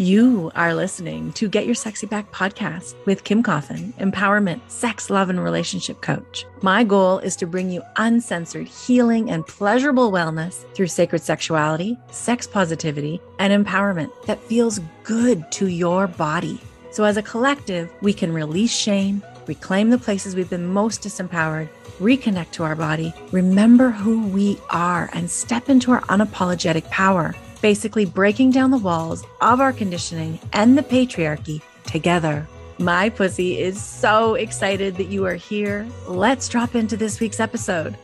You 0.00 0.52
are 0.54 0.76
listening 0.76 1.32
to 1.32 1.48
Get 1.48 1.66
Your 1.66 1.74
Sexy 1.74 2.06
Back 2.06 2.30
podcast 2.30 2.94
with 3.04 3.24
Kim 3.24 3.42
Coffin, 3.42 3.92
empowerment, 3.94 4.60
sex, 4.68 5.10
love, 5.10 5.28
and 5.28 5.42
relationship 5.42 6.02
coach. 6.02 6.46
My 6.62 6.84
goal 6.84 7.18
is 7.18 7.34
to 7.34 7.48
bring 7.48 7.68
you 7.68 7.82
uncensored 7.96 8.68
healing 8.68 9.28
and 9.28 9.44
pleasurable 9.44 10.12
wellness 10.12 10.64
through 10.72 10.86
sacred 10.86 11.22
sexuality, 11.22 11.98
sex 12.12 12.46
positivity, 12.46 13.20
and 13.40 13.66
empowerment 13.66 14.12
that 14.26 14.40
feels 14.42 14.78
good 15.02 15.50
to 15.50 15.66
your 15.66 16.06
body. 16.06 16.60
So, 16.92 17.02
as 17.02 17.16
a 17.16 17.22
collective, 17.22 17.92
we 18.00 18.12
can 18.12 18.32
release 18.32 18.72
shame, 18.72 19.20
reclaim 19.48 19.90
the 19.90 19.98
places 19.98 20.36
we've 20.36 20.48
been 20.48 20.68
most 20.68 21.02
disempowered, 21.02 21.68
reconnect 21.98 22.52
to 22.52 22.62
our 22.62 22.76
body, 22.76 23.12
remember 23.32 23.90
who 23.90 24.28
we 24.28 24.60
are, 24.70 25.10
and 25.12 25.28
step 25.28 25.68
into 25.68 25.90
our 25.90 26.02
unapologetic 26.02 26.88
power 26.88 27.34
basically 27.60 28.04
breaking 28.04 28.50
down 28.50 28.70
the 28.70 28.78
walls 28.78 29.24
of 29.40 29.60
our 29.60 29.72
conditioning 29.72 30.38
and 30.52 30.76
the 30.76 30.82
patriarchy 30.82 31.60
together. 31.84 32.46
My 32.78 33.08
pussy 33.08 33.58
is 33.58 33.82
so 33.82 34.34
excited 34.34 34.96
that 34.96 35.08
you 35.08 35.26
are 35.26 35.34
here. 35.34 35.86
Let's 36.06 36.48
drop 36.48 36.74
into 36.74 36.96
this 36.96 37.18
week's 37.18 37.40
episode. 37.40 37.96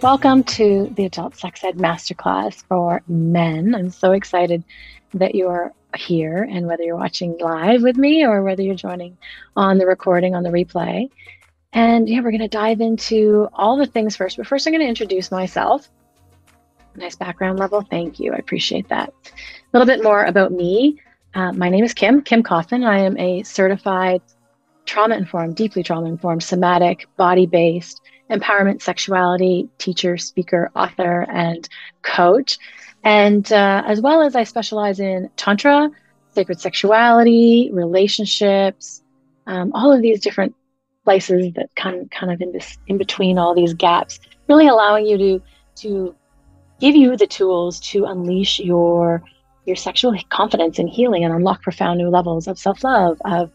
Welcome 0.00 0.44
to 0.44 0.92
the 0.96 1.04
Adult 1.04 1.36
Sex 1.36 1.62
Ed 1.64 1.78
Masterclass 1.78 2.64
for 2.64 3.02
Men. 3.08 3.74
I'm 3.74 3.90
so 3.90 4.12
excited 4.12 4.64
that 5.14 5.34
you 5.34 5.48
are 5.48 5.72
here 5.96 6.42
and 6.42 6.66
whether 6.66 6.82
you're 6.82 6.96
watching 6.96 7.36
live 7.38 7.82
with 7.82 7.96
me 7.96 8.24
or 8.24 8.42
whether 8.42 8.62
you're 8.62 8.74
joining 8.74 9.16
on 9.56 9.78
the 9.78 9.86
recording 9.86 10.34
on 10.34 10.42
the 10.42 10.50
replay. 10.50 11.08
And 11.72 12.08
yeah, 12.08 12.20
we're 12.20 12.30
going 12.30 12.40
to 12.40 12.48
dive 12.48 12.80
into 12.80 13.48
all 13.52 13.76
the 13.76 13.86
things 13.86 14.16
first. 14.16 14.36
But 14.36 14.46
first, 14.46 14.66
I'm 14.66 14.72
going 14.72 14.82
to 14.82 14.88
introduce 14.88 15.30
myself. 15.30 15.88
Nice 16.94 17.16
background 17.16 17.58
level. 17.58 17.82
Thank 17.82 18.20
you. 18.20 18.32
I 18.32 18.36
appreciate 18.36 18.88
that. 18.88 19.08
A 19.08 19.78
little 19.78 19.86
bit 19.86 20.02
more 20.02 20.24
about 20.24 20.52
me. 20.52 21.00
Uh, 21.34 21.52
my 21.52 21.70
name 21.70 21.84
is 21.84 21.94
Kim, 21.94 22.22
Kim 22.22 22.42
Coffin. 22.42 22.84
I 22.84 22.98
am 22.98 23.16
a 23.18 23.42
certified 23.42 24.20
trauma 24.84 25.16
informed, 25.16 25.56
deeply 25.56 25.82
trauma 25.82 26.06
informed, 26.06 26.42
somatic, 26.42 27.06
body 27.16 27.46
based, 27.46 28.02
empowerment, 28.30 28.82
sexuality 28.82 29.68
teacher, 29.78 30.18
speaker, 30.18 30.70
author, 30.76 31.26
and 31.30 31.68
coach. 32.02 32.58
And 33.04 33.50
uh, 33.52 33.82
as 33.86 34.00
well 34.00 34.22
as 34.22 34.36
I 34.36 34.44
specialize 34.44 35.00
in 35.00 35.30
Tantra, 35.36 35.90
sacred 36.30 36.60
sexuality, 36.60 37.70
relationships, 37.72 39.02
um, 39.46 39.72
all 39.74 39.92
of 39.92 40.02
these 40.02 40.20
different 40.20 40.54
places 41.04 41.52
that 41.54 41.68
kind 41.74 42.10
kind 42.10 42.32
of 42.32 42.40
in 42.40 42.52
this 42.52 42.78
in 42.86 42.98
between 42.98 43.38
all 43.38 43.54
these 43.54 43.74
gaps, 43.74 44.20
really 44.48 44.68
allowing 44.68 45.06
you 45.06 45.18
to 45.18 45.42
to 45.74 46.14
give 46.82 46.96
you 46.96 47.16
the 47.16 47.28
tools 47.28 47.78
to 47.78 48.04
unleash 48.06 48.58
your 48.58 49.22
your 49.66 49.76
sexual 49.76 50.12
confidence 50.30 50.80
and 50.80 50.88
healing 50.90 51.22
and 51.24 51.32
unlock 51.32 51.62
profound 51.62 51.96
new 51.96 52.08
levels 52.08 52.48
of 52.48 52.58
self-love 52.58 53.22
of 53.24 53.52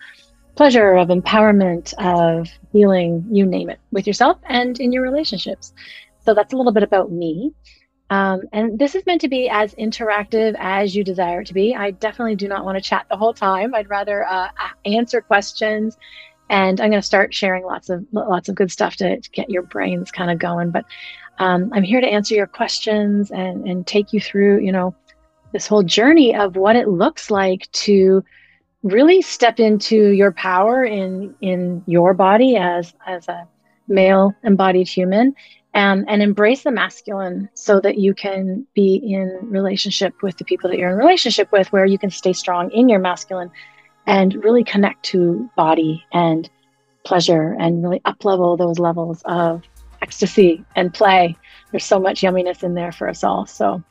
pleasure 0.56 0.94
of 0.94 1.10
empowerment 1.10 1.94
of 1.96 2.48
healing 2.72 3.28
you 3.30 3.46
name 3.46 3.70
it 3.70 3.80
with 3.92 4.08
yourself 4.08 4.38
and 4.46 4.80
in 4.80 4.94
your 4.94 5.04
relationships. 5.04 5.74
So 6.24 6.34
that's 6.34 6.54
a 6.54 6.58
little 6.58 6.72
bit 6.72 6.84
about 6.84 7.12
me. 7.12 7.52
Um, 8.10 8.44
and 8.54 8.80
this 8.80 8.96
is 8.96 9.06
meant 9.06 9.20
to 9.22 9.28
be 9.28 9.50
as 9.50 9.76
interactive 9.76 10.56
as 10.58 10.96
you 10.96 11.04
desire 11.04 11.42
it 11.42 11.48
to 11.48 11.54
be. 11.54 11.76
I 11.76 11.92
definitely 11.92 12.38
do 12.38 12.48
not 12.48 12.64
want 12.64 12.78
to 12.78 12.82
chat 12.82 13.08
the 13.10 13.18
whole 13.18 13.34
time. 13.34 13.76
I'd 13.76 13.90
rather 13.90 14.26
uh, 14.26 14.48
answer 14.86 15.20
questions. 15.20 15.98
And 16.50 16.80
i'm 16.80 16.90
going 16.90 17.02
to 17.02 17.06
start 17.06 17.34
sharing 17.34 17.66
lots 17.66 17.90
of 17.90 18.06
lots 18.14 18.48
of 18.48 18.56
good 18.56 18.72
stuff 18.72 18.96
to, 18.96 19.20
to 19.20 19.30
get 19.32 19.50
your 19.50 19.64
brains 19.64 20.12
kind 20.12 20.32
of 20.32 20.40
going. 20.40 20.72
But 20.72 20.86
um, 21.40 21.72
I'm 21.74 21.84
here 21.84 22.02
to 22.02 22.08
answer 22.08 22.36
your 22.36 22.48
questions 22.48 23.32
and, 23.32 23.68
and 23.68 23.86
take 23.86 24.14
you 24.14 24.20
through, 24.20 24.60
you 24.60 24.72
know, 24.72 24.96
this 25.54 25.68
whole 25.68 25.84
journey 25.84 26.36
of 26.36 26.56
what 26.56 26.76
it 26.76 26.88
looks 26.88 27.32
like 27.32 27.72
to 27.72 28.24
really 28.84 29.22
step 29.22 29.60
into 29.60 30.10
your 30.12 30.32
power 30.32 30.84
in 30.84 31.36
in 31.42 31.84
your 31.88 32.14
body 32.14 32.56
as 32.56 32.94
as 33.06 33.28
a 33.28 33.48
male 33.88 34.34
embodied 34.44 34.88
human 34.88 35.34
and 35.74 36.06
and 36.08 36.22
embrace 36.22 36.64
the 36.64 36.72
masculine 36.72 37.50
so 37.54 37.80
that 37.80 37.98
you 37.98 38.14
can 38.14 38.66
be 38.74 38.96
in 38.96 39.40
relationship 39.44 40.14
with 40.22 40.38
the 40.38 40.46
people 40.46 40.70
that 40.70 40.78
you're 40.78 40.92
in 40.92 40.98
relationship 40.98 41.52
with 41.52 41.72
where 41.72 41.86
you 41.86 41.98
can 41.98 42.10
stay 42.10 42.34
strong 42.34 42.70
in 42.72 42.88
your 42.88 43.00
masculine 43.00 43.50
and 44.06 44.36
really 44.44 44.64
connect 44.64 45.04
to 45.04 45.50
body 45.56 46.04
and 46.14 46.50
pleasure 47.04 47.56
and 47.60 47.84
really 47.84 48.02
up 48.06 48.24
level 48.26 48.58
those 48.58 48.80
levels 48.80 49.22
of 49.26 49.64
ecstasy 50.02 50.64
and 50.76 50.94
play. 50.94 51.38
There's 51.72 51.86
so 51.86 52.00
much 52.00 52.22
yumminess 52.22 52.64
in 52.64 52.74
there 52.74 52.92
for 52.92 53.08
us 53.10 53.24
all. 53.24 53.46
So, 53.46 53.84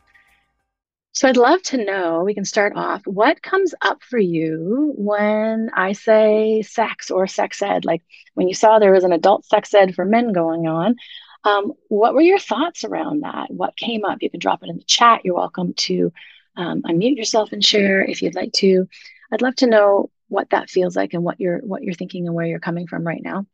so 1.12 1.28
I'd 1.28 1.36
love 1.36 1.62
to 1.64 1.84
know. 1.84 2.22
We 2.24 2.34
can 2.34 2.44
start 2.44 2.74
off. 2.76 3.02
What 3.06 3.42
comes 3.42 3.74
up 3.82 4.02
for 4.02 4.18
you 4.18 4.92
when 4.96 5.70
I 5.74 5.92
say 5.92 6.62
sex 6.62 7.10
or 7.10 7.26
sex 7.26 7.62
ed? 7.62 7.84
Like 7.84 8.02
when 8.34 8.48
you 8.48 8.54
saw 8.54 8.78
there 8.78 8.92
was 8.92 9.04
an 9.04 9.12
adult 9.12 9.44
sex 9.44 9.72
ed 9.74 9.94
for 9.94 10.04
men 10.04 10.32
going 10.32 10.66
on. 10.66 10.96
Um, 11.44 11.72
what 11.88 12.14
were 12.14 12.22
your 12.22 12.40
thoughts 12.40 12.82
around 12.84 13.22
that? 13.22 13.50
What 13.50 13.76
came 13.76 14.04
up? 14.04 14.18
You 14.20 14.30
can 14.30 14.40
drop 14.40 14.62
it 14.62 14.68
in 14.68 14.78
the 14.78 14.84
chat. 14.84 15.20
You're 15.24 15.36
welcome 15.36 15.74
to 15.74 16.12
um, 16.56 16.82
unmute 16.82 17.16
yourself 17.16 17.52
and 17.52 17.64
share 17.64 18.02
if 18.02 18.20
you'd 18.20 18.34
like 18.34 18.52
to. 18.54 18.88
I'd 19.32 19.42
love 19.42 19.54
to 19.56 19.66
know 19.66 20.10
what 20.28 20.50
that 20.50 20.70
feels 20.70 20.96
like 20.96 21.14
and 21.14 21.22
what 21.22 21.40
you're 21.40 21.58
what 21.58 21.82
you're 21.82 21.94
thinking 21.94 22.26
and 22.26 22.34
where 22.34 22.46
you're 22.46 22.58
coming 22.58 22.86
from 22.86 23.06
right 23.06 23.22
now. 23.22 23.46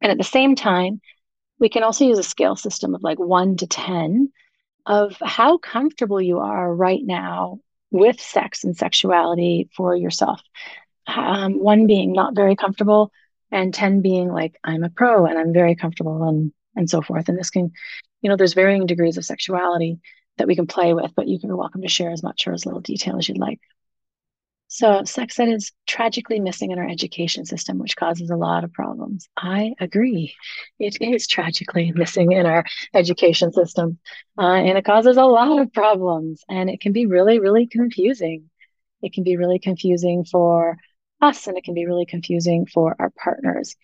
And 0.00 0.12
at 0.12 0.18
the 0.18 0.24
same 0.24 0.54
time, 0.54 1.00
we 1.58 1.68
can 1.68 1.82
also 1.82 2.04
use 2.04 2.18
a 2.18 2.22
scale 2.22 2.56
system 2.56 2.94
of 2.94 3.02
like 3.02 3.18
one 3.18 3.56
to 3.56 3.66
10 3.66 4.30
of 4.84 5.16
how 5.20 5.58
comfortable 5.58 6.20
you 6.20 6.38
are 6.38 6.72
right 6.72 7.02
now 7.02 7.58
with 7.90 8.20
sex 8.20 8.64
and 8.64 8.76
sexuality 8.76 9.68
for 9.74 9.96
yourself. 9.96 10.40
Um, 11.06 11.60
one 11.60 11.86
being 11.86 12.12
not 12.12 12.34
very 12.34 12.56
comfortable, 12.56 13.12
and 13.50 13.72
10 13.72 14.02
being 14.02 14.32
like, 14.32 14.58
I'm 14.64 14.84
a 14.84 14.90
pro 14.90 15.26
and 15.26 15.38
I'm 15.38 15.52
very 15.52 15.74
comfortable 15.74 16.28
and, 16.28 16.52
and 16.74 16.90
so 16.90 17.00
forth. 17.00 17.28
And 17.28 17.38
this 17.38 17.50
can, 17.50 17.72
you 18.20 18.28
know, 18.28 18.36
there's 18.36 18.54
varying 18.54 18.86
degrees 18.86 19.16
of 19.16 19.24
sexuality 19.24 20.00
that 20.36 20.46
we 20.46 20.56
can 20.56 20.66
play 20.66 20.94
with, 20.94 21.12
but 21.14 21.28
you 21.28 21.38
can 21.38 21.48
be 21.48 21.54
welcome 21.54 21.82
to 21.82 21.88
share 21.88 22.10
as 22.10 22.22
much 22.22 22.46
or 22.46 22.52
as 22.52 22.66
little 22.66 22.80
detail 22.80 23.16
as 23.18 23.28
you'd 23.28 23.38
like. 23.38 23.60
So, 24.68 25.04
sex 25.04 25.38
ed 25.38 25.48
is 25.48 25.72
tragically 25.86 26.40
missing 26.40 26.72
in 26.72 26.78
our 26.78 26.88
education 26.88 27.44
system, 27.44 27.78
which 27.78 27.96
causes 27.96 28.30
a 28.30 28.36
lot 28.36 28.64
of 28.64 28.72
problems. 28.72 29.28
I 29.36 29.74
agree. 29.78 30.34
It 30.78 31.00
is 31.00 31.28
tragically 31.28 31.92
missing 31.94 32.32
in 32.32 32.46
our 32.46 32.64
education 32.92 33.52
system, 33.52 33.98
uh, 34.38 34.42
and 34.42 34.76
it 34.76 34.84
causes 34.84 35.16
a 35.16 35.24
lot 35.24 35.60
of 35.60 35.72
problems. 35.72 36.44
And 36.48 36.68
it 36.68 36.80
can 36.80 36.92
be 36.92 37.06
really, 37.06 37.38
really 37.38 37.66
confusing. 37.66 38.50
It 39.02 39.12
can 39.12 39.22
be 39.22 39.36
really 39.36 39.60
confusing 39.60 40.24
for 40.24 40.76
us, 41.22 41.46
and 41.46 41.56
it 41.56 41.64
can 41.64 41.74
be 41.74 41.86
really 41.86 42.06
confusing 42.06 42.66
for 42.66 42.96
our 42.98 43.10
partners. 43.10 43.76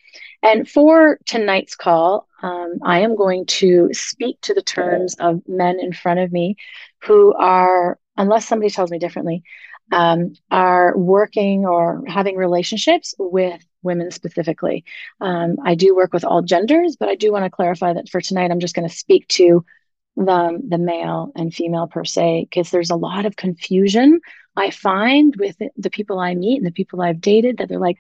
And 0.42 0.68
for 0.68 1.18
tonight's 1.26 1.76
call, 1.76 2.28
um, 2.42 2.78
I 2.82 3.00
am 3.00 3.16
going 3.16 3.46
to 3.46 3.90
speak 3.92 4.40
to 4.42 4.54
the 4.54 4.62
terms 4.62 5.14
of 5.14 5.42
men 5.46 5.78
in 5.80 5.92
front 5.92 6.20
of 6.20 6.32
me 6.32 6.56
who 7.04 7.34
are, 7.34 7.98
unless 8.16 8.46
somebody 8.46 8.70
tells 8.70 8.90
me 8.90 8.98
differently, 8.98 9.44
um, 9.92 10.32
are 10.50 10.96
working 10.96 11.66
or 11.66 12.02
having 12.06 12.36
relationships 12.36 13.14
with 13.18 13.64
women 13.82 14.10
specifically. 14.10 14.84
Um, 15.20 15.56
I 15.64 15.74
do 15.74 15.94
work 15.94 16.12
with 16.12 16.24
all 16.24 16.42
genders, 16.42 16.96
but 16.96 17.08
I 17.08 17.14
do 17.14 17.30
want 17.30 17.44
to 17.44 17.50
clarify 17.50 17.92
that 17.92 18.08
for 18.08 18.20
tonight, 18.20 18.50
I'm 18.50 18.60
just 18.60 18.74
going 18.74 18.88
to 18.88 18.94
speak 18.94 19.28
to 19.28 19.64
the, 20.16 20.60
the 20.68 20.78
male 20.78 21.32
and 21.34 21.52
female 21.54 21.86
per 21.86 22.04
se, 22.04 22.48
because 22.48 22.70
there's 22.70 22.90
a 22.90 22.96
lot 22.96 23.26
of 23.26 23.36
confusion 23.36 24.20
I 24.56 24.70
find 24.70 25.34
with 25.36 25.56
the 25.76 25.90
people 25.90 26.18
I 26.18 26.34
meet 26.34 26.58
and 26.58 26.66
the 26.66 26.72
people 26.72 27.00
I've 27.00 27.20
dated 27.20 27.58
that 27.58 27.68
they're 27.68 27.78
like, 27.78 27.98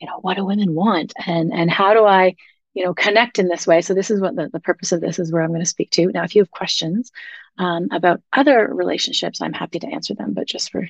you 0.00 0.06
know, 0.06 0.18
what 0.20 0.36
do 0.36 0.44
women 0.44 0.74
want? 0.74 1.12
And, 1.26 1.52
and 1.52 1.70
how 1.70 1.94
do 1.94 2.04
I, 2.04 2.36
you 2.74 2.84
know, 2.84 2.92
connect 2.92 3.38
in 3.38 3.48
this 3.48 3.66
way? 3.66 3.80
So 3.80 3.94
this 3.94 4.10
is 4.10 4.20
what 4.20 4.36
the, 4.36 4.50
the 4.52 4.60
purpose 4.60 4.92
of 4.92 5.00
this 5.00 5.18
is 5.18 5.32
where 5.32 5.42
I'm 5.42 5.50
going 5.50 5.60
to 5.60 5.66
speak 5.66 5.90
to. 5.92 6.06
Now, 6.08 6.24
if 6.24 6.34
you 6.34 6.42
have 6.42 6.50
questions 6.50 7.10
um, 7.58 7.88
about 7.92 8.20
other 8.32 8.68
relationships, 8.72 9.40
I'm 9.40 9.52
happy 9.52 9.78
to 9.78 9.86
answer 9.86 10.14
them, 10.14 10.34
but 10.34 10.46
just 10.46 10.70
for 10.70 10.86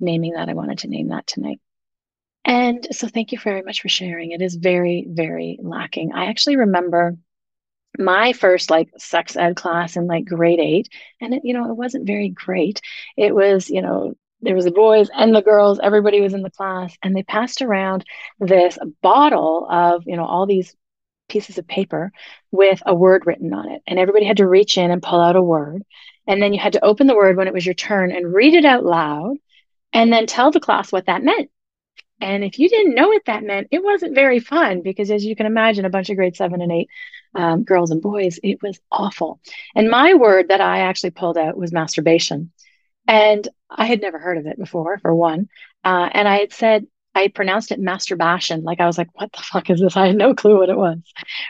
naming 0.00 0.32
that. 0.32 0.48
I 0.48 0.54
wanted 0.54 0.78
to 0.78 0.88
name 0.88 1.08
that 1.08 1.26
tonight. 1.26 1.60
And 2.44 2.86
so 2.90 3.06
thank 3.06 3.32
you 3.32 3.38
very 3.38 3.62
much 3.62 3.82
for 3.82 3.88
sharing. 3.88 4.32
It 4.32 4.42
is 4.42 4.54
very, 4.54 5.06
very 5.08 5.58
lacking. 5.62 6.12
I 6.12 6.26
actually 6.26 6.56
remember 6.56 7.16
my 7.98 8.32
first 8.32 8.70
like 8.70 8.88
sex 8.98 9.36
ed 9.36 9.56
class 9.56 9.96
in 9.96 10.06
like 10.06 10.24
grade 10.24 10.60
eight, 10.60 10.88
and 11.20 11.34
it, 11.34 11.42
you 11.44 11.52
know, 11.52 11.70
it 11.70 11.76
wasn't 11.76 12.06
very 12.06 12.30
great. 12.30 12.80
It 13.16 13.34
was, 13.34 13.68
you 13.68 13.82
know, 13.82 14.14
there 14.42 14.54
was 14.54 14.64
the 14.64 14.70
boys 14.70 15.10
and 15.14 15.34
the 15.34 15.42
girls, 15.42 15.80
everybody 15.82 16.20
was 16.20 16.32
in 16.32 16.42
the 16.42 16.50
class, 16.50 16.96
and 17.02 17.14
they 17.14 17.22
passed 17.22 17.60
around 17.60 18.04
this 18.38 18.78
bottle 19.02 19.66
of, 19.70 20.04
you 20.06 20.16
know, 20.16 20.24
all 20.24 20.46
these 20.46 20.74
pieces 21.28 21.58
of 21.58 21.68
paper 21.68 22.10
with 22.50 22.82
a 22.86 22.94
word 22.94 23.26
written 23.26 23.52
on 23.52 23.70
it. 23.70 23.82
And 23.86 23.98
everybody 23.98 24.24
had 24.24 24.38
to 24.38 24.48
reach 24.48 24.78
in 24.78 24.90
and 24.90 25.02
pull 25.02 25.20
out 25.20 25.36
a 25.36 25.42
word. 25.42 25.82
And 26.26 26.42
then 26.42 26.52
you 26.52 26.60
had 26.60 26.72
to 26.72 26.84
open 26.84 27.06
the 27.06 27.14
word 27.14 27.36
when 27.36 27.48
it 27.48 27.54
was 27.54 27.66
your 27.66 27.74
turn 27.74 28.12
and 28.12 28.32
read 28.32 28.54
it 28.54 28.64
out 28.64 28.84
loud 28.84 29.36
and 29.92 30.12
then 30.12 30.26
tell 30.26 30.50
the 30.50 30.60
class 30.60 30.92
what 30.92 31.06
that 31.06 31.22
meant. 31.22 31.50
And 32.20 32.44
if 32.44 32.58
you 32.58 32.68
didn't 32.68 32.94
know 32.94 33.08
what 33.08 33.24
that 33.26 33.44
meant, 33.44 33.68
it 33.70 33.82
wasn't 33.82 34.14
very 34.14 34.40
fun 34.40 34.82
because, 34.82 35.10
as 35.10 35.24
you 35.24 35.34
can 35.34 35.46
imagine, 35.46 35.86
a 35.86 35.90
bunch 35.90 36.10
of 36.10 36.16
grade 36.16 36.36
seven 36.36 36.60
and 36.60 36.70
eight 36.70 36.88
um, 37.34 37.64
girls 37.64 37.90
and 37.90 38.02
boys, 38.02 38.38
it 38.42 38.62
was 38.62 38.78
awful. 38.92 39.40
And 39.74 39.90
my 39.90 40.14
word 40.14 40.48
that 40.48 40.60
I 40.60 40.80
actually 40.80 41.12
pulled 41.12 41.38
out 41.38 41.56
was 41.56 41.72
masturbation. 41.72 42.52
And 43.08 43.48
I 43.70 43.86
had 43.86 44.02
never 44.02 44.18
heard 44.18 44.36
of 44.36 44.46
it 44.46 44.58
before, 44.58 44.98
for 44.98 45.14
one. 45.14 45.48
Uh, 45.82 46.10
and 46.12 46.28
I 46.28 46.40
had 46.40 46.52
said, 46.52 46.86
I 47.14 47.28
pronounced 47.28 47.72
it 47.72 47.80
masturbation. 47.80 48.62
Like 48.62 48.80
I 48.80 48.86
was 48.86 48.98
like, 48.98 49.08
what 49.14 49.32
the 49.32 49.42
fuck 49.42 49.70
is 49.70 49.80
this? 49.80 49.96
I 49.96 50.08
had 50.08 50.16
no 50.16 50.34
clue 50.34 50.58
what 50.58 50.68
it 50.68 50.76
was. 50.76 50.98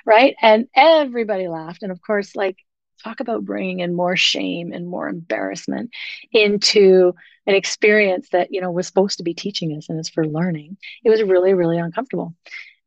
Right. 0.07 0.37
And 0.41 0.69
everybody 0.75 1.49
laughed. 1.49 1.83
And 1.83 1.93
of 1.93 2.01
course, 2.01 2.37
like, 2.37 2.57
talk 3.03 3.21
about 3.21 3.45
bringing 3.45 3.81
in 3.81 3.95
more 3.95 4.17
shame 4.17 4.73
and 4.73 4.87
more 4.87 5.09
embarrassment 5.09 5.91
into 6.33 7.15
an 7.47 7.55
experience 7.55 8.29
that, 8.31 8.49
you 8.53 8.61
know, 8.61 8.71
was 8.71 8.87
supposed 8.87 9.19
to 9.19 9.25
be 9.25 9.35
teaching 9.35 9.77
us 9.77 9.89
and 9.89 9.99
is 9.99 10.09
for 10.09 10.27
learning. 10.27 10.77
It 11.05 11.11
was 11.11 11.23
really, 11.23 11.55
really 11.55 11.79
uncomfortable. 11.79 12.35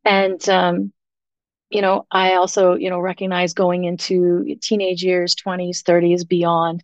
And, 0.04 0.46
um, 0.48 0.92
you 1.70 1.82
know, 1.82 2.06
I 2.10 2.34
also, 2.34 2.74
you 2.74 2.90
know, 2.90 3.00
recognize 3.00 3.54
going 3.54 3.84
into 3.84 4.56
teenage 4.62 5.02
years, 5.02 5.34
20s, 5.34 5.82
30s, 5.82 6.26
beyond, 6.26 6.82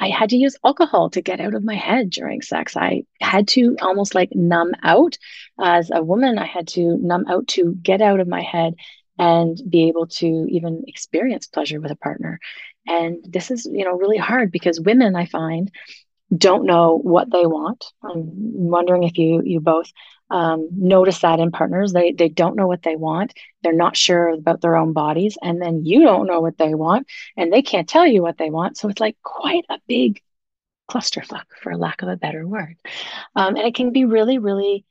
I 0.00 0.08
had 0.08 0.30
to 0.30 0.36
use 0.36 0.56
alcohol 0.64 1.10
to 1.10 1.20
get 1.20 1.40
out 1.40 1.54
of 1.54 1.62
my 1.62 1.74
head 1.74 2.08
during 2.08 2.40
sex. 2.40 2.74
I 2.74 3.04
had 3.20 3.46
to 3.48 3.76
almost 3.82 4.14
like 4.14 4.30
numb 4.34 4.72
out. 4.82 5.18
As 5.60 5.90
a 5.92 6.02
woman, 6.02 6.38
I 6.38 6.46
had 6.46 6.68
to 6.68 6.96
numb 6.96 7.26
out 7.28 7.48
to 7.48 7.74
get 7.82 8.00
out 8.00 8.18
of 8.18 8.26
my 8.26 8.40
head 8.40 8.74
and 9.18 9.60
be 9.68 9.88
able 9.88 10.06
to 10.06 10.46
even 10.48 10.84
experience 10.86 11.46
pleasure 11.46 11.80
with 11.82 11.90
a 11.90 11.96
partner. 11.96 12.40
And 12.86 13.24
this 13.28 13.50
is, 13.50 13.66
you 13.70 13.84
know, 13.84 13.96
really 13.96 14.16
hard 14.16 14.50
because 14.50 14.80
women, 14.80 15.14
I 15.14 15.26
find, 15.26 15.70
don't 16.36 16.64
know 16.64 16.96
what 16.96 17.30
they 17.30 17.46
want. 17.46 17.84
I'm 18.02 18.24
wondering 18.24 19.02
if 19.02 19.18
you 19.18 19.42
you 19.44 19.60
both 19.60 19.90
um, 20.30 20.68
notice 20.72 21.20
that 21.20 21.40
in 21.40 21.50
partners. 21.50 21.92
They 21.92 22.12
they 22.12 22.28
don't 22.28 22.56
know 22.56 22.68
what 22.68 22.82
they 22.82 22.96
want. 22.96 23.34
They're 23.62 23.72
not 23.72 23.96
sure 23.96 24.28
about 24.28 24.60
their 24.60 24.76
own 24.76 24.92
bodies, 24.92 25.36
and 25.42 25.60
then 25.60 25.84
you 25.84 26.02
don't 26.02 26.26
know 26.26 26.40
what 26.40 26.56
they 26.56 26.74
want, 26.74 27.08
and 27.36 27.52
they 27.52 27.62
can't 27.62 27.88
tell 27.88 28.06
you 28.06 28.22
what 28.22 28.38
they 28.38 28.50
want. 28.50 28.76
So 28.76 28.88
it's 28.88 29.00
like 29.00 29.16
quite 29.22 29.64
a 29.68 29.78
big 29.88 30.22
clusterfuck, 30.88 31.44
for 31.62 31.76
lack 31.76 32.02
of 32.02 32.08
a 32.08 32.16
better 32.16 32.46
word, 32.46 32.76
um, 33.34 33.56
and 33.56 33.66
it 33.66 33.74
can 33.74 33.92
be 33.92 34.04
really 34.04 34.38
really 34.38 34.84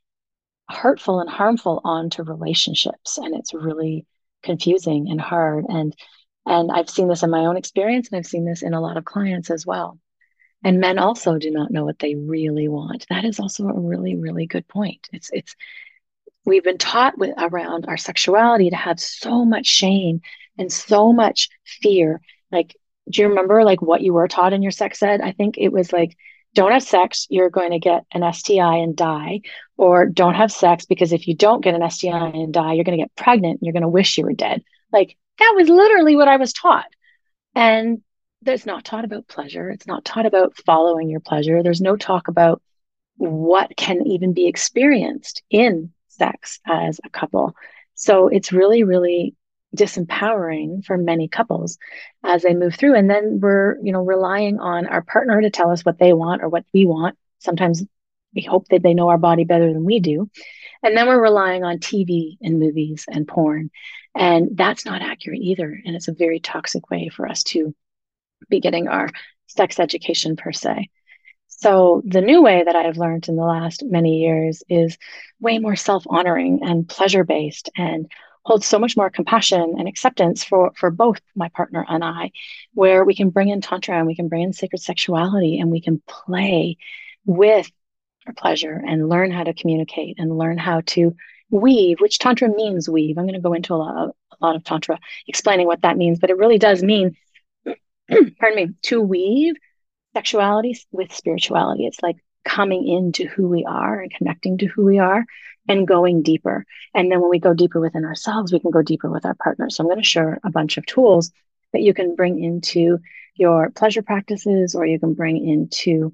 hurtful 0.69 1.19
and 1.19 1.30
harmful 1.30 1.81
onto 1.85 2.21
relationships, 2.24 3.18
and 3.18 3.33
it's 3.33 3.53
really 3.53 4.06
confusing 4.44 5.07
and 5.09 5.19
hard 5.19 5.65
and 5.69 5.95
and 6.50 6.72
I've 6.72 6.90
seen 6.90 7.07
this 7.07 7.22
in 7.22 7.30
my 7.30 7.46
own 7.46 7.57
experience, 7.57 8.10
and 8.10 8.18
I've 8.18 8.25
seen 8.25 8.44
this 8.44 8.63
in 8.63 8.74
a 8.74 8.81
lot 8.81 8.98
of 8.98 9.06
clients 9.06 9.51
as 9.51 9.68
well. 9.68 10.00
And 10.63 10.80
men 10.80 10.98
also 10.98 11.38
do 11.38 11.51
not 11.51 11.69
know 11.69 11.86
what 11.86 12.00
they 12.00 12.16
really 12.16 12.68
want. 12.68 13.06
That 13.10 13.24
is 13.24 13.40
also 13.40 13.68
a 13.68 13.80
really, 13.80 14.16
really 14.16 14.48
good 14.48 14.68
point. 14.68 15.07
It's 15.13 15.30
it's 15.31 15.56
we've 16.46 16.63
been 16.63 16.80
taught 16.80 17.19
with 17.19 17.36
around 17.38 17.86
our 17.88 17.98
sexuality 17.98 18.72
to 18.72 18.75
have 18.75 19.00
so 19.00 19.46
much 19.46 19.68
shame 19.68 20.22
and 20.57 20.74
so 20.74 21.13
much 21.13 21.50
fear. 21.66 22.19
Like, 22.52 22.75
do 23.10 23.22
you 23.22 23.30
remember 23.30 23.63
like 23.63 23.81
what 23.84 24.02
you 24.02 24.13
were 24.13 24.28
taught 24.28 24.52
in 24.52 24.63
your 24.63 24.72
sex 24.72 25.04
ed? 25.04 25.22
I 25.22 25.31
think 25.34 25.60
it 25.60 25.72
was 25.72 25.94
like, 25.94 26.18
don't 26.56 26.72
have 26.72 26.84
sex, 26.84 27.28
you're 27.30 27.52
going 27.52 27.72
to 27.72 27.80
get 27.80 28.06
an 28.12 28.34
STI 28.34 28.78
and 28.78 28.95
die, 28.95 29.42
or 29.78 30.07
don't 30.07 30.34
have 30.34 30.52
sex 30.52 30.86
because 30.86 31.13
if 31.13 31.28
you 31.28 31.36
don't 31.36 31.63
get 31.63 31.75
an 31.75 31.88
STI 31.90 32.30
and 32.30 32.52
die, 32.52 32.74
you're 32.74 32.84
going 32.84 32.98
to 32.98 33.04
get 33.04 33.16
pregnant 33.16 33.60
and 33.60 33.68
you're 33.68 33.74
going 33.74 33.84
to 33.84 33.88
wish 33.88 34.18
you 34.18 34.24
were 34.24 34.34
dead. 34.34 34.63
Like 34.92 35.16
that 35.39 35.53
was 35.56 35.69
literally 35.69 36.15
what 36.15 36.27
I 36.27 36.38
was 36.38 36.53
taught. 36.53 36.88
And 37.56 38.01
there's 38.41 38.65
not 38.65 38.86
taught 38.86 39.06
about 39.06 39.27
pleasure. 39.27 39.69
It's 39.69 39.88
not 39.88 40.06
taught 40.06 40.25
about 40.25 40.57
following 40.65 41.09
your 41.09 41.19
pleasure. 41.19 41.62
There's 41.62 41.81
no 41.81 41.97
talk 41.97 42.27
about 42.27 42.62
what 43.18 43.75
can 43.75 44.07
even 44.07 44.33
be 44.33 44.47
experienced 44.47 45.44
in 45.50 45.91
sex 46.07 46.59
as 46.65 47.00
a 47.03 47.09
couple. 47.09 47.56
So 47.95 48.27
it's 48.30 48.53
really, 48.53 48.83
really 48.83 49.36
disempowering 49.75 50.83
for 50.86 50.97
many 50.97 51.27
couples 51.27 51.77
as 52.24 52.42
they 52.44 52.53
move 52.53 52.75
through. 52.75 52.95
And 52.95 53.09
then 53.09 53.39
we're, 53.42 53.77
you 53.83 53.92
know, 53.92 54.03
relying 54.03 54.59
on 54.59 54.88
our 54.88 55.01
partner 55.01 55.42
to 55.42 55.50
tell 55.50 55.71
us 55.71 55.85
what 55.85 56.00
they 56.00 56.13
want 56.13 56.42
or 56.42 56.50
what 56.50 56.65
we 56.74 56.85
want. 56.85 57.18
Sometimes 57.39 57.83
we 58.33 58.42
hope 58.42 58.68
that 58.69 58.83
they 58.83 58.94
know 58.94 59.09
our 59.09 59.18
body 59.18 59.44
better 59.44 59.71
than 59.71 59.83
we 59.83 60.00
do. 60.00 60.30
And 60.81 60.95
then 60.95 61.07
we're 61.07 61.21
relying 61.21 61.63
on 61.63 61.80
TV 61.80 62.38
and 62.42 62.59
movies 62.59 63.06
and 63.09 63.27
porn. 63.27 63.69
And 64.19 64.57
that's 64.57 64.86
not 64.86 65.01
accurate 65.01 65.39
either. 65.42 65.81
And 65.86 65.95
it's 65.95 66.10
a 66.10 66.13
very 66.13 66.42
toxic 66.42 66.89
way 66.89 67.07
for 67.07 67.25
us 67.25 67.42
to 67.45 67.74
be 68.50 68.60
getting 68.60 68.89
our 68.89 69.10
sex 69.48 69.80
education 69.80 70.36
per 70.36 70.51
se. 70.51 70.89
So 71.48 72.01
the 72.06 72.21
new 72.21 72.42
way 72.42 72.62
that 72.63 72.75
I've 72.75 72.98
learned 72.98 73.30
in 73.30 73.38
the 73.38 73.45
last 73.45 73.81
many 73.86 74.18
years 74.19 74.62
is 74.68 74.98
way 75.39 75.57
more 75.57 75.77
self-honoring 75.77 76.60
and 76.63 76.88
pleasure-based 76.88 77.69
and 77.77 78.12
holds 78.44 78.66
so 78.66 78.77
much 78.77 78.98
more 78.98 79.10
compassion 79.10 79.75
and 79.77 79.88
acceptance 79.88 80.44
for 80.44 80.71
for 80.75 80.92
both 80.92 81.21
my 81.36 81.48
partner 81.50 81.86
and 81.88 82.04
I, 82.04 82.31
where 82.74 83.06
we 83.06 83.16
can 83.16 83.30
bring 83.30 83.48
in 83.48 83.62
tantra 83.62 83.98
and 83.98 84.06
we 84.06 84.16
can 84.16 84.27
bring 84.27 84.42
in 84.42 84.54
sacred 84.54 84.81
sexuality 84.81 85.60
and 85.60 85.71
we 85.71 85.81
can 85.81 86.01
play 86.07 86.75
with 87.25 87.71
our 88.27 88.33
pleasure 88.33 88.81
and 88.86 89.07
learn 89.07 89.31
how 89.31 89.44
to 89.45 89.54
communicate 89.54 90.16
and 90.19 90.38
learn 90.38 90.57
how 90.57 90.81
to 90.88 91.16
weave, 91.51 92.00
which 92.00 92.19
tantra 92.19 92.50
means 92.50 92.90
weave. 92.90 93.18
I'm 93.18 93.25
going 93.25 93.34
to 93.34 93.40
go 93.40 93.54
into 93.54 93.74
a 93.74 93.75
lot 93.75 93.98
of, 93.98 94.16
a 94.40 94.46
lot 94.46 94.56
of 94.56 94.63
tantra 94.63 95.00
explaining 95.28 95.68
what 95.68 95.81
that 95.81 95.98
means, 95.98 96.19
but 96.19 96.30
it 96.30 96.38
really 96.38 96.57
does 96.57 96.84
mean 96.84 97.16
pardon 98.40 98.56
me, 98.56 98.74
to 98.84 99.01
weave 99.01 99.56
sexuality 100.13 100.78
with 100.92 101.13
spirituality. 101.13 101.86
It's 101.86 102.01
like 102.01 102.18
coming 102.44 102.88
into 102.88 103.28
who 103.28 103.48
we 103.48 103.66
are 103.66 104.00
and 104.00 104.12
connecting 104.12 104.57
to 104.60 104.68
who 104.68 104.86
we 104.86 105.00
are 105.00 105.25
and 105.68 105.88
going 105.88 106.24
deeper. 106.24 106.66
And 106.96 107.12
then 107.12 107.22
when 107.22 107.30
we 107.30 107.40
go 107.40 107.54
deeper 107.54 107.80
within 107.80 108.06
ourselves, 108.06 108.52
we 108.52 108.60
can 108.60 108.72
go 108.72 108.81
deeper 108.81 109.10
with 109.10 109.25
our 109.25 109.36
partner. 109.36 109.69
So 109.69 109.84
I'm 109.84 109.88
going 109.88 110.00
to 110.00 110.04
share 110.04 110.40
a 110.44 110.50
bunch 110.50 110.78
of 110.78 110.86
tools 110.86 111.31
that 111.74 111.81
you 111.81 111.94
can 111.94 112.16
bring 112.16 112.44
into 112.44 113.00
your 113.36 113.69
pleasure 113.69 114.02
practices 114.02 114.74
or 114.74 114.86
you 114.86 115.00
can 115.00 115.13
bring 115.13 115.48
into 115.48 116.13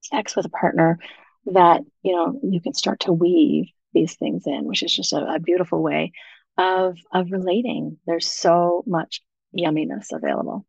sex 0.00 0.34
with 0.34 0.46
a 0.46 0.50
partner 0.50 0.98
that, 1.46 1.82
you 2.02 2.16
know, 2.16 2.40
you 2.42 2.60
can 2.60 2.72
start 2.72 3.00
to 3.00 3.12
weave 3.12 3.66
these 3.92 4.14
things 4.14 4.44
in, 4.46 4.64
which 4.64 4.82
is 4.82 4.94
just 4.94 5.12
a, 5.12 5.34
a 5.34 5.40
beautiful 5.40 5.82
way 5.82 6.12
of 6.58 6.96
of 7.12 7.32
relating. 7.32 7.98
There's 8.06 8.26
so 8.26 8.82
much 8.86 9.22
yumminess 9.56 10.06
available. 10.12 10.66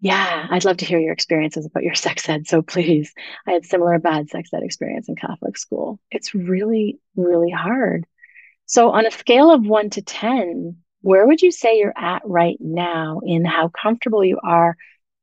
Yeah, 0.00 0.48
I'd 0.50 0.64
love 0.64 0.78
to 0.78 0.84
hear 0.84 0.98
your 0.98 1.12
experiences 1.12 1.64
about 1.64 1.84
your 1.84 1.94
sex 2.06 2.28
ed. 2.28 2.46
So 2.46 2.60
please, 2.60 3.12
I 3.46 3.52
had 3.52 3.64
similar 3.64 3.98
bad 3.98 4.28
sex 4.28 4.50
ed 4.52 4.62
experience 4.62 5.08
in 5.08 5.16
Catholic 5.16 5.56
school. 5.56 6.00
It's 6.10 6.34
really, 6.34 6.98
really 7.16 7.50
hard. 7.50 8.04
So 8.66 8.90
on 8.90 9.06
a 9.06 9.10
scale 9.10 9.50
of 9.50 9.64
one 9.64 9.90
to 9.90 10.02
10, 10.02 10.76
where 11.02 11.26
would 11.26 11.42
you 11.42 11.52
say 11.52 11.78
you're 11.78 11.96
at 11.96 12.22
right 12.24 12.56
now 12.60 13.20
in 13.24 13.44
how 13.44 13.68
comfortable 13.68 14.24
you 14.24 14.38
are 14.42 14.76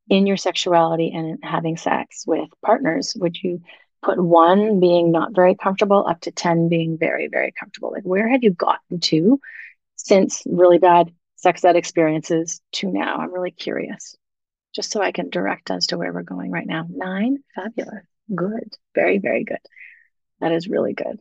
in 0.09 0.27
your 0.27 0.38
sexuality 0.38 1.12
and 1.13 1.39
having 1.44 1.77
sex 1.77 2.23
with 2.25 2.50
partners? 2.65 3.15
Would 3.17 3.41
you 3.41 3.62
put 4.01 4.22
one 4.22 4.79
being 4.79 5.12
not 5.12 5.34
very 5.34 5.56
comfortable 5.56 6.06
up 6.08 6.22
to 6.22 6.32
10 6.32 6.70
being 6.70 6.98
very, 6.98 7.27
very 7.27 7.51
comfortable? 7.51 7.91
Like 7.91 8.03
where 8.03 8.29
have 8.29 8.44
you 8.44 8.51
gotten 8.51 9.00
to 9.01 9.39
since 9.96 10.44
really 10.46 10.77
bad 10.79 11.13
sex 11.36 11.63
ed 11.65 11.75
experiences 11.75 12.62
to 12.74 12.88
now? 12.91 13.18
I'm 13.18 13.34
really 13.34 13.51
curious 13.51 14.15
just 14.75 14.91
so 14.91 15.01
I 15.01 15.12
can 15.12 15.29
direct 15.29 15.72
us 15.72 15.88
to 15.88 15.98
where 15.98 16.13
we're 16.13 16.24
going 16.24 16.51
right 16.51 16.68
now. 16.68 16.86
Nine, 16.89 17.44
fabulous, 17.56 18.06
good, 18.34 18.75
very, 18.96 19.18
very 19.18 19.44
good. 19.44 19.60
That 20.39 20.51
is 20.51 20.68
really 20.68 20.94
good. 20.94 21.20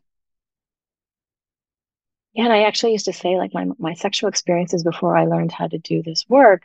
Yeah, 2.34 2.44
and 2.44 2.52
I 2.52 2.62
actually 2.64 2.92
used 2.92 3.06
to 3.06 3.12
say 3.12 3.36
like 3.36 3.52
my 3.54 3.66
my 3.78 3.94
sexual 3.94 4.28
experiences 4.28 4.84
before 4.84 5.16
I 5.16 5.24
learned 5.24 5.50
how 5.52 5.66
to 5.66 5.78
do 5.78 6.02
this 6.02 6.24
work, 6.28 6.62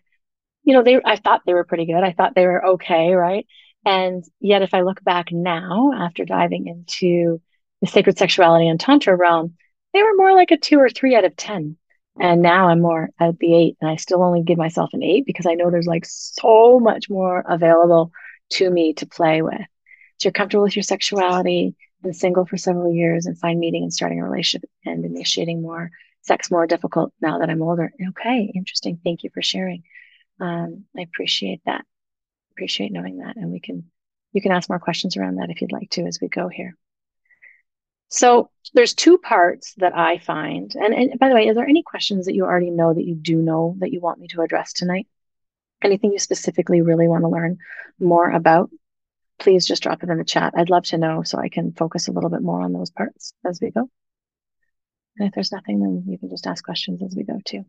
you 0.63 0.73
know, 0.73 0.83
they 0.83 0.99
I 1.03 1.15
thought 1.17 1.41
they 1.45 1.53
were 1.53 1.63
pretty 1.63 1.85
good. 1.85 2.03
I 2.03 2.11
thought 2.13 2.35
they 2.35 2.45
were 2.45 2.65
okay, 2.73 3.13
right? 3.13 3.47
And 3.85 4.23
yet 4.39 4.61
if 4.61 4.73
I 4.73 4.81
look 4.81 5.03
back 5.03 5.31
now 5.31 5.91
after 5.93 6.25
diving 6.25 6.67
into 6.67 7.41
the 7.81 7.87
sacred 7.87 8.17
sexuality 8.17 8.67
and 8.67 8.79
tantra 8.79 9.15
realm, 9.15 9.55
they 9.93 10.01
were 10.01 10.15
more 10.15 10.33
like 10.33 10.51
a 10.51 10.57
2 10.57 10.79
or 10.79 10.89
3 10.89 11.15
out 11.15 11.25
of 11.25 11.35
10. 11.35 11.77
And 12.19 12.41
now 12.41 12.69
I'm 12.69 12.81
more 12.81 13.09
at 13.19 13.39
the 13.39 13.53
eight, 13.55 13.77
and 13.81 13.89
I 13.89 13.95
still 13.95 14.21
only 14.21 14.43
give 14.43 14.57
myself 14.57 14.91
an 14.93 15.01
eight 15.01 15.25
because 15.25 15.47
I 15.47 15.55
know 15.55 15.71
there's 15.71 15.87
like 15.87 16.05
so 16.05 16.79
much 16.79 17.09
more 17.09 17.43
available 17.47 18.11
to 18.51 18.69
me 18.69 18.93
to 18.93 19.07
play 19.07 19.41
with. 19.41 19.61
So 20.19 20.27
you're 20.27 20.33
comfortable 20.33 20.63
with 20.63 20.75
your 20.75 20.83
sexuality, 20.83 21.75
been 22.03 22.13
single 22.13 22.45
for 22.45 22.57
several 22.57 22.93
years, 22.93 23.25
and 23.25 23.37
find 23.37 23.59
meeting 23.59 23.83
and 23.83 23.93
starting 23.93 24.19
a 24.19 24.23
relationship 24.23 24.69
and 24.85 25.03
initiating 25.03 25.61
more 25.61 25.89
sex 26.21 26.51
more 26.51 26.67
difficult 26.67 27.11
now 27.19 27.39
that 27.39 27.49
I'm 27.49 27.61
older. 27.61 27.91
Okay, 28.09 28.51
interesting. 28.53 28.99
Thank 29.03 29.23
you 29.23 29.29
for 29.33 29.41
sharing. 29.41 29.83
Um, 30.39 30.85
I 30.97 31.01
appreciate 31.01 31.61
that. 31.65 31.83
Appreciate 32.55 32.91
knowing 32.91 33.17
that, 33.17 33.35
and 33.35 33.51
we 33.51 33.59
can 33.59 33.89
you 34.31 34.41
can 34.41 34.51
ask 34.51 34.69
more 34.69 34.79
questions 34.79 35.15
around 35.15 35.35
that 35.35 35.49
if 35.49 35.61
you'd 35.61 35.71
like 35.71 35.89
to 35.91 36.05
as 36.05 36.19
we 36.21 36.27
go 36.27 36.47
here. 36.47 36.75
So 38.09 38.49
there's 38.73 38.93
two 38.93 39.17
parts 39.17 39.73
that 39.77 39.95
I 39.95 40.19
find. 40.19 40.75
And, 40.75 40.93
and 40.93 41.19
by 41.19 41.29
the 41.29 41.35
way, 41.35 41.47
is 41.47 41.55
there 41.55 41.67
any 41.67 41.81
questions 41.81 42.25
that 42.25 42.35
you 42.35 42.43
already 42.43 42.69
know 42.69 42.93
that 42.93 43.05
you 43.05 43.15
do 43.15 43.37
know 43.37 43.75
that 43.79 43.91
you 43.91 44.01
want 44.01 44.19
me 44.19 44.27
to 44.29 44.41
address 44.41 44.73
tonight? 44.73 45.07
Anything 45.81 46.11
you 46.11 46.19
specifically 46.19 46.81
really 46.81 47.07
want 47.07 47.23
to 47.23 47.29
learn 47.29 47.57
more 47.99 48.29
about? 48.29 48.69
Please 49.39 49.65
just 49.65 49.81
drop 49.81 50.03
it 50.03 50.09
in 50.09 50.17
the 50.17 50.23
chat. 50.23 50.53
I'd 50.55 50.69
love 50.69 50.85
to 50.85 50.97
know 50.97 51.23
so 51.23 51.39
I 51.39 51.49
can 51.49 51.73
focus 51.73 52.07
a 52.07 52.11
little 52.11 52.29
bit 52.29 52.43
more 52.43 52.61
on 52.61 52.71
those 52.71 52.91
parts 52.91 53.33
as 53.43 53.59
we 53.59 53.71
go. 53.71 53.89
And 55.17 55.27
if 55.27 55.33
there's 55.33 55.51
nothing, 55.51 55.79
then 55.79 56.03
you 56.07 56.17
can 56.17 56.29
just 56.29 56.47
ask 56.47 56.63
questions 56.63 57.01
as 57.01 57.15
we 57.15 57.23
go 57.23 57.39
too. 57.43 57.65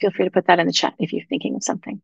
Feel 0.00 0.10
free 0.10 0.24
to 0.24 0.30
put 0.30 0.46
that 0.46 0.58
in 0.58 0.66
the 0.66 0.72
chat 0.72 0.94
if 0.98 1.12
you're 1.12 1.24
thinking 1.26 1.54
of 1.54 1.64
something. 1.64 2.00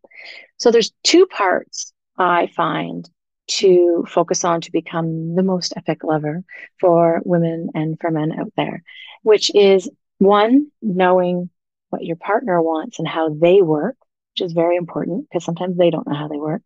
So 0.58 0.70
there's 0.70 0.92
two 1.02 1.26
parts 1.26 1.92
I 2.16 2.46
find 2.46 3.08
to 3.48 4.04
focus 4.08 4.44
on 4.44 4.60
to 4.62 4.72
become 4.72 5.34
the 5.34 5.42
most 5.42 5.74
epic 5.76 6.04
lover 6.04 6.44
for 6.80 7.20
women 7.24 7.70
and 7.74 7.98
for 8.00 8.10
men 8.10 8.32
out 8.38 8.52
there, 8.56 8.82
which 9.22 9.50
is 9.54 9.90
one, 10.18 10.70
knowing 10.80 11.50
what 11.90 12.04
your 12.04 12.16
partner 12.16 12.62
wants 12.62 12.98
and 12.98 13.08
how 13.08 13.30
they 13.30 13.60
work, 13.60 13.96
which 14.32 14.46
is 14.46 14.52
very 14.52 14.76
important 14.76 15.28
because 15.28 15.44
sometimes 15.44 15.76
they 15.76 15.90
don't 15.90 16.06
know 16.06 16.14
how 16.14 16.28
they 16.28 16.38
work. 16.38 16.62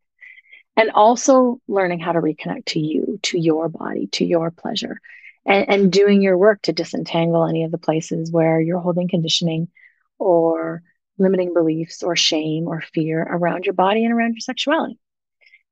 And 0.77 0.91
also 0.91 1.61
learning 1.67 2.01
how 2.01 2.13
to 2.13 2.21
reconnect 2.21 2.67
to 2.67 2.81
you, 2.81 3.19
to 3.23 3.39
your 3.39 3.71
body, 3.71 4.09
to 4.13 4.27
your 4.27 4.51
pleasure, 4.51 5.01
and, 5.47 5.69
and 5.69 5.93
doing 5.93 6.21
your 6.21 6.37
work 6.37 6.61
to 6.63 6.73
disentangle 6.73 7.47
any 7.47 7.65
of 7.65 7.71
the 7.71 7.79
places 7.79 8.31
where 8.31 8.61
you're 8.61 8.81
holding 8.81 9.09
conditioning 9.09 9.69
or 10.19 10.83
limiting 11.19 11.55
beliefs 11.55 12.03
or 12.03 12.17
shame 12.17 12.67
or 12.67 12.81
fear 12.81 13.23
around 13.23 13.65
your 13.65 13.75
body 13.75 14.05
and 14.05 14.13
around 14.13 14.35
your 14.35 14.41
sexuality. 14.41 14.99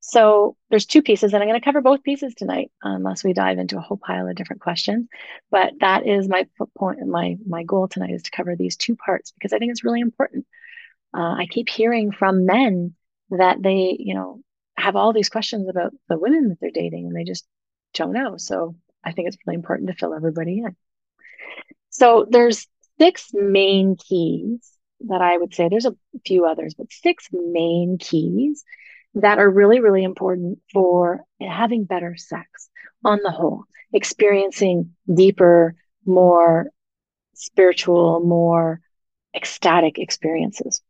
So 0.06 0.56
there's 0.68 0.84
two 0.84 1.00
pieces, 1.00 1.32
and 1.32 1.42
I'm 1.42 1.48
going 1.48 1.58
to 1.58 1.64
cover 1.64 1.80
both 1.80 2.02
pieces 2.02 2.34
tonight, 2.34 2.70
unless 2.82 3.24
we 3.24 3.32
dive 3.32 3.58
into 3.58 3.78
a 3.78 3.80
whole 3.80 3.96
pile 3.96 4.28
of 4.28 4.36
different 4.36 4.60
questions. 4.60 5.08
But 5.50 5.72
that 5.80 6.06
is 6.06 6.28
my 6.28 6.46
point. 6.76 6.98
My 7.06 7.36
my 7.46 7.62
goal 7.64 7.88
tonight 7.88 8.10
is 8.10 8.22
to 8.24 8.30
cover 8.30 8.54
these 8.54 8.76
two 8.76 8.96
parts 8.96 9.32
because 9.32 9.54
I 9.54 9.58
think 9.58 9.70
it's 9.70 9.82
really 9.82 10.00
important. 10.00 10.46
Uh, 11.16 11.36
I 11.38 11.46
keep 11.48 11.70
hearing 11.70 12.12
from 12.12 12.44
men 12.44 12.94
that 13.30 13.62
they, 13.62 13.96
you 13.98 14.14
know, 14.14 14.42
have 14.76 14.94
all 14.94 15.14
these 15.14 15.30
questions 15.30 15.70
about 15.70 15.94
the 16.10 16.18
women 16.18 16.50
that 16.50 16.58
they're 16.60 16.70
dating, 16.70 17.06
and 17.06 17.16
they 17.16 17.24
just 17.24 17.46
don't 17.94 18.12
know. 18.12 18.36
So 18.36 18.76
I 19.02 19.12
think 19.12 19.28
it's 19.28 19.38
really 19.46 19.56
important 19.56 19.88
to 19.88 19.96
fill 19.96 20.12
everybody 20.12 20.58
in. 20.58 20.76
So 21.88 22.26
there's 22.28 22.66
six 22.98 23.30
main 23.32 23.96
keys 23.96 24.70
that 25.08 25.20
I 25.20 25.36
would 25.36 25.54
say. 25.54 25.68
There's 25.68 25.86
a 25.86 25.96
few 26.26 26.46
others, 26.46 26.74
but 26.74 26.92
six 26.92 27.28
main 27.32 27.98
keys 27.98 28.64
that 29.14 29.38
are 29.38 29.48
really, 29.48 29.80
really 29.80 30.02
important 30.02 30.58
for 30.72 31.20
having 31.40 31.84
better 31.84 32.16
sex 32.16 32.68
on 33.04 33.20
the 33.22 33.30
whole, 33.30 33.64
experiencing 33.92 34.94
deeper, 35.12 35.76
more 36.04 36.68
spiritual, 37.34 38.20
more 38.20 38.80
ecstatic 39.34 39.98
experiences. 39.98 40.82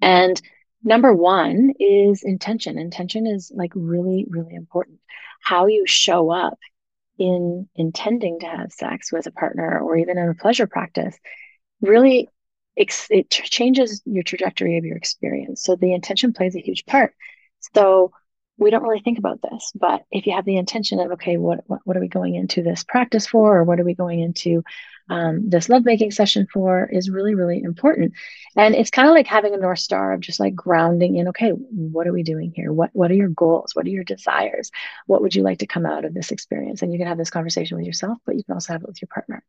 And 0.00 0.40
number 0.82 1.12
one 1.12 1.72
is 1.78 2.22
intention. 2.22 2.78
Intention 2.78 3.26
is 3.26 3.50
like 3.54 3.72
really, 3.74 4.26
really 4.28 4.54
important. 4.54 5.00
How 5.40 5.66
you 5.66 5.86
show 5.86 6.30
up 6.30 6.58
in 7.18 7.68
intending 7.76 8.40
to 8.40 8.46
have 8.46 8.72
sex 8.72 9.12
with 9.12 9.26
a 9.26 9.30
partner 9.30 9.78
or 9.80 9.96
even 9.96 10.18
in 10.18 10.28
a 10.28 10.34
pleasure 10.34 10.66
practice 10.66 11.16
really 11.80 12.28
it 12.76 13.30
changes 13.30 14.02
your 14.04 14.22
trajectory 14.22 14.78
of 14.78 14.84
your 14.84 14.96
experience. 14.96 15.62
So 15.62 15.76
the 15.76 15.94
intention 15.94 16.32
plays 16.32 16.56
a 16.56 16.60
huge 16.60 16.84
part. 16.86 17.14
So 17.74 18.12
we 18.56 18.70
don't 18.70 18.82
really 18.82 19.00
think 19.00 19.18
about 19.18 19.40
this, 19.42 19.72
but 19.74 20.02
if 20.12 20.26
you 20.26 20.34
have 20.34 20.44
the 20.44 20.56
intention 20.56 21.00
of, 21.00 21.12
okay, 21.12 21.36
what, 21.36 21.60
what, 21.66 21.80
what 21.84 21.96
are 21.96 22.00
we 22.00 22.08
going 22.08 22.36
into 22.36 22.62
this 22.62 22.84
practice 22.84 23.26
for, 23.26 23.58
or 23.58 23.64
what 23.64 23.80
are 23.80 23.84
we 23.84 23.94
going 23.94 24.20
into 24.20 24.62
um, 25.10 25.50
this 25.50 25.68
lovemaking 25.68 26.12
session 26.12 26.46
for, 26.52 26.88
is 26.90 27.10
really, 27.10 27.34
really 27.34 27.60
important. 27.62 28.12
And 28.56 28.74
it's 28.74 28.90
kind 28.90 29.08
of 29.08 29.14
like 29.14 29.26
having 29.26 29.54
a 29.54 29.58
north 29.58 29.80
star 29.80 30.12
of 30.12 30.20
just 30.20 30.38
like 30.38 30.54
grounding 30.54 31.16
in, 31.16 31.28
okay, 31.28 31.50
what 31.50 32.06
are 32.06 32.12
we 32.12 32.22
doing 32.22 32.52
here? 32.54 32.72
What 32.72 32.90
what 32.92 33.10
are 33.10 33.14
your 33.14 33.28
goals? 33.28 33.74
What 33.74 33.86
are 33.86 33.90
your 33.90 34.04
desires? 34.04 34.70
What 35.06 35.20
would 35.20 35.34
you 35.34 35.42
like 35.42 35.58
to 35.58 35.66
come 35.66 35.84
out 35.84 36.04
of 36.04 36.14
this 36.14 36.30
experience? 36.30 36.80
And 36.80 36.92
you 36.92 36.98
can 36.98 37.08
have 37.08 37.18
this 37.18 37.30
conversation 37.30 37.76
with 37.76 37.86
yourself, 37.86 38.18
but 38.24 38.36
you 38.36 38.44
can 38.44 38.54
also 38.54 38.72
have 38.72 38.82
it 38.82 38.88
with 38.88 39.02
your 39.02 39.08
partner 39.08 39.44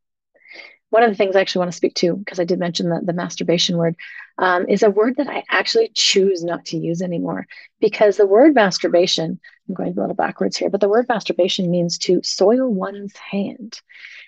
one 0.90 1.04
of 1.04 1.10
the 1.10 1.16
things 1.16 1.36
I 1.36 1.42
actually 1.42 1.60
want 1.60 1.72
to 1.72 1.78
speak 1.78 1.96
to, 1.96 2.16
because 2.16 2.40
I 2.40 2.46
did 2.46 2.60
mention 2.60 2.90
the, 2.90 3.02
the 3.04 3.12
masturbation 3.12 3.78
word, 3.78 3.96
um, 4.38 4.68
is 4.70 4.84
a 4.84 4.90
word 4.90 5.18
that 5.18 5.28
I 5.28 5.44
actually 5.50 5.92
choose 5.94 6.44
not 6.44 6.66
to 6.66 6.78
use 6.78 7.02
anymore. 7.02 7.48
Because 7.82 8.18
the 8.18 8.26
word 8.26 8.54
masturbation, 8.54 9.40
I'm 9.68 9.76
going 9.76 9.98
a 9.98 10.00
little 10.00 10.16
backwards 10.16 10.56
here, 10.56 10.70
but 10.70 10.82
the 10.82 10.90
word 10.90 11.08
masturbation 11.10 11.72
means 11.72 11.98
to 12.00 12.22
soil 12.24 12.72
one's 12.74 13.18
hand. 13.18 13.82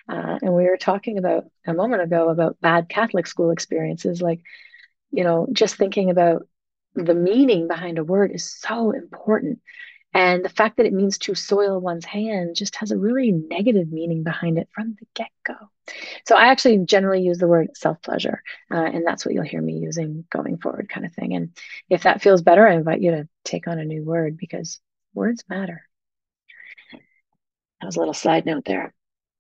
Uh, 0.10 0.40
and 0.42 0.54
we 0.54 0.64
were 0.64 0.78
talking 0.78 1.18
about 1.18 1.46
a 1.66 1.74
moment 1.74 2.02
ago 2.02 2.30
about 2.30 2.60
bad 2.60 2.90
Catholic 2.90 3.28
school 3.28 3.52
experiences. 3.52 4.22
Like, 4.22 4.42
you 5.12 5.24
know, 5.24 5.48
just 5.54 5.76
thinking 5.76 6.10
about 6.10 6.48
the 6.96 7.16
meaning 7.16 7.68
behind 7.68 7.98
a 7.98 8.04
word 8.04 8.32
is 8.34 8.52
so 8.52 8.92
important. 8.92 9.60
And 10.14 10.44
the 10.44 10.50
fact 10.50 10.78
that 10.78 10.86
it 10.86 10.94
means 10.94 11.18
to 11.20 11.36
soil 11.36 11.80
one's 11.80 12.06
hand 12.06 12.56
just 12.56 12.78
has 12.78 12.92
a 12.92 12.98
really 12.98 13.32
negative 13.32 13.92
meaning 13.92 14.24
behind 14.24 14.58
it 14.58 14.68
from 14.74 14.96
the 15.00 15.06
get 15.14 15.30
go. 15.46 15.54
So 16.26 16.36
I 16.36 16.48
actually 16.48 16.80
generally 16.80 17.22
use 17.22 17.38
the 17.38 17.48
word 17.48 17.70
self 17.76 18.02
pleasure, 18.02 18.42
uh, 18.72 18.78
and 18.78 19.06
that's 19.06 19.26
what 19.26 19.34
you'll 19.34 19.44
hear 19.44 19.62
me 19.62 19.74
using 19.74 20.26
going 20.30 20.58
forward, 20.58 20.90
kind 20.90 21.06
of 21.06 21.14
thing. 21.14 21.34
And 21.36 21.58
if 21.90 22.04
that 22.04 22.22
feels 22.22 22.42
better, 22.42 22.68
I 22.68 22.76
invite 22.76 23.02
you 23.02 23.12
to 23.12 23.30
take 23.44 23.68
on 23.68 23.80
a 23.80 23.86
new 23.86 24.04
word 24.04 24.38
because 24.38 24.80
words 25.14 25.44
matter. 25.50 25.84
That 27.82 27.86
was 27.86 27.96
a 27.96 28.00
little 28.00 28.14
side 28.14 28.46
note 28.46 28.66
there. 28.66 28.94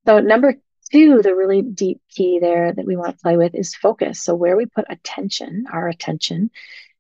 So, 0.06 0.20
number 0.20 0.56
two, 0.92 1.22
the 1.22 1.36
really 1.36 1.62
deep 1.62 2.02
key 2.10 2.40
there 2.40 2.72
that 2.72 2.86
we 2.86 2.96
want 2.96 3.18
to 3.18 3.22
play 3.22 3.36
with 3.36 3.56
is 3.56 3.76
focus. 3.76 4.22
So, 4.22 4.36
where 4.36 4.56
we 4.56 4.66
put 4.66 4.86
attention, 4.90 5.66
our 5.72 5.88
attention, 5.88 6.52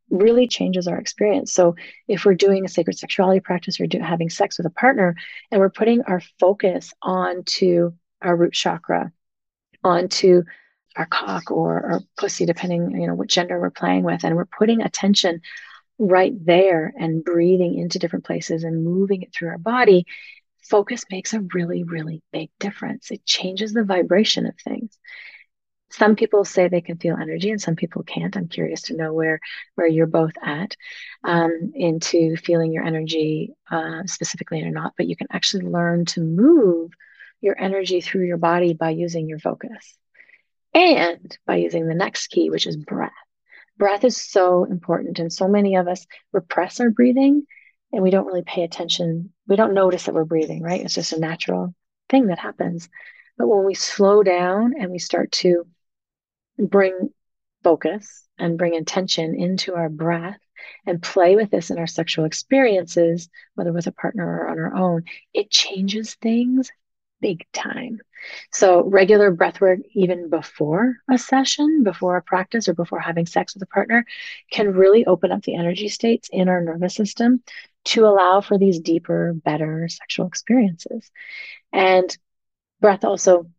really 0.09 0.47
changes 0.47 0.87
our 0.87 0.97
experience. 0.97 1.53
So 1.53 1.75
if 2.07 2.25
we're 2.25 2.35
doing 2.35 2.65
a 2.65 2.69
sacred 2.69 2.97
sexuality 2.97 3.39
practice 3.39 3.79
or 3.79 3.87
do, 3.87 3.99
having 3.99 4.29
sex 4.29 4.57
with 4.57 4.67
a 4.67 4.71
partner 4.71 5.15
and 5.51 5.59
we're 5.59 5.69
putting 5.69 6.03
our 6.03 6.21
focus 6.39 6.93
onto 7.01 7.91
our 8.21 8.35
root 8.35 8.53
chakra, 8.53 9.11
onto 9.83 10.43
our 10.95 11.05
cock 11.05 11.51
or 11.51 11.91
our 11.91 12.01
pussy, 12.17 12.45
depending, 12.45 12.99
you 12.99 13.07
know, 13.07 13.15
what 13.15 13.27
gender 13.29 13.59
we're 13.59 13.69
playing 13.69 14.03
with, 14.03 14.23
and 14.23 14.35
we're 14.35 14.45
putting 14.45 14.81
attention 14.81 15.41
right 15.99 16.33
there 16.45 16.93
and 16.97 17.23
breathing 17.23 17.77
into 17.77 17.99
different 17.99 18.25
places 18.25 18.63
and 18.63 18.83
moving 18.83 19.21
it 19.21 19.33
through 19.33 19.49
our 19.49 19.57
body, 19.57 20.05
focus 20.63 21.05
makes 21.09 21.33
a 21.33 21.41
really, 21.53 21.83
really 21.83 22.21
big 22.31 22.49
difference. 22.59 23.11
It 23.11 23.25
changes 23.25 23.73
the 23.73 23.83
vibration 23.83 24.45
of 24.45 24.55
things. 24.63 24.97
Some 25.89 26.15
people 26.15 26.43
say 26.43 26.67
they 26.67 26.81
can 26.81 26.97
feel 26.97 27.15
energy 27.15 27.49
and 27.49 27.61
some 27.61 27.75
people 27.75 28.03
can't. 28.03 28.35
I'm 28.35 28.49
curious 28.49 28.83
to 28.83 28.95
know 28.95 29.13
where 29.13 29.39
where 29.75 29.87
you're 29.87 30.05
both 30.05 30.33
at 30.43 30.75
um, 31.23 31.71
into 31.73 32.35
feeling 32.35 32.73
your 32.73 32.83
energy 32.83 33.53
uh, 33.71 34.03
specifically 34.05 34.61
or 34.63 34.69
not 34.69 34.93
but 34.97 35.07
you 35.07 35.15
can 35.15 35.27
actually 35.31 35.65
learn 35.65 36.03
to 36.05 36.21
move 36.21 36.91
your 37.41 37.59
energy 37.59 38.01
through 38.01 38.25
your 38.25 38.37
body 38.37 38.73
by 38.73 38.89
using 38.89 39.27
your 39.27 39.39
focus 39.39 39.97
and 40.73 41.37
by 41.45 41.57
using 41.57 41.87
the 41.87 41.95
next 41.95 42.27
key 42.27 42.49
which 42.49 42.67
is 42.67 42.77
breath. 42.77 43.11
Breath 43.77 44.03
is 44.03 44.17
so 44.17 44.63
important 44.63 45.19
and 45.19 45.31
so 45.31 45.47
many 45.47 45.75
of 45.75 45.87
us 45.87 46.05
repress 46.31 46.79
our 46.79 46.89
breathing 46.89 47.43
and 47.93 48.03
we 48.03 48.09
don't 48.09 48.25
really 48.25 48.43
pay 48.43 48.63
attention. 48.63 49.31
We 49.47 49.55
don't 49.55 49.73
notice 49.73 50.05
that 50.05 50.15
we're 50.15 50.25
breathing 50.25 50.61
right? 50.63 50.81
It's 50.81 50.95
just 50.95 51.13
a 51.13 51.19
natural 51.19 51.73
thing 52.09 52.27
that 52.27 52.39
happens. 52.39 52.89
But 53.37 53.47
when 53.47 53.65
we 53.65 53.75
slow 53.75 54.23
down 54.23 54.73
and 54.79 54.91
we 54.91 54.99
start 54.99 55.31
to 55.33 55.67
bring 56.57 57.09
focus 57.63 58.27
and 58.39 58.57
bring 58.57 58.73
intention 58.73 59.35
into 59.35 59.75
our 59.75 59.89
breath 59.89 60.39
and 60.85 61.01
play 61.01 61.35
with 61.35 61.51
this 61.51 61.69
in 61.69 61.77
our 61.77 61.87
sexual 61.87 62.25
experiences, 62.25 63.29
whether 63.55 63.71
with 63.71 63.87
a 63.87 63.91
partner 63.91 64.25
or 64.25 64.47
on 64.47 64.59
our 64.59 64.75
own, 64.75 65.03
it 65.33 65.51
changes 65.51 66.15
things 66.15 66.71
big 67.21 67.45
time. 67.53 67.99
So, 68.51 68.83
regular 68.83 69.31
breath 69.31 69.61
work, 69.61 69.79
even 69.93 70.29
before 70.29 70.97
a 71.09 71.17
session, 71.17 71.83
before 71.83 72.17
a 72.17 72.21
practice, 72.21 72.67
or 72.67 72.73
before 72.73 72.99
having 72.99 73.25
sex 73.25 73.53
with 73.53 73.63
a 73.63 73.67
partner, 73.67 74.05
can 74.51 74.73
really 74.73 75.05
open 75.05 75.31
up 75.31 75.43
the 75.43 75.55
energy 75.55 75.89
states 75.89 76.29
in 76.31 76.49
our 76.49 76.61
nervous 76.61 76.95
system 76.95 77.43
to 77.85 78.05
allow 78.05 78.41
for 78.41 78.57
these 78.57 78.79
deeper, 78.79 79.33
better 79.33 79.87
sexual 79.87 80.27
experiences. 80.27 81.09
And 81.71 82.15
breath 82.81 83.05
also 83.05 83.49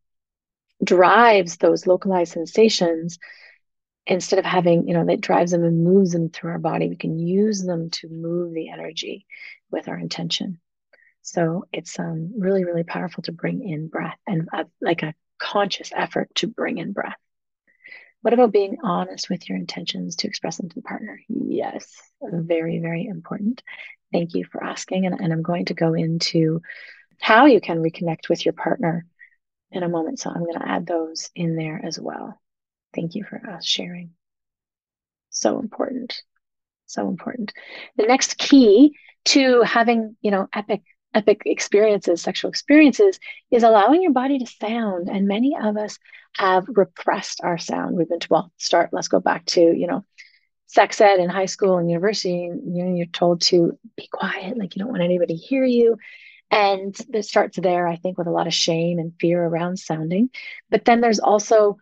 drives 0.83 1.57
those 1.57 1.87
localized 1.87 2.33
sensations 2.33 3.19
instead 4.07 4.39
of 4.39 4.45
having 4.45 4.89
you 4.89 4.95
know 4.95 5.05
that 5.05 5.21
drives 5.21 5.51
them 5.51 5.65
and 5.65 5.85
moves 5.85 6.13
them 6.13 6.31
through 6.31 6.51
our 6.51 6.59
body 6.59 6.89
we 6.89 6.97
can 6.97 7.19
use 7.19 7.63
them 7.63 7.91
to 7.91 8.09
move 8.09 8.55
the 8.55 8.71
energy 8.71 9.27
with 9.71 9.89
our 9.89 9.99
intention 9.99 10.59
so 11.31 11.67
it's 11.73 11.99
um, 11.99 12.33
really 12.39 12.65
really 12.65 12.85
powerful 12.85 13.23
to 13.23 13.33
bring 13.33 13.69
in 13.69 13.89
breath 13.89 14.19
and 14.27 14.49
uh, 14.53 14.65
like 14.81 15.03
a 15.03 15.15
conscious 15.39 15.93
effort 15.95 16.29
to 16.35 16.47
bring 16.47 16.79
in 16.79 16.93
breath 16.93 17.17
what 18.23 18.35
about 18.35 18.53
being 18.53 18.79
honest 18.83 19.31
with 19.31 19.49
your 19.49 19.57
intentions 19.57 20.17
to 20.17 20.27
express 20.27 20.57
them 20.57 20.69
to 20.69 20.75
the 20.75 20.83
partner 20.83 21.21
yes 21.29 21.97
very 22.23 22.79
very 22.81 23.07
important 23.07 23.63
thank 24.13 24.35
you 24.35 24.45
for 24.45 24.63
asking 24.63 25.07
and, 25.07 25.21
and 25.21 25.33
i'm 25.33 25.43
going 25.43 25.67
to 25.67 25.75
go 25.75 25.95
into 25.95 26.61
how 27.21 27.47
you 27.47 27.61
can 27.61 27.83
reconnect 27.83 28.29
with 28.29 28.45
your 28.45 28.55
partner 28.55 29.07
in 29.71 29.83
a 29.83 29.89
moment. 29.89 30.19
So 30.19 30.31
I'm 30.31 30.45
going 30.45 30.59
to 30.59 30.69
add 30.69 30.87
those 30.87 31.31
in 31.35 31.57
there 31.57 31.81
as 31.85 31.99
well. 31.99 32.39
Thank 32.95 33.15
you 33.15 33.25
for 33.25 33.41
us 33.51 33.67
sharing. 33.67 34.11
So 35.31 35.59
important. 35.59 36.23
So 36.87 37.09
important. 37.09 37.53
The 37.97 38.07
next 38.07 38.39
key 38.39 38.97
to 39.27 39.63
having, 39.63 40.17
you 40.23 40.31
know, 40.31 40.49
epic 40.53 40.83
epic 41.15 41.43
experiences, 41.47 42.23
sexual 42.23 42.51
experiences, 42.51 43.19
is 43.51 43.63
allowing 43.63 44.03
your 44.03 44.13
body 44.13 44.39
to 44.39 44.47
sound. 44.47 45.09
And 45.09 45.27
many 45.27 45.57
of 45.61 45.77
us 45.77 45.99
have 46.37 46.67
repressed 46.69 47.41
our 47.43 47.59
sound. 47.59 47.97
We've 47.97 48.09
been 48.09 48.21
to, 48.21 48.29
well, 48.31 48.53
start, 48.59 48.91
let's 48.93 49.09
go 49.09 49.21
back 49.21 49.45
to, 49.47 49.61
you 49.61 49.87
know, 49.87 50.05
sex 50.67 51.01
ed 51.01 51.19
in 51.19 51.31
high 51.31 51.47
school 51.47 51.79
and 51.79 51.91
university, 51.91 52.33
you 52.33 52.85
know, 52.85 52.95
you're 52.95 53.07
told 53.07 53.41
to 53.41 53.79
be 53.97 54.07
quiet, 54.13 54.59
like 54.59 54.77
you 54.77 54.81
don't 54.81 54.91
want 54.91 55.03
anybody 55.03 55.35
to 55.35 55.41
hear 55.41 55.65
you. 55.65 55.97
And 56.51 56.95
it 57.13 57.25
starts 57.25 57.59
there, 57.59 57.87
I 57.89 57.97
think, 57.97 58.19
with 58.19 58.27
a 58.27 58.33
lot 58.33 58.47
of 58.47 58.55
shame 58.55 58.99
and 58.99 59.13
fear 59.19 59.43
around 59.43 59.79
sounding. 59.79 60.31
But 60.71 60.85
then 60.85 61.01
there's 61.01 61.21
also 61.21 61.79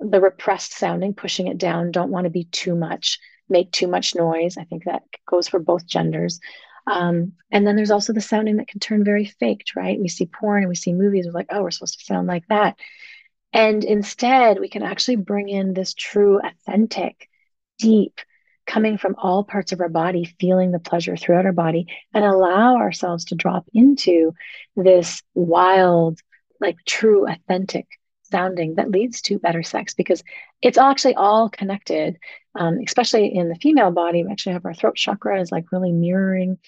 the 0.00 0.20
repressed 0.20 0.72
sounding, 0.72 1.14
pushing 1.14 1.46
it 1.48 1.58
down, 1.58 1.90
don't 1.90 2.10
want 2.10 2.24
to 2.24 2.30
be 2.30 2.44
too 2.44 2.74
much, 2.74 3.18
make 3.48 3.70
too 3.70 3.88
much 3.88 4.14
noise. 4.14 4.56
I 4.56 4.64
think 4.64 4.84
that 4.84 5.02
goes 5.26 5.48
for 5.48 5.58
both 5.58 5.86
genders. 5.86 6.40
Um, 6.86 7.32
and 7.50 7.66
then 7.66 7.76
there's 7.76 7.90
also 7.90 8.12
the 8.12 8.20
sounding 8.20 8.56
that 8.56 8.68
can 8.68 8.80
turn 8.80 9.04
very 9.04 9.24
faked, 9.24 9.74
right? 9.74 9.98
We 9.98 10.08
see 10.08 10.26
porn 10.26 10.62
and 10.62 10.68
we 10.68 10.74
see 10.74 10.92
movies, 10.92 11.26
we're 11.26 11.32
like, 11.32 11.48
oh, 11.50 11.62
we're 11.62 11.70
supposed 11.70 11.98
to 11.98 12.04
sound 12.04 12.26
like 12.26 12.46
that. 12.48 12.76
And 13.52 13.84
instead, 13.84 14.58
we 14.58 14.68
can 14.68 14.82
actually 14.82 15.16
bring 15.16 15.48
in 15.48 15.74
this 15.74 15.94
true, 15.94 16.40
authentic, 16.40 17.28
deep, 17.78 18.20
coming 18.66 18.98
from 18.98 19.14
all 19.16 19.44
parts 19.44 19.72
of 19.72 19.80
our 19.80 19.88
body, 19.88 20.24
feeling 20.40 20.72
the 20.72 20.78
pleasure 20.78 21.16
throughout 21.16 21.46
our 21.46 21.52
body, 21.52 21.86
and 22.12 22.24
allow 22.24 22.76
ourselves 22.76 23.26
to 23.26 23.34
drop 23.34 23.66
into 23.72 24.34
this 24.76 25.22
wild, 25.34 26.18
like 26.60 26.76
true, 26.86 27.28
authentic 27.28 27.86
sounding 28.30 28.74
that 28.76 28.90
leads 28.90 29.20
to 29.20 29.38
better 29.38 29.62
sex 29.62 29.94
because 29.94 30.22
it's 30.60 30.78
actually 30.78 31.14
all 31.14 31.48
connected. 31.48 32.18
Um, 32.56 32.78
especially 32.86 33.34
in 33.34 33.48
the 33.48 33.56
female 33.56 33.90
body, 33.90 34.24
we 34.24 34.30
actually 34.30 34.52
have 34.52 34.64
our 34.64 34.74
throat 34.74 34.96
chakra 34.96 35.40
is 35.40 35.50
like 35.50 35.72
really 35.72 35.92
mirroring 35.92 36.58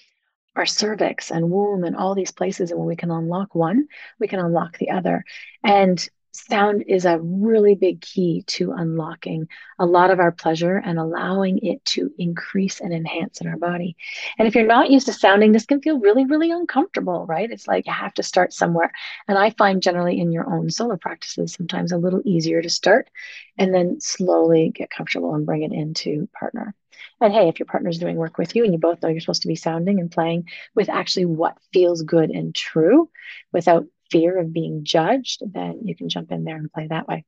our 0.55 0.65
cervix 0.65 1.31
and 1.31 1.51
womb 1.51 1.83
and 1.83 1.95
all 1.95 2.15
these 2.15 2.31
places. 2.31 2.71
And 2.71 2.79
when 2.79 2.87
we 2.87 2.95
can 2.95 3.11
unlock 3.11 3.55
one, 3.55 3.87
we 4.19 4.27
can 4.27 4.39
unlock 4.39 4.77
the 4.77 4.89
other. 4.89 5.23
And 5.63 6.07
sound 6.37 6.83
is 6.87 7.05
a 7.05 7.19
really 7.19 7.75
big 7.75 8.01
key 8.01 8.43
to 8.47 8.71
unlocking 8.71 9.47
a 9.79 9.85
lot 9.85 10.11
of 10.11 10.19
our 10.19 10.31
pleasure 10.31 10.77
and 10.77 10.99
allowing 10.99 11.59
it 11.65 11.83
to 11.85 12.11
increase 12.17 12.79
and 12.79 12.93
enhance 12.93 13.41
in 13.41 13.47
our 13.47 13.57
body. 13.57 13.95
And 14.37 14.47
if 14.47 14.55
you're 14.55 14.65
not 14.65 14.89
used 14.89 15.07
to 15.07 15.13
sounding, 15.13 15.51
this 15.51 15.65
can 15.65 15.81
feel 15.81 15.99
really, 15.99 16.25
really 16.25 16.51
uncomfortable, 16.51 17.25
right? 17.25 17.49
It's 17.49 17.67
like 17.67 17.87
you 17.87 17.93
have 17.93 18.13
to 18.15 18.23
start 18.23 18.53
somewhere. 18.53 18.91
And 19.27 19.37
I 19.37 19.49
find 19.51 19.81
generally 19.81 20.19
in 20.19 20.31
your 20.31 20.47
own 20.51 20.69
solo 20.69 20.97
practices, 20.97 21.53
sometimes 21.53 21.91
a 21.91 21.97
little 21.97 22.21
easier 22.25 22.61
to 22.61 22.69
start 22.69 23.09
and 23.57 23.73
then 23.73 23.99
slowly 23.99 24.69
get 24.69 24.89
comfortable 24.89 25.33
and 25.33 25.45
bring 25.45 25.63
it 25.63 25.73
into 25.73 26.29
partner. 26.37 26.75
And 27.19 27.33
hey, 27.33 27.47
if 27.47 27.59
your 27.59 27.65
partner's 27.65 27.97
doing 27.97 28.15
work 28.15 28.37
with 28.37 28.55
you 28.55 28.63
and 28.63 28.73
you 28.73 28.79
both 28.79 29.01
know 29.01 29.09
you're 29.09 29.19
supposed 29.19 29.41
to 29.41 29.47
be 29.47 29.55
sounding 29.55 29.99
and 29.99 30.11
playing 30.11 30.49
with 30.75 30.89
actually 30.89 31.25
what 31.25 31.57
feels 31.73 32.03
good 32.03 32.29
and 32.29 32.53
true 32.53 33.09
without 33.51 33.85
fear 34.11 34.39
of 34.39 34.53
being 34.53 34.83
judged, 34.83 35.41
then 35.53 35.81
you 35.83 35.95
can 35.95 36.09
jump 36.09 36.31
in 36.31 36.43
there 36.43 36.57
and 36.57 36.71
play 36.71 36.87
that 36.87 37.07
way. 37.07 37.25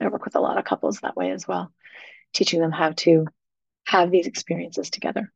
I 0.00 0.08
work 0.08 0.24
with 0.24 0.36
a 0.36 0.40
lot 0.40 0.58
of 0.58 0.64
couples 0.64 1.00
that 1.00 1.16
way 1.16 1.30
as 1.30 1.48
well, 1.48 1.72
teaching 2.34 2.60
them 2.60 2.72
how 2.72 2.92
to 2.98 3.26
have 3.86 4.10
these 4.10 4.26
experiences 4.26 4.90
together. 4.90 5.32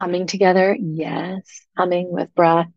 Humming 0.00 0.26
together, 0.26 0.76
yes, 0.78 1.66
humming 1.76 2.12
with 2.12 2.34
breath, 2.34 2.68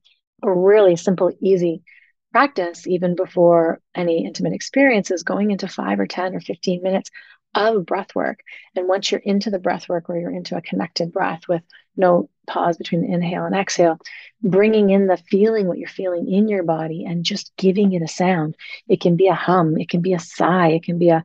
a 0.44 0.52
really 0.52 0.96
simple, 0.96 1.32
easy 1.42 1.84
practice, 2.32 2.86
even 2.88 3.16
before 3.16 3.82
any 3.96 4.26
intimate 4.26 4.54
experiences, 4.54 5.24
going 5.24 5.52
into 5.52 5.68
five 5.68 6.00
or 6.00 6.08
10 6.08 6.36
or 6.36 6.40
15 6.40 6.84
minutes 6.84 7.10
of 7.56 7.86
breath 7.86 8.14
work. 8.14 8.42
And 8.76 8.88
once 8.88 9.12
you're 9.12 9.22
into 9.22 9.50
the 9.50 9.60
breath 9.60 9.90
work 9.90 10.08
where 10.08 10.20
you're 10.20 10.36
into 10.36 10.56
a 10.56 10.62
connected 10.62 11.12
breath 11.12 11.48
with 11.48 11.64
no 11.98 12.30
pause 12.48 12.78
between 12.78 13.02
the 13.02 13.14
inhale 13.14 13.46
and 13.46 13.56
exhale, 13.56 13.98
bringing 14.42 14.90
in 14.90 15.08
the 15.08 15.18
feeling, 15.18 15.68
what 15.68 15.78
you're 15.78 15.88
feeling 15.88 16.32
in 16.32 16.48
your 16.48 16.64
body, 16.64 17.06
and 17.06 17.24
just 17.26 17.52
giving 17.58 17.94
it 17.94 18.02
a 18.02 18.08
sound. 18.08 18.56
It 18.88 19.02
can 19.02 19.16
be 19.16 19.28
a 19.28 19.34
hum, 19.34 19.78
it 19.78 19.90
can 19.90 20.02
be 20.02 20.14
a 20.14 20.20
sigh, 20.20 20.70
it 20.70 20.84
can 20.84 21.00
be 21.00 21.10
a 21.10 21.24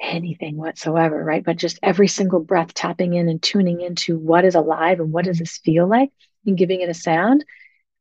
anything 0.00 0.56
whatsoever, 0.56 1.22
right? 1.24 1.44
But 1.44 1.56
just 1.56 1.78
every 1.82 2.08
single 2.08 2.40
breath 2.40 2.72
tapping 2.74 3.14
in 3.14 3.28
and 3.28 3.42
tuning 3.42 3.80
into 3.80 4.16
what 4.16 4.44
is 4.44 4.54
alive 4.54 5.00
and 5.00 5.12
what 5.12 5.24
does 5.24 5.38
this 5.38 5.58
feel 5.58 5.88
like 5.88 6.12
and 6.46 6.56
giving 6.56 6.80
it 6.80 6.88
a 6.88 6.94
sound. 6.94 7.44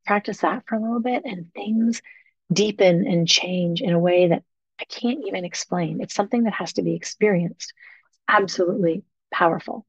Practice 0.06 0.40
that 0.40 0.64
for 0.68 0.76
a 0.76 0.82
little 0.82 1.02
bit 1.02 1.24
and 1.26 1.52
things 1.54 2.02
deepen 2.54 3.08
and 3.08 3.28
change 3.28 3.82
in 3.82 3.94
a 3.94 4.00
way 4.00 4.28
that 4.28 4.44
I 4.80 4.86
can't 4.86 5.26
even 5.28 5.44
explain. 5.44 6.02
It's 6.02 6.14
something 6.14 6.44
that 6.44 6.54
has 6.54 6.74
to 6.74 6.84
be 6.84 6.96
experienced. 6.96 7.74
Absolutely 8.28 9.04
powerful. 9.32 9.87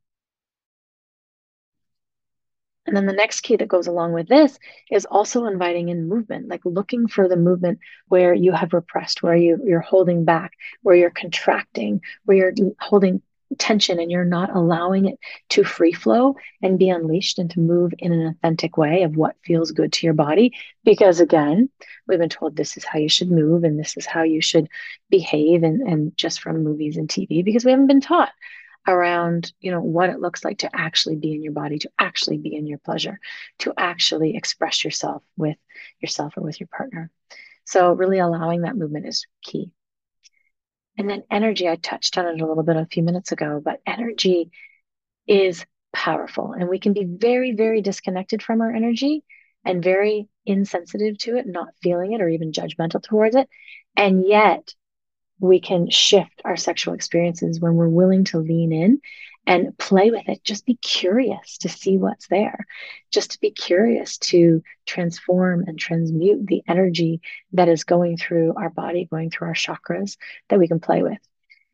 And 2.89 2.97
then 2.97 3.05
the 3.05 3.13
next 3.13 3.43
key 3.43 3.57
that 3.57 3.69
goes 3.69 3.87
along 3.87 4.15
with 4.15 4.29
this 4.29 4.59
is 4.91 5.05
also 5.05 5.45
inviting 5.45 5.91
in 5.91 6.09
movement, 6.09 6.49
like 6.49 6.63
looking 6.65 7.07
for 7.07 7.29
the 7.29 7.37
movement 7.37 7.81
where 8.09 8.33
you 8.33 8.53
have 8.53 8.73
repressed, 8.73 9.23
where 9.23 9.37
you, 9.37 9.61
you're 9.63 9.81
holding 9.81 10.25
back, 10.25 10.53
where 10.81 10.97
you're 10.97 11.11
contracting, 11.11 12.01
where 12.25 12.39
you're 12.39 12.73
holding 12.81 13.21
tension 13.59 14.01
and 14.01 14.11
you're 14.11 14.25
not 14.25 14.55
allowing 14.55 15.07
it 15.07 15.19
to 15.51 15.65
free 15.65 15.93
flow 15.93 16.37
and 16.63 16.79
be 16.79 16.89
unleashed 16.89 17.39
and 17.39 17.51
to 17.51 17.61
move 17.61 17.93
in 17.99 18.13
an 18.13 18.27
authentic 18.27 18.79
way 18.79 19.03
of 19.03 19.17
what 19.17 19.37
feels 19.45 19.71
good 19.71 19.93
to 19.93 20.07
your 20.07 20.15
body. 20.15 20.55
Because 20.83 21.21
again, 21.21 21.69
we've 22.07 22.19
been 22.19 22.31
told 22.31 22.57
this 22.57 22.79
is 22.79 22.85
how 22.85 22.99
you 22.99 23.11
should 23.11 23.31
move 23.31 23.65
and 23.65 23.79
this 23.79 23.99
is 23.99 24.07
how 24.07 24.23
you 24.23 24.41
should 24.41 24.69
behave 25.11 25.63
and, 25.63 25.83
and 25.83 26.17
just 26.17 26.41
from 26.41 26.65
movies 26.65 26.97
and 26.97 27.09
TV 27.09 27.45
because 27.45 27.67
we 27.67 27.71
haven't 27.71 27.87
been 27.87 28.01
taught 28.01 28.33
around 28.87 29.53
you 29.61 29.71
know 29.71 29.81
what 29.81 30.11
it 30.11 30.21
looks 30.21 30.45
like 30.45 30.59
to 30.59 30.71
actually 30.75 31.17
be 31.17 31.35
in 31.35 31.43
your 31.43 31.53
body 31.53 31.79
to 31.79 31.91
actually 31.99 32.39
be 32.39 32.55
in 32.55 32.67
your 32.67 32.79
pleasure 32.79 33.19
to 33.59 33.73
actually 33.77 34.37
express 34.37 34.85
yourself 34.85 35.23
with 35.37 35.57
yourself 36.01 36.37
or 36.37 36.43
with 36.43 36.59
your 36.61 36.69
partner 36.69 37.11
so 37.65 37.93
really 37.93 38.19
allowing 38.19 38.63
that 38.63 38.77
movement 38.77 39.07
is 39.07 39.27
key 39.43 39.71
and 40.99 41.09
then 41.09 41.23
energy, 41.31 41.69
I 41.69 41.77
touched 41.77 42.19
on 42.19 42.27
it 42.27 42.41
a 42.41 42.47
little 42.47 42.65
bit 42.65 42.77
a 42.77 42.87
few 42.87 43.05
minutes 43.05 43.31
ago, 43.31 43.63
but 43.65 43.81
energy 43.87 44.51
is 45.29 45.65
powerful 45.93 46.53
and 46.53 46.69
we 46.69 46.81
can 46.81 46.93
be 46.93 47.05
very, 47.05 47.53
very 47.53 47.81
disconnected 47.81 48.43
from 48.43 48.61
our 48.61 48.71
energy 48.71 49.23
and 49.65 49.83
very 49.83 50.29
insensitive 50.45 51.17
to 51.19 51.37
it, 51.37 51.47
not 51.47 51.69
feeling 51.83 52.13
it 52.13 52.21
or 52.21 52.29
even 52.29 52.51
judgmental 52.51 53.01
towards 53.01 53.37
it. 53.37 53.49
And 53.97 54.27
yet 54.27 54.75
we 55.41 55.61
can 55.61 55.91
shift 55.91 56.43
our 56.45 56.57
sexual 56.57 56.95
experiences 56.95 57.61
when 57.61 57.75
we're 57.75 57.89
willing 57.89 58.25
to 58.25 58.39
lean 58.39 58.73
in 58.73 59.01
and 59.47 59.77
play 59.79 60.11
with 60.11 60.29
it. 60.29 60.45
Just 60.45 60.67
be 60.67 60.75
curious 60.75 61.59
to 61.59 61.69
see 61.69 61.97
what's 61.97 62.29
there. 62.29 62.67
Just 63.11 63.33
to 63.33 63.41
be 63.41 63.51
curious 63.51 64.19
to 64.19 64.63
transform 64.85 65.65
and 65.67 65.79
transmute 65.79 66.47
the 66.47 66.63
energy 66.69 67.23
that 67.53 67.69
is 67.69 67.85
going 67.85 68.19
through 68.19 68.55
our 68.57 68.69
body, 68.69 69.09
going 69.11 69.31
through 69.31 69.49
our 69.49 69.55
chakras 69.55 70.19
that 70.51 70.59
we 70.59 70.69
can 70.69 70.81
play 70.81 71.03
with. 71.03 71.19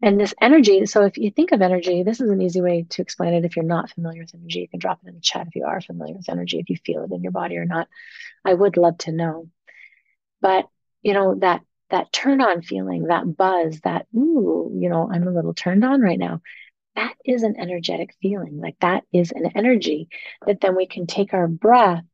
And 0.02 0.20
this 0.20 0.34
energy, 0.40 0.84
so 0.86 1.02
if 1.04 1.16
you 1.16 1.30
think 1.30 1.52
of 1.52 1.62
energy, 1.62 2.02
this 2.02 2.20
is 2.20 2.30
an 2.30 2.42
easy 2.42 2.60
way 2.60 2.84
to 2.90 3.02
explain 3.02 3.32
it. 3.32 3.44
If 3.44 3.56
you're 3.56 3.64
not 3.64 3.90
familiar 3.90 4.20
with 4.20 4.34
energy, 4.34 4.60
you 4.60 4.68
can 4.68 4.78
drop 4.78 5.00
it 5.02 5.08
in 5.08 5.14
the 5.14 5.20
chat 5.20 5.46
if 5.46 5.56
you 5.56 5.64
are 5.64 5.80
familiar 5.80 6.14
with 6.14 6.28
energy, 6.28 6.58
if 6.58 6.68
you 6.68 6.76
feel 6.84 7.04
it 7.04 7.12
in 7.12 7.22
your 7.22 7.32
body 7.32 7.56
or 7.56 7.64
not. 7.64 7.88
I 8.44 8.52
would 8.52 8.76
love 8.76 8.98
to 8.98 9.12
know. 9.12 9.48
But, 10.40 10.68
you 11.02 11.14
know, 11.14 11.36
that 11.36 11.62
that 11.90 12.12
turn 12.12 12.40
on 12.40 12.62
feeling, 12.62 13.04
that 13.04 13.36
buzz, 13.36 13.80
that, 13.80 14.06
ooh, 14.14 14.72
you 14.74 14.88
know, 14.88 15.08
I'm 15.12 15.28
a 15.28 15.32
little 15.32 15.54
turned 15.54 15.84
on 15.84 16.00
right 16.00 16.18
now 16.18 16.40
that 16.94 17.14
is 17.24 17.42
an 17.42 17.56
energetic 17.58 18.14
feeling. 18.22 18.60
Like 18.60 18.76
that 18.80 19.04
is 19.12 19.32
an 19.32 19.50
energy 19.54 20.08
that 20.46 20.60
then 20.60 20.76
we 20.76 20.86
can 20.86 21.06
take 21.06 21.34
our 21.34 21.48
breath, 21.48 22.04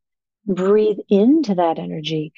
breathe 0.45 0.99
into 1.09 1.55
that 1.55 1.79
energy, 1.79 2.33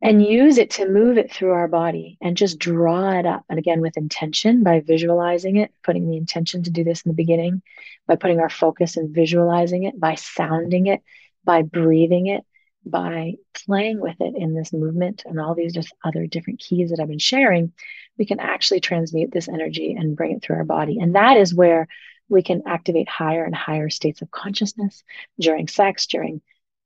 and 0.00 0.24
use 0.24 0.58
it 0.58 0.70
to 0.70 0.88
move 0.88 1.16
it 1.16 1.32
through 1.32 1.52
our 1.52 1.68
body 1.68 2.18
and 2.20 2.36
just 2.36 2.58
draw 2.58 3.18
it 3.18 3.26
up. 3.26 3.44
And 3.48 3.58
again, 3.58 3.80
with 3.80 3.96
intention 3.96 4.64
by 4.64 4.80
visualizing 4.80 5.56
it, 5.56 5.72
putting 5.84 6.10
the 6.10 6.16
intention 6.16 6.64
to 6.64 6.70
do 6.70 6.82
this 6.82 7.02
in 7.02 7.10
the 7.10 7.14
beginning, 7.14 7.62
by 8.06 8.16
putting 8.16 8.40
our 8.40 8.50
focus 8.50 8.96
and 8.96 9.14
visualizing 9.14 9.84
it, 9.84 9.98
by 9.98 10.16
sounding 10.16 10.86
it, 10.86 11.02
by 11.44 11.62
breathing 11.62 12.26
it, 12.26 12.44
by 12.84 13.34
playing 13.66 14.00
with 14.00 14.16
it 14.20 14.34
in 14.36 14.54
this 14.54 14.72
movement 14.72 15.22
and 15.24 15.40
all 15.40 15.54
these 15.54 15.72
just 15.72 15.94
other 16.04 16.26
different 16.26 16.60
keys 16.60 16.90
that 16.90 17.00
I've 17.00 17.08
been 17.08 17.18
sharing, 17.18 17.72
we 18.18 18.26
can 18.26 18.40
actually 18.40 18.80
transmute 18.80 19.32
this 19.32 19.48
energy 19.48 19.94
and 19.98 20.16
bring 20.16 20.32
it 20.32 20.42
through 20.42 20.56
our 20.56 20.64
body. 20.64 20.98
And 20.98 21.14
that 21.14 21.36
is 21.36 21.54
where 21.54 21.86
we 22.28 22.42
can 22.42 22.62
activate 22.66 23.08
higher 23.08 23.44
and 23.44 23.54
higher 23.54 23.90
states 23.90 24.22
of 24.22 24.30
consciousness 24.30 25.04
during 25.38 25.68
sex, 25.68 26.06
during 26.06 26.40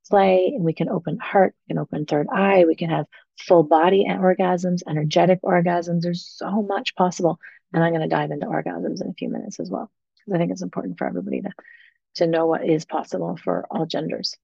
play, 0.09 0.53
and 0.55 0.63
we 0.63 0.73
can 0.73 0.89
open 0.89 1.17
heart, 1.19 1.53
we 1.67 1.73
can 1.73 1.81
open 1.81 2.05
third 2.05 2.27
eye, 2.31 2.65
we 2.65 2.75
can 2.75 2.89
have 2.89 3.05
full 3.37 3.63
body 3.63 4.05
orgasms, 4.07 4.81
energetic 4.87 5.41
orgasms. 5.41 6.01
There's 6.01 6.25
so 6.25 6.61
much 6.61 6.95
possible. 6.95 7.39
And 7.73 7.83
I'm 7.83 7.91
going 7.91 8.07
to 8.07 8.15
dive 8.15 8.31
into 8.31 8.47
orgasms 8.47 9.01
in 9.01 9.09
a 9.09 9.13
few 9.13 9.29
minutes 9.29 9.59
as 9.59 9.69
well, 9.69 9.91
because 10.15 10.33
I 10.33 10.37
think 10.37 10.51
it's 10.51 10.61
important 10.61 10.97
for 10.97 11.07
everybody 11.07 11.41
to, 11.41 11.49
to 12.15 12.27
know 12.27 12.45
what 12.45 12.67
is 12.67 12.85
possible 12.85 13.37
for 13.43 13.67
all 13.69 13.85
genders. 13.85 14.37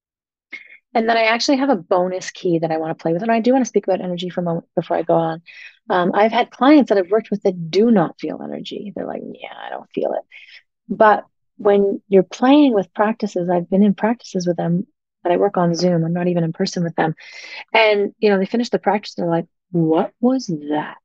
And 0.93 1.09
then 1.09 1.17
I 1.17 1.23
actually 1.23 1.57
have 1.57 1.69
a 1.69 1.75
bonus 1.75 2.31
key 2.31 2.59
that 2.59 2.71
I 2.71 2.77
want 2.77 2.97
to 2.97 3.01
play 3.01 3.13
with. 3.13 3.23
And 3.23 3.31
I 3.31 3.39
do 3.39 3.51
want 3.51 3.63
to 3.63 3.69
speak 3.69 3.87
about 3.87 4.01
energy 4.01 4.29
for 4.29 4.41
a 4.41 4.43
moment 4.43 4.67
before 4.75 4.97
I 4.97 5.01
go 5.01 5.15
on. 5.15 5.41
Um, 5.89 6.11
I've 6.13 6.31
had 6.31 6.51
clients 6.51 6.89
that 6.89 6.97
I've 6.97 7.11
worked 7.11 7.31
with 7.31 7.43
that 7.43 7.71
do 7.71 7.91
not 7.91 8.19
feel 8.19 8.41
energy. 8.43 8.93
They're 8.95 9.07
like, 9.07 9.21
yeah, 9.25 9.55
I 9.57 9.69
don't 9.69 9.89
feel 9.93 10.13
it. 10.13 10.23
But 10.87 11.25
when 11.57 12.01
you're 12.07 12.23
playing 12.23 12.73
with 12.73 12.93
practices, 12.93 13.49
I've 13.49 13.69
been 13.69 13.83
in 13.83 13.93
practices 13.93 14.47
with 14.47 14.57
them 14.57 14.87
that 15.23 15.31
I 15.31 15.37
work 15.37 15.57
on 15.57 15.75
Zoom. 15.75 16.03
I'm 16.03 16.13
not 16.13 16.27
even 16.27 16.43
in 16.43 16.53
person 16.53 16.83
with 16.83 16.95
them. 16.95 17.15
And, 17.73 18.13
you 18.19 18.29
know, 18.29 18.37
they 18.37 18.45
finish 18.45 18.69
the 18.69 18.79
practice. 18.79 19.15
They're 19.15 19.27
like, 19.27 19.45
what 19.71 20.11
was 20.19 20.47
that? 20.47 20.97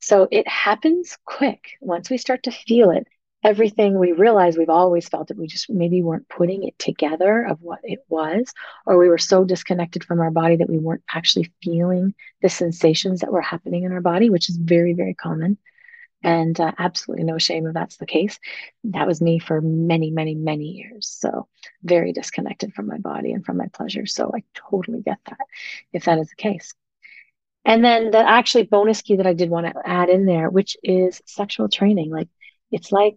So 0.00 0.28
it 0.30 0.48
happens 0.48 1.16
quick. 1.24 1.72
Once 1.80 2.08
we 2.08 2.18
start 2.18 2.44
to 2.44 2.50
feel 2.50 2.90
it, 2.90 3.06
everything 3.48 3.98
we 3.98 4.12
realize 4.12 4.58
we've 4.58 4.68
always 4.68 5.08
felt 5.08 5.30
it. 5.30 5.38
We 5.38 5.46
just 5.46 5.70
maybe 5.70 6.02
weren't 6.02 6.28
putting 6.28 6.64
it 6.64 6.78
together 6.78 7.46
of 7.46 7.62
what 7.62 7.78
it 7.82 8.00
was, 8.06 8.52
or 8.84 8.98
we 8.98 9.08
were 9.08 9.16
so 9.16 9.42
disconnected 9.42 10.04
from 10.04 10.20
our 10.20 10.30
body 10.30 10.56
that 10.56 10.68
we 10.68 10.76
weren't 10.76 11.02
actually 11.10 11.50
feeling 11.62 12.14
the 12.42 12.50
sensations 12.50 13.20
that 13.20 13.32
were 13.32 13.40
happening 13.40 13.84
in 13.84 13.92
our 13.92 14.02
body, 14.02 14.28
which 14.28 14.50
is 14.50 14.58
very, 14.58 14.92
very 14.92 15.14
common. 15.14 15.56
And 16.22 16.60
uh, 16.60 16.72
absolutely 16.76 17.24
no 17.24 17.38
shame 17.38 17.66
if 17.66 17.72
that's 17.72 17.96
the 17.96 18.04
case. 18.04 18.38
That 18.84 19.06
was 19.06 19.22
me 19.22 19.38
for 19.38 19.62
many, 19.62 20.10
many, 20.10 20.34
many 20.34 20.64
years. 20.64 21.08
So 21.08 21.48
very 21.82 22.12
disconnected 22.12 22.74
from 22.74 22.86
my 22.86 22.98
body 22.98 23.32
and 23.32 23.46
from 23.46 23.56
my 23.56 23.68
pleasure. 23.72 24.04
So 24.04 24.30
I 24.34 24.42
totally 24.52 25.00
get 25.00 25.18
that 25.26 25.46
if 25.94 26.04
that 26.04 26.18
is 26.18 26.28
the 26.28 26.36
case. 26.36 26.74
And 27.64 27.82
then 27.82 28.10
the 28.10 28.18
actually 28.18 28.64
bonus 28.64 29.00
key 29.00 29.16
that 29.16 29.26
I 29.26 29.32
did 29.32 29.48
want 29.48 29.66
to 29.68 29.82
add 29.86 30.10
in 30.10 30.26
there, 30.26 30.50
which 30.50 30.76
is 30.82 31.22
sexual 31.24 31.70
training. 31.70 32.10
Like 32.10 32.28
it's 32.70 32.92
like 32.92 33.16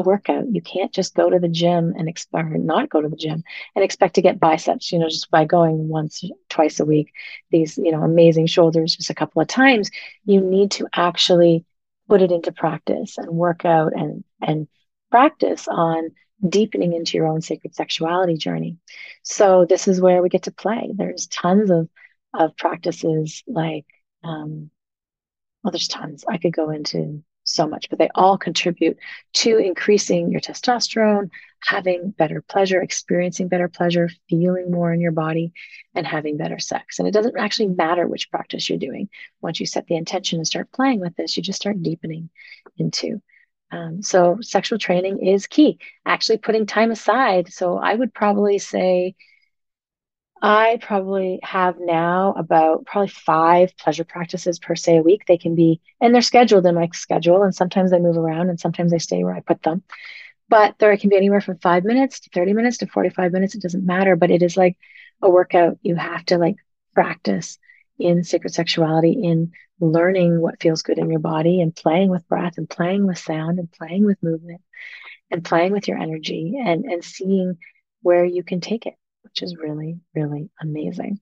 a 0.00 0.02
workout. 0.02 0.46
You 0.52 0.60
can't 0.60 0.92
just 0.92 1.14
go 1.14 1.30
to 1.30 1.38
the 1.38 1.48
gym 1.48 1.94
and 1.96 2.08
expect 2.08 2.50
not 2.50 2.88
go 2.90 3.00
to 3.00 3.08
the 3.08 3.16
gym 3.16 3.44
and 3.74 3.84
expect 3.84 4.14
to 4.16 4.22
get 4.22 4.40
biceps, 4.40 4.90
you 4.92 4.98
know, 4.98 5.08
just 5.08 5.30
by 5.30 5.44
going 5.44 5.88
once, 5.88 6.24
twice 6.48 6.80
a 6.80 6.84
week, 6.84 7.12
these, 7.50 7.78
you 7.78 7.92
know, 7.92 8.02
amazing 8.02 8.46
shoulders 8.46 8.96
just 8.96 9.10
a 9.10 9.14
couple 9.14 9.40
of 9.42 9.48
times. 9.48 9.90
You 10.24 10.40
need 10.40 10.72
to 10.72 10.88
actually 10.94 11.64
put 12.08 12.22
it 12.22 12.32
into 12.32 12.52
practice 12.52 13.18
and 13.18 13.28
work 13.30 13.64
out 13.64 13.92
and 13.94 14.24
and 14.42 14.66
practice 15.10 15.68
on 15.68 16.10
deepening 16.46 16.94
into 16.94 17.16
your 17.16 17.26
own 17.26 17.42
sacred 17.42 17.74
sexuality 17.74 18.36
journey. 18.36 18.78
So 19.22 19.66
this 19.68 19.86
is 19.86 20.00
where 20.00 20.22
we 20.22 20.28
get 20.28 20.44
to 20.44 20.52
play. 20.52 20.90
There's 20.94 21.26
tons 21.28 21.70
of 21.70 21.88
of 22.34 22.56
practices 22.56 23.42
like 23.46 23.86
um, 24.24 24.70
well, 25.62 25.72
there's 25.72 25.88
tons. 25.88 26.24
I 26.28 26.38
could 26.38 26.52
go 26.52 26.70
into 26.70 27.22
so 27.50 27.66
much, 27.66 27.88
but 27.90 27.98
they 27.98 28.08
all 28.14 28.38
contribute 28.38 28.98
to 29.34 29.56
increasing 29.56 30.30
your 30.30 30.40
testosterone, 30.40 31.30
having 31.62 32.10
better 32.10 32.42
pleasure, 32.42 32.80
experiencing 32.80 33.48
better 33.48 33.68
pleasure, 33.68 34.08
feeling 34.28 34.70
more 34.70 34.92
in 34.92 35.00
your 35.00 35.12
body, 35.12 35.52
and 35.94 36.06
having 36.06 36.36
better 36.36 36.58
sex. 36.58 36.98
And 36.98 37.08
it 37.08 37.12
doesn't 37.12 37.38
actually 37.38 37.68
matter 37.68 38.06
which 38.06 38.30
practice 38.30 38.68
you're 38.68 38.78
doing. 38.78 39.08
Once 39.40 39.60
you 39.60 39.66
set 39.66 39.86
the 39.86 39.96
intention 39.96 40.38
and 40.38 40.46
start 40.46 40.72
playing 40.72 41.00
with 41.00 41.16
this, 41.16 41.36
you 41.36 41.42
just 41.42 41.60
start 41.60 41.82
deepening 41.82 42.30
into. 42.76 43.20
Um, 43.72 44.02
so, 44.02 44.38
sexual 44.40 44.78
training 44.78 45.24
is 45.24 45.46
key. 45.46 45.78
Actually, 46.04 46.38
putting 46.38 46.66
time 46.66 46.90
aside. 46.90 47.52
So, 47.52 47.78
I 47.78 47.94
would 47.94 48.12
probably 48.12 48.58
say 48.58 49.14
I 50.42 50.78
probably 50.80 51.38
have 51.42 51.76
now 51.78 52.32
about 52.36 52.86
probably 52.86 53.08
five 53.08 53.76
pleasure 53.76 54.04
practices 54.04 54.58
per 54.58 54.74
se 54.74 54.98
a 54.98 55.02
week. 55.02 55.26
They 55.26 55.36
can 55.36 55.54
be, 55.54 55.80
and 56.00 56.14
they're 56.14 56.22
scheduled 56.22 56.64
in 56.64 56.74
my 56.74 56.88
schedule, 56.92 57.42
and 57.42 57.54
sometimes 57.54 57.90
they 57.90 57.98
move 57.98 58.16
around 58.16 58.48
and 58.48 58.58
sometimes 58.58 58.90
they 58.90 58.98
stay 58.98 59.22
where 59.22 59.34
I 59.34 59.40
put 59.40 59.62
them. 59.62 59.82
But 60.48 60.76
there 60.78 60.96
can 60.96 61.10
be 61.10 61.16
anywhere 61.16 61.42
from 61.42 61.58
five 61.58 61.84
minutes 61.84 62.20
to 62.20 62.30
30 62.30 62.54
minutes 62.54 62.78
to 62.78 62.86
45 62.86 63.32
minutes. 63.32 63.54
It 63.54 63.62
doesn't 63.62 63.84
matter, 63.84 64.16
but 64.16 64.30
it 64.30 64.42
is 64.42 64.56
like 64.56 64.78
a 65.20 65.30
workout. 65.30 65.78
You 65.82 65.96
have 65.96 66.24
to 66.26 66.38
like 66.38 66.56
practice 66.94 67.58
in 67.98 68.24
sacred 68.24 68.54
sexuality, 68.54 69.12
in 69.12 69.52
learning 69.78 70.40
what 70.40 70.60
feels 70.60 70.82
good 70.82 70.98
in 70.98 71.10
your 71.10 71.20
body 71.20 71.60
and 71.60 71.76
playing 71.76 72.08
with 72.10 72.26
breath 72.28 72.56
and 72.56 72.68
playing 72.68 73.06
with 73.06 73.18
sound 73.18 73.58
and 73.58 73.70
playing 73.72 74.04
with 74.06 74.22
movement 74.22 74.62
and 75.30 75.44
playing 75.44 75.72
with 75.72 75.86
your 75.86 75.98
energy 75.98 76.58
and, 76.62 76.84
and 76.86 77.04
seeing 77.04 77.58
where 78.02 78.24
you 78.24 78.42
can 78.42 78.60
take 78.60 78.86
it 78.86 78.94
which 79.30 79.42
is 79.42 79.56
really, 79.56 79.98
really 80.14 80.50
amazing. 80.60 81.20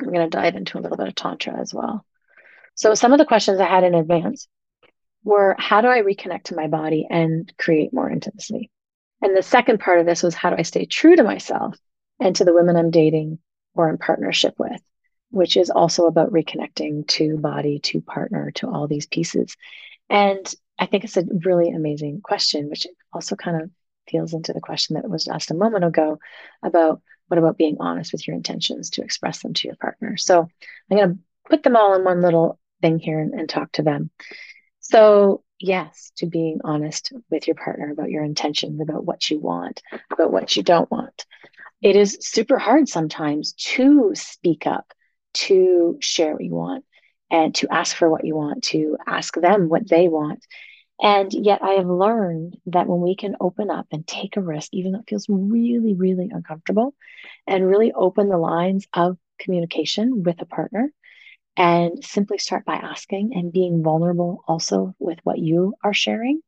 I'm 0.00 0.12
going 0.12 0.30
to 0.30 0.36
dive 0.36 0.54
into 0.54 0.78
a 0.78 0.80
little 0.80 0.96
bit 0.96 1.08
of 1.08 1.14
Tantra 1.14 1.58
as 1.58 1.74
well. 1.74 2.04
So, 2.74 2.94
some 2.94 3.12
of 3.12 3.18
the 3.18 3.24
questions 3.24 3.60
I 3.60 3.66
had 3.66 3.84
in 3.84 3.94
advance 3.94 4.46
were 5.24 5.56
how 5.58 5.80
do 5.80 5.88
I 5.88 6.02
reconnect 6.02 6.44
to 6.44 6.54
my 6.54 6.68
body 6.68 7.06
and 7.10 7.52
create 7.58 7.92
more 7.92 8.10
intimacy? 8.10 8.70
And 9.20 9.36
the 9.36 9.42
second 9.42 9.80
part 9.80 9.98
of 9.98 10.06
this 10.06 10.22
was 10.22 10.34
how 10.34 10.50
do 10.50 10.56
I 10.58 10.62
stay 10.62 10.84
true 10.84 11.16
to 11.16 11.24
myself 11.24 11.76
and 12.20 12.36
to 12.36 12.44
the 12.44 12.54
women 12.54 12.76
I'm 12.76 12.90
dating 12.90 13.38
or 13.74 13.90
in 13.90 13.98
partnership 13.98 14.54
with, 14.58 14.80
which 15.30 15.56
is 15.56 15.70
also 15.70 16.06
about 16.06 16.32
reconnecting 16.32 17.06
to 17.08 17.36
body, 17.38 17.80
to 17.80 18.00
partner, 18.00 18.52
to 18.56 18.68
all 18.68 18.86
these 18.86 19.06
pieces. 19.06 19.56
And 20.08 20.52
I 20.78 20.86
think 20.86 21.02
it's 21.02 21.16
a 21.16 21.24
really 21.44 21.70
amazing 21.70 22.20
question, 22.22 22.68
which 22.70 22.86
also 23.12 23.34
kind 23.34 23.62
of 23.62 23.70
feels 24.08 24.34
into 24.34 24.52
the 24.52 24.60
question 24.60 24.94
that 24.94 25.08
was 25.08 25.28
asked 25.28 25.50
a 25.50 25.54
moment 25.54 25.84
ago 25.84 26.18
about 26.62 27.00
what 27.28 27.38
about 27.38 27.58
being 27.58 27.76
honest 27.80 28.12
with 28.12 28.26
your 28.26 28.36
intentions 28.36 28.90
to 28.90 29.02
express 29.02 29.42
them 29.42 29.54
to 29.54 29.68
your 29.68 29.76
partner. 29.76 30.16
So 30.16 30.48
I'm 30.90 30.96
going 30.96 31.08
to 31.10 31.18
put 31.48 31.62
them 31.62 31.76
all 31.76 31.94
in 31.94 32.04
one 32.04 32.22
little 32.22 32.58
thing 32.80 32.98
here 32.98 33.20
and, 33.20 33.34
and 33.34 33.48
talk 33.48 33.72
to 33.72 33.82
them. 33.82 34.10
So, 34.80 35.42
yes, 35.60 36.12
to 36.16 36.26
being 36.26 36.60
honest 36.64 37.12
with 37.30 37.46
your 37.46 37.56
partner 37.56 37.90
about 37.90 38.10
your 38.10 38.24
intentions, 38.24 38.80
about 38.80 39.04
what 39.04 39.30
you 39.30 39.38
want, 39.38 39.82
about 40.10 40.32
what 40.32 40.56
you 40.56 40.62
don't 40.62 40.90
want. 40.90 41.26
It 41.82 41.94
is 41.94 42.18
super 42.20 42.58
hard 42.58 42.88
sometimes 42.88 43.52
to 43.52 44.12
speak 44.14 44.66
up, 44.66 44.92
to 45.34 45.98
share 46.00 46.32
what 46.32 46.44
you 46.44 46.54
want, 46.54 46.84
and 47.30 47.54
to 47.56 47.68
ask 47.70 47.96
for 47.96 48.08
what 48.08 48.24
you 48.24 48.34
want, 48.34 48.64
to 48.64 48.96
ask 49.06 49.34
them 49.34 49.68
what 49.68 49.88
they 49.88 50.08
want. 50.08 50.44
And 51.00 51.32
yet, 51.32 51.62
I 51.62 51.72
have 51.72 51.86
learned 51.88 52.56
that 52.66 52.88
when 52.88 53.00
we 53.00 53.14
can 53.16 53.36
open 53.40 53.70
up 53.70 53.86
and 53.92 54.06
take 54.06 54.36
a 54.36 54.40
risk, 54.40 54.74
even 54.74 54.92
though 54.92 55.00
it 55.00 55.08
feels 55.08 55.26
really, 55.28 55.94
really 55.94 56.28
uncomfortable, 56.32 56.94
and 57.46 57.66
really 57.66 57.92
open 57.92 58.28
the 58.28 58.38
lines 58.38 58.86
of 58.92 59.16
communication 59.38 60.22
with 60.24 60.40
a 60.42 60.46
partner, 60.46 60.92
and 61.56 62.04
simply 62.04 62.38
start 62.38 62.64
by 62.64 62.74
asking 62.76 63.34
and 63.34 63.52
being 63.52 63.82
vulnerable 63.82 64.42
also 64.48 64.94
with 64.98 65.18
what 65.24 65.38
you 65.38 65.74
are 65.84 65.94
sharing, 65.94 66.40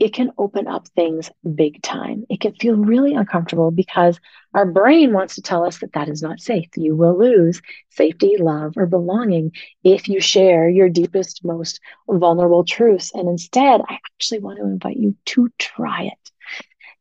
it 0.00 0.14
can 0.14 0.32
open 0.38 0.66
up 0.66 0.88
things 0.88 1.30
big 1.54 1.82
time. 1.82 2.24
It 2.30 2.40
can 2.40 2.54
feel 2.54 2.76
really 2.76 3.14
uncomfortable 3.14 3.70
because 3.70 4.18
our 4.54 4.64
brain 4.64 5.12
wants 5.12 5.34
to 5.36 5.42
tell 5.42 5.64
us 5.64 5.78
that 5.80 5.92
that 5.92 6.08
is 6.08 6.22
not 6.22 6.40
safe. 6.40 6.70
You 6.76 6.96
will 6.96 7.18
lose 7.18 7.60
safety, 7.90 8.36
love, 8.38 8.74
or 8.78 8.86
belonging 8.86 9.52
if 9.84 10.08
you 10.08 10.20
share 10.20 10.68
your 10.70 10.88
deepest, 10.88 11.44
most 11.44 11.80
vulnerable 12.08 12.64
truths. 12.64 13.12
And 13.14 13.28
instead, 13.28 13.82
I 13.88 13.94
actually 13.94 14.40
want 14.40 14.58
to 14.58 14.64
invite 14.64 14.96
you 14.96 15.14
to 15.26 15.50
try 15.58 16.04
it. 16.04 16.30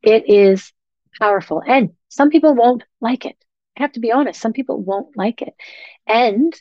It 0.03 0.29
is 0.29 0.73
powerful. 1.19 1.63
And 1.65 1.91
some 2.09 2.29
people 2.29 2.53
won't 2.53 2.83
like 3.01 3.25
it. 3.25 3.37
I 3.77 3.83
have 3.83 3.93
to 3.93 4.01
be 4.01 4.11
honest, 4.11 4.41
some 4.41 4.53
people 4.53 4.81
won't 4.81 5.15
like 5.15 5.41
it. 5.41 5.53
And 6.05 6.53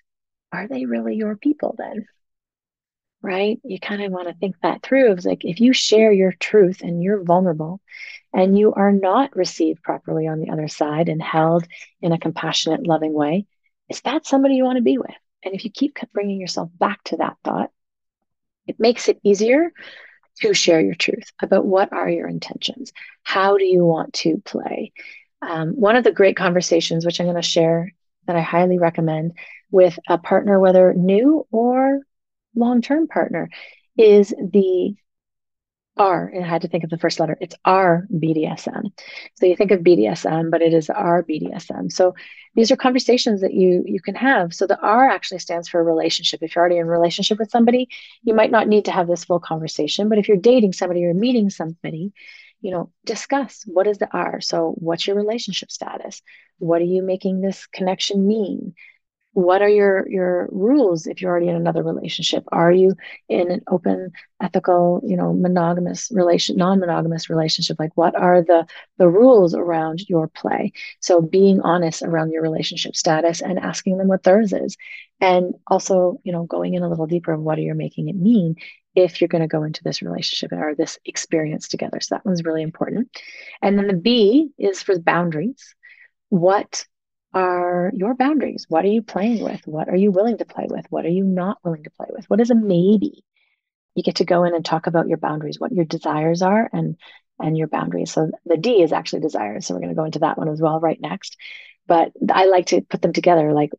are 0.53 0.69
they 0.69 0.87
really 0.87 1.17
your 1.17 1.37
people 1.37 1.75
then? 1.79 2.07
Right? 3.23 3.59
You 3.65 3.81
kind 3.81 4.03
of 4.03 4.13
want 4.13 4.29
to 4.29 4.35
think 4.35 4.57
that 4.63 4.83
through. 4.83 5.13
It's 5.13 5.25
like 5.27 5.45
if 5.45 5.61
you 5.61 5.73
share 5.73 6.13
your 6.13 6.33
truth 6.33 6.83
and 6.83 7.03
you're 7.03 7.23
vulnerable 7.23 7.81
and 8.33 8.59
you 8.59 8.73
are 8.75 8.93
not 8.93 9.37
received 9.37 9.83
properly 9.83 10.27
on 10.27 10.41
the 10.41 10.51
other 10.51 10.69
side 10.69 11.09
and 11.09 11.23
held 11.23 11.67
in 12.01 12.13
a 12.13 12.19
compassionate, 12.19 12.87
loving 12.87 13.13
way, 13.13 13.47
is 13.89 14.01
that 14.03 14.27
somebody 14.27 14.55
you 14.55 14.65
want 14.65 14.77
to 14.77 14.83
be 14.83 14.99
with? 14.99 15.11
And 15.45 15.55
if 15.55 15.65
you 15.65 15.71
keep 15.71 15.99
bringing 16.13 16.41
yourself 16.41 16.71
back 16.79 17.03
to 17.05 17.17
that 17.19 17.37
thought, 17.45 17.71
it 18.67 18.79
makes 18.79 19.09
it 19.09 19.19
easier 19.23 19.73
to 20.41 20.55
share 20.55 20.81
your 20.81 20.95
truth 20.95 21.33
about 21.43 21.67
what 21.67 21.93
are 21.93 22.09
your 22.09 22.29
intentions? 22.29 22.93
How 23.23 23.57
do 23.57 23.65
you 23.65 23.85
want 23.85 24.13
to 24.15 24.41
play? 24.45 24.93
Um, 25.43 25.71
one 25.71 25.97
of 25.97 26.05
the 26.05 26.13
great 26.13 26.37
conversations, 26.37 27.05
which 27.05 27.21
I'm 27.21 27.27
going 27.27 27.37
to 27.37 27.43
share 27.43 27.93
that 28.27 28.37
I 28.37 28.41
highly 28.41 28.79
recommend 28.79 29.33
with 29.71 29.99
a 30.09 30.19
partner, 30.19 30.61
whether 30.61 30.93
new 30.95 31.47
or 31.51 32.01
long 32.55 32.83
term 32.83 33.09
partner 33.09 33.51
is 33.97 34.31
the 34.31 34.95
R, 35.99 36.31
and 36.33 36.45
I 36.45 36.49
had 36.49 36.63
to 36.63 36.69
think 36.69 36.85
of 36.85 36.91
the 36.91 36.99
first 36.99 37.19
letter. 37.19 37.37
It's 37.41 37.57
R 37.65 38.07
BDSM. 38.15 38.93
So 39.35 39.47
you 39.47 39.57
think 39.57 39.73
of 39.73 39.81
BDSM, 39.81 40.51
but 40.51 40.63
it 40.63 40.73
is 40.73 40.89
R 40.91 41.25
BDSM. 41.25 41.91
So 41.91 42.15
these 42.55 42.71
are 42.71 42.77
conversations 42.77 43.41
that 43.41 43.53
you 43.53 43.83
you 43.87 44.01
can 44.01 44.15
have. 44.15 44.55
So 44.55 44.67
the 44.67 44.81
R 44.81 45.09
actually 45.09 45.41
stands 45.41 45.69
for 45.69 45.83
relationship. 45.83 46.43
If 46.43 46.55
you're 46.55 46.63
already 46.63 46.79
in 46.79 46.87
relationship 46.87 47.39
with 47.39 47.51
somebody, 47.51 47.89
you 48.23 48.35
might 48.35 48.51
not 48.51 48.69
need 48.69 48.85
to 48.87 48.93
have 48.93 49.09
this 49.09 49.25
full 49.25 49.41
conversation. 49.41 50.09
But 50.09 50.19
if 50.19 50.29
you're 50.29 50.37
dating 50.37 50.73
somebody 50.73 51.05
or 51.05 51.15
meeting 51.15 51.51
somebody, 51.51 52.13
you 52.61 52.71
know, 52.71 52.91
discuss 53.05 53.65
what 53.67 53.87
is 53.87 53.99
the 53.99 54.09
R. 54.13 54.41
So 54.41 54.75
what's 54.79 55.07
your 55.07 55.17
relationship 55.17 55.71
status? 55.71 56.23
What 56.59 56.81
are 56.81 56.85
you 56.85 57.03
making 57.03 57.41
this 57.41 57.67
connection 57.67 58.27
mean? 58.27 58.75
What 59.39 59.63
are 59.63 59.69
your 59.69 60.09
your 60.09 60.49
rules 60.51 61.07
if 61.07 61.23
you're 61.23 61.31
already 61.31 61.49
in 61.49 61.55
another 61.55 61.85
relationship? 61.85 62.43
Are 62.51 62.73
you 62.73 62.97
in 63.29 63.53
an 63.53 63.63
open 63.69 64.11
ethical 64.43 65.01
you 65.05 65.17
know 65.17 65.33
monogamous 65.33 66.11
relation 66.13 66.57
non-monogamous 66.57 67.31
relationship? 67.31 67.79
Like 67.79 67.93
what 67.95 68.17
are 68.17 68.43
the 68.43 68.67
the 68.97 69.09
rules 69.09 69.55
around 69.55 70.09
your 70.09 70.27
play? 70.27 70.73
So 71.01 71.21
being 71.23 71.61
honest 71.61 72.03
around 72.03 72.33
your 72.33 72.43
relationship 72.43 72.97
status 72.97 73.41
and 73.41 73.61
asking 73.61 73.99
them 73.99 74.09
what 74.09 74.25
theirs 74.25 74.53
is. 74.53 74.77
And 75.21 75.55
also 75.69 76.21
you 76.25 76.33
know 76.33 76.43
going 76.43 76.75
in 76.75 76.83
a 76.83 76.89
little 76.89 77.07
deeper 77.07 77.33
of 77.33 77.41
what 77.41 77.59
are 77.59 77.63
you 77.63 77.75
making 77.75 78.09
it 78.09 78.17
mean 78.17 78.57
if 78.97 79.21
you're 79.21 79.29
going 79.29 79.43
to 79.43 79.49
go 79.49 79.63
into 79.63 79.85
this 79.85 80.03
relationship 80.03 80.51
or 80.51 80.75
this 80.75 80.99
experience 81.05 81.69
together. 81.69 82.01
So 82.01 82.17
that 82.17 82.27
one's 82.27 82.43
really 82.43 82.63
important. 82.63 83.09
And 83.63 83.79
then 83.79 83.87
the 83.87 83.95
b 83.95 84.51
is 84.59 84.83
for 84.83 84.99
boundaries. 84.99 85.77
What 86.31 86.85
are 87.35 87.91
your 87.95 88.15
boundaries. 88.15 88.67
What 88.69 88.85
are 88.85 88.89
you 88.89 89.03
playing 89.03 89.43
with? 89.43 89.61
What 89.67 89.89
are 89.89 89.97
you 89.97 90.11
willing 90.11 90.39
to 90.39 90.45
play 90.45 90.67
with? 90.69 90.87
What 90.91 91.05
are 91.05 91.11
you 91.11 91.25
not 91.25 91.59
willing 91.65 91.85
to 91.85 91.91
play 91.91 92.07
with? 92.11 92.25
What 92.27 92.41
is 92.41 92.51
a 92.51 92.55
maybe? 92.55 93.25
You 93.95 94.03
get 94.03 94.17
to 94.17 94.25
go 94.25 94.45
in 94.45 94.55
and 94.55 94.65
talk 94.65 94.87
about 94.87 95.09
your 95.09 95.19
boundaries, 95.19 95.59
what 95.59 95.73
your 95.73 95.85
desires 95.85 96.43
are, 96.43 96.69
and 96.73 96.97
and 97.41 97.57
your 97.57 97.69
boundaries. 97.69 98.13
So 98.13 98.31
the 98.47 98.57
D 98.57 98.83
is 98.83 98.93
actually 98.93 99.21
desires. 99.21 99.67
So 99.67 99.75
we're 99.75 99.81
going 99.81 99.91
to 99.91 99.97
go 99.97 100.05
into 100.05 100.21
that 100.21 100.39
one 100.39 100.49
as 100.49 100.61
well 100.61 100.81
right 100.81 101.01
next. 101.01 101.37
But 101.87 102.13
I 102.33 102.47
like 102.47 102.67
to 102.67 102.81
put 102.83 103.03
them 103.03 103.13
together. 103.13 103.53
Like 103.53 103.71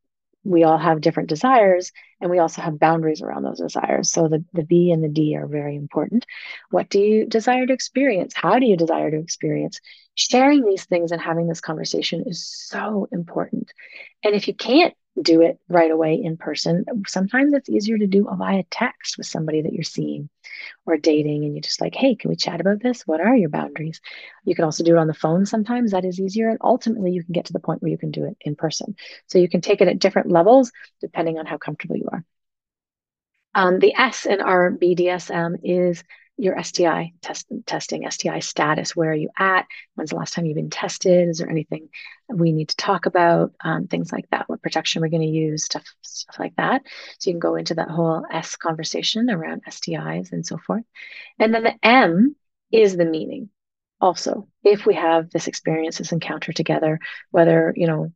we 0.43 0.63
all 0.63 0.77
have 0.77 1.01
different 1.01 1.29
desires 1.29 1.91
and 2.21 2.31
we 2.31 2.39
also 2.39 2.61
have 2.61 2.79
boundaries 2.79 3.21
around 3.21 3.43
those 3.43 3.59
desires. 3.59 4.11
So 4.11 4.27
the, 4.27 4.43
the 4.53 4.63
B 4.63 4.91
and 4.91 5.03
the 5.03 5.09
D 5.09 5.35
are 5.35 5.47
very 5.47 5.75
important. 5.75 6.25
What 6.69 6.89
do 6.89 6.99
you 6.99 7.25
desire 7.25 7.65
to 7.65 7.73
experience? 7.73 8.33
How 8.35 8.59
do 8.59 8.65
you 8.65 8.77
desire 8.77 9.11
to 9.11 9.19
experience? 9.19 9.79
Sharing 10.15 10.65
these 10.65 10.85
things 10.85 11.11
and 11.11 11.21
having 11.21 11.47
this 11.47 11.61
conversation 11.61 12.23
is 12.25 12.45
so 12.47 13.07
important. 13.11 13.71
And 14.23 14.35
if 14.35 14.47
you 14.47 14.53
can't 14.53 14.93
do 15.21 15.41
it 15.41 15.59
right 15.67 15.91
away 15.91 16.15
in 16.15 16.37
person. 16.37 16.85
Sometimes 17.07 17.53
it's 17.53 17.69
easier 17.69 17.97
to 17.97 18.07
do 18.07 18.27
via 18.37 18.63
text 18.69 19.17
with 19.17 19.27
somebody 19.27 19.61
that 19.61 19.73
you're 19.73 19.83
seeing 19.83 20.29
or 20.85 20.97
dating, 20.97 21.45
and 21.45 21.55
you 21.55 21.61
just 21.61 21.81
like, 21.81 21.95
hey, 21.95 22.15
can 22.15 22.29
we 22.29 22.35
chat 22.35 22.61
about 22.61 22.81
this? 22.81 23.07
What 23.07 23.21
are 23.21 23.35
your 23.35 23.49
boundaries? 23.49 24.01
You 24.43 24.55
can 24.55 24.65
also 24.65 24.83
do 24.83 24.95
it 24.95 24.99
on 24.99 25.07
the 25.07 25.13
phone 25.13 25.45
sometimes. 25.45 25.91
That 25.91 26.05
is 26.05 26.19
easier. 26.19 26.49
And 26.49 26.59
ultimately, 26.61 27.11
you 27.11 27.23
can 27.23 27.33
get 27.33 27.45
to 27.45 27.53
the 27.53 27.59
point 27.59 27.81
where 27.81 27.91
you 27.91 27.97
can 27.97 28.11
do 28.11 28.25
it 28.25 28.37
in 28.41 28.55
person. 28.55 28.95
So 29.27 29.37
you 29.39 29.49
can 29.49 29.61
take 29.61 29.81
it 29.81 29.87
at 29.87 29.99
different 29.99 30.31
levels 30.31 30.71
depending 31.01 31.37
on 31.39 31.45
how 31.45 31.57
comfortable 31.57 31.97
you 31.97 32.07
are. 32.11 32.25
Um, 33.55 33.79
the 33.79 33.95
S 33.95 34.25
in 34.25 34.41
our 34.41 34.71
BDSM 34.71 35.57
is 35.63 36.03
your 36.39 36.61
STI 36.63 37.11
test, 37.21 37.47
testing, 37.65 38.09
STI 38.09 38.39
status. 38.39 38.95
Where 38.95 39.11
are 39.11 39.15
you 39.15 39.29
at? 39.37 39.65
When's 39.95 40.11
the 40.11 40.15
last 40.15 40.33
time 40.33 40.45
you've 40.45 40.55
been 40.55 40.69
tested? 40.69 41.27
Is 41.27 41.39
there 41.39 41.49
anything 41.49 41.89
we 42.29 42.53
need 42.53 42.69
to 42.69 42.77
talk 42.77 43.05
about? 43.05 43.51
Um, 43.63 43.87
things 43.87 44.11
like 44.13 44.29
that. 44.31 44.47
What 44.47 44.61
protection 44.61 45.01
we're 45.01 45.09
going 45.09 45.21
to 45.21 45.27
use? 45.27 45.65
Stuff, 45.65 45.83
stuff 46.01 46.39
like 46.39 46.55
that. 46.55 46.83
So 47.19 47.29
you 47.29 47.33
can 47.33 47.39
go 47.39 47.55
into 47.55 47.75
that 47.75 47.89
whole 47.89 48.23
S 48.31 48.55
conversation 48.55 49.29
around 49.29 49.63
STIs 49.65 50.31
and 50.31 50.45
so 50.45 50.57
forth. 50.57 50.83
And 51.37 51.53
then 51.53 51.63
the 51.63 51.75
M 51.83 52.35
is 52.71 52.95
the 52.95 53.05
meaning. 53.05 53.49
Also, 54.01 54.47
if 54.63 54.85
we 54.85 54.95
have 54.95 55.29
this 55.29 55.47
experience, 55.47 55.97
this 55.97 56.13
encounter 56.13 56.53
together, 56.53 56.99
whether 57.31 57.73
you 57.75 57.85
know 57.85 58.13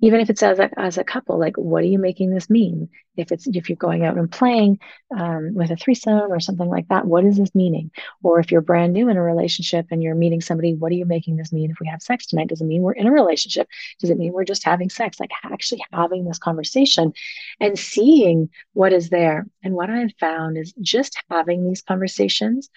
even 0.00 0.20
if 0.20 0.30
it's 0.30 0.42
as 0.42 0.58
a, 0.58 0.70
as 0.78 0.98
a 0.98 1.04
couple 1.04 1.38
like 1.38 1.56
what 1.56 1.82
are 1.82 1.86
you 1.86 1.98
making 1.98 2.30
this 2.30 2.48
mean? 2.50 2.88
If 3.16 3.32
it's 3.32 3.46
if 3.46 3.68
you're 3.68 3.76
going 3.76 4.04
out 4.04 4.16
and 4.16 4.30
playing 4.30 4.78
um, 5.16 5.54
with 5.54 5.70
a 5.70 5.76
threesome 5.76 6.32
or 6.32 6.40
something 6.40 6.68
like 6.68 6.88
that 6.88 7.06
what 7.06 7.24
is 7.24 7.36
this 7.36 7.54
meaning? 7.54 7.90
Or 8.22 8.40
if 8.40 8.50
you're 8.50 8.60
brand 8.60 8.92
new 8.92 9.08
in 9.08 9.16
a 9.16 9.22
relationship 9.22 9.86
and 9.90 10.02
you're 10.02 10.14
meeting 10.14 10.40
somebody 10.40 10.74
what 10.74 10.92
are 10.92 10.96
you 10.96 11.06
making 11.06 11.36
this 11.36 11.52
mean? 11.52 11.70
If 11.70 11.80
we 11.80 11.88
have 11.88 12.02
sex 12.02 12.26
tonight 12.26 12.48
does 12.48 12.60
it 12.60 12.66
mean 12.66 12.82
we're 12.82 12.92
in 12.92 13.06
a 13.06 13.12
relationship? 13.12 13.68
Does 13.98 14.10
it 14.10 14.18
mean 14.18 14.32
we're 14.32 14.44
just 14.44 14.64
having 14.64 14.90
sex? 14.90 15.20
Like 15.20 15.32
actually 15.44 15.82
having 15.92 16.24
this 16.24 16.38
conversation 16.38 17.12
and 17.60 17.78
seeing 17.78 18.48
what 18.72 18.92
is 18.92 19.10
there. 19.10 19.46
And 19.62 19.74
what 19.74 19.90
i've 19.90 20.14
found 20.18 20.56
is 20.56 20.72
just 20.80 21.16
having 21.30 21.66
these 21.66 21.82
conversations 21.82 22.70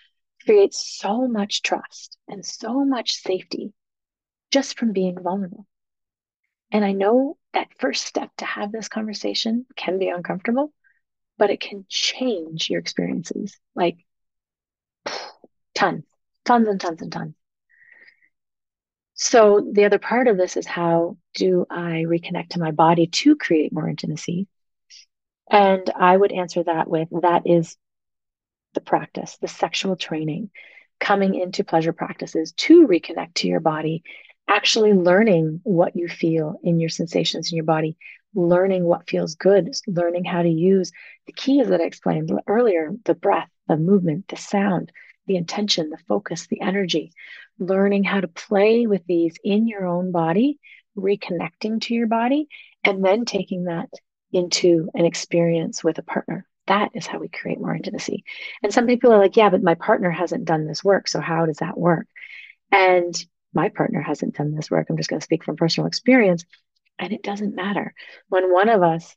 creates 0.45 0.97
so 0.99 1.27
much 1.27 1.61
trust 1.61 2.17
and 2.27 2.45
so 2.45 2.83
much 2.83 3.13
safety 3.13 3.71
just 4.51 4.77
from 4.77 4.91
being 4.91 5.17
vulnerable 5.21 5.65
and 6.73 6.83
I 6.83 6.91
know 6.91 7.37
that 7.53 7.67
first 7.77 8.05
step 8.05 8.31
to 8.37 8.45
have 8.45 8.71
this 8.71 8.87
conversation 8.87 9.67
can 9.75 9.99
be 9.99 10.09
uncomfortable, 10.09 10.73
but 11.37 11.51
it 11.51 11.59
can 11.59 11.85
change 11.87 12.67
your 12.67 12.79
experiences 12.79 13.57
like 13.75 13.97
tons, 15.75 16.03
tons 16.43 16.67
and 16.67 16.81
tons 16.81 17.01
and 17.03 17.11
tons. 17.11 17.35
So 19.13 19.69
the 19.71 19.85
other 19.85 19.99
part 19.99 20.27
of 20.27 20.35
this 20.35 20.57
is 20.57 20.65
how 20.65 21.17
do 21.35 21.67
I 21.69 22.05
reconnect 22.07 22.49
to 22.49 22.59
my 22.59 22.71
body 22.71 23.05
to 23.05 23.35
create 23.35 23.71
more 23.71 23.87
intimacy? 23.87 24.47
And 25.51 25.87
I 25.95 26.17
would 26.17 26.31
answer 26.31 26.63
that 26.63 26.89
with 26.89 27.09
that 27.21 27.43
is 27.45 27.77
the 28.73 28.81
practice, 28.81 29.37
the 29.37 29.47
sexual 29.47 29.95
training, 29.95 30.49
coming 30.99 31.35
into 31.35 31.63
pleasure 31.63 31.93
practices 31.93 32.53
to 32.53 32.87
reconnect 32.87 33.35
to 33.35 33.47
your 33.47 33.59
body 33.59 34.03
actually 34.47 34.93
learning 34.93 35.61
what 35.63 35.95
you 35.95 36.07
feel 36.07 36.59
in 36.63 36.79
your 36.79 36.89
sensations 36.89 37.51
in 37.51 37.55
your 37.55 37.65
body, 37.65 37.97
learning 38.35 38.83
what 38.83 39.09
feels 39.09 39.35
good, 39.35 39.73
learning 39.87 40.25
how 40.25 40.41
to 40.41 40.49
use 40.49 40.91
the 41.25 41.33
keys 41.33 41.67
that 41.67 41.81
I 41.81 41.85
explained 41.85 42.31
earlier 42.47 42.91
the 43.05 43.15
breath, 43.15 43.49
the 43.67 43.77
movement, 43.77 44.27
the 44.27 44.35
sound, 44.35 44.91
the 45.27 45.37
intention, 45.37 45.89
the 45.89 45.97
focus, 46.07 46.47
the 46.47 46.61
energy, 46.61 47.13
learning 47.59 48.03
how 48.03 48.21
to 48.21 48.27
play 48.27 48.87
with 48.87 49.05
these 49.05 49.35
in 49.43 49.67
your 49.67 49.85
own 49.85 50.11
body, 50.11 50.59
reconnecting 50.97 51.81
to 51.81 51.93
your 51.93 52.07
body, 52.07 52.47
and 52.83 53.03
then 53.03 53.25
taking 53.25 53.65
that 53.65 53.89
into 54.31 54.89
an 54.93 55.05
experience 55.05 55.83
with 55.83 55.97
a 55.99 56.03
partner. 56.03 56.47
That 56.67 56.91
is 56.93 57.05
how 57.05 57.19
we 57.19 57.27
create 57.27 57.59
more 57.59 57.75
intimacy. 57.75 58.23
And 58.61 58.73
some 58.73 58.87
people 58.87 59.11
are 59.11 59.19
like, 59.19 59.35
yeah, 59.35 59.49
but 59.49 59.63
my 59.63 59.75
partner 59.75 60.09
hasn't 60.09 60.45
done 60.45 60.65
this 60.65 60.83
work. 60.83 61.07
So 61.07 61.19
how 61.19 61.45
does 61.45 61.57
that 61.57 61.77
work? 61.77 62.07
And 62.71 63.13
my 63.53 63.69
partner 63.69 64.01
hasn't 64.01 64.35
done 64.35 64.55
this 64.55 64.71
work. 64.71 64.87
I'm 64.89 64.97
just 64.97 65.09
going 65.09 65.19
to 65.19 65.23
speak 65.23 65.43
from 65.43 65.55
personal 65.55 65.87
experience. 65.87 66.45
And 66.99 67.11
it 67.11 67.23
doesn't 67.23 67.55
matter. 67.55 67.93
When 68.29 68.51
one 68.51 68.69
of 68.69 68.83
us 68.83 69.15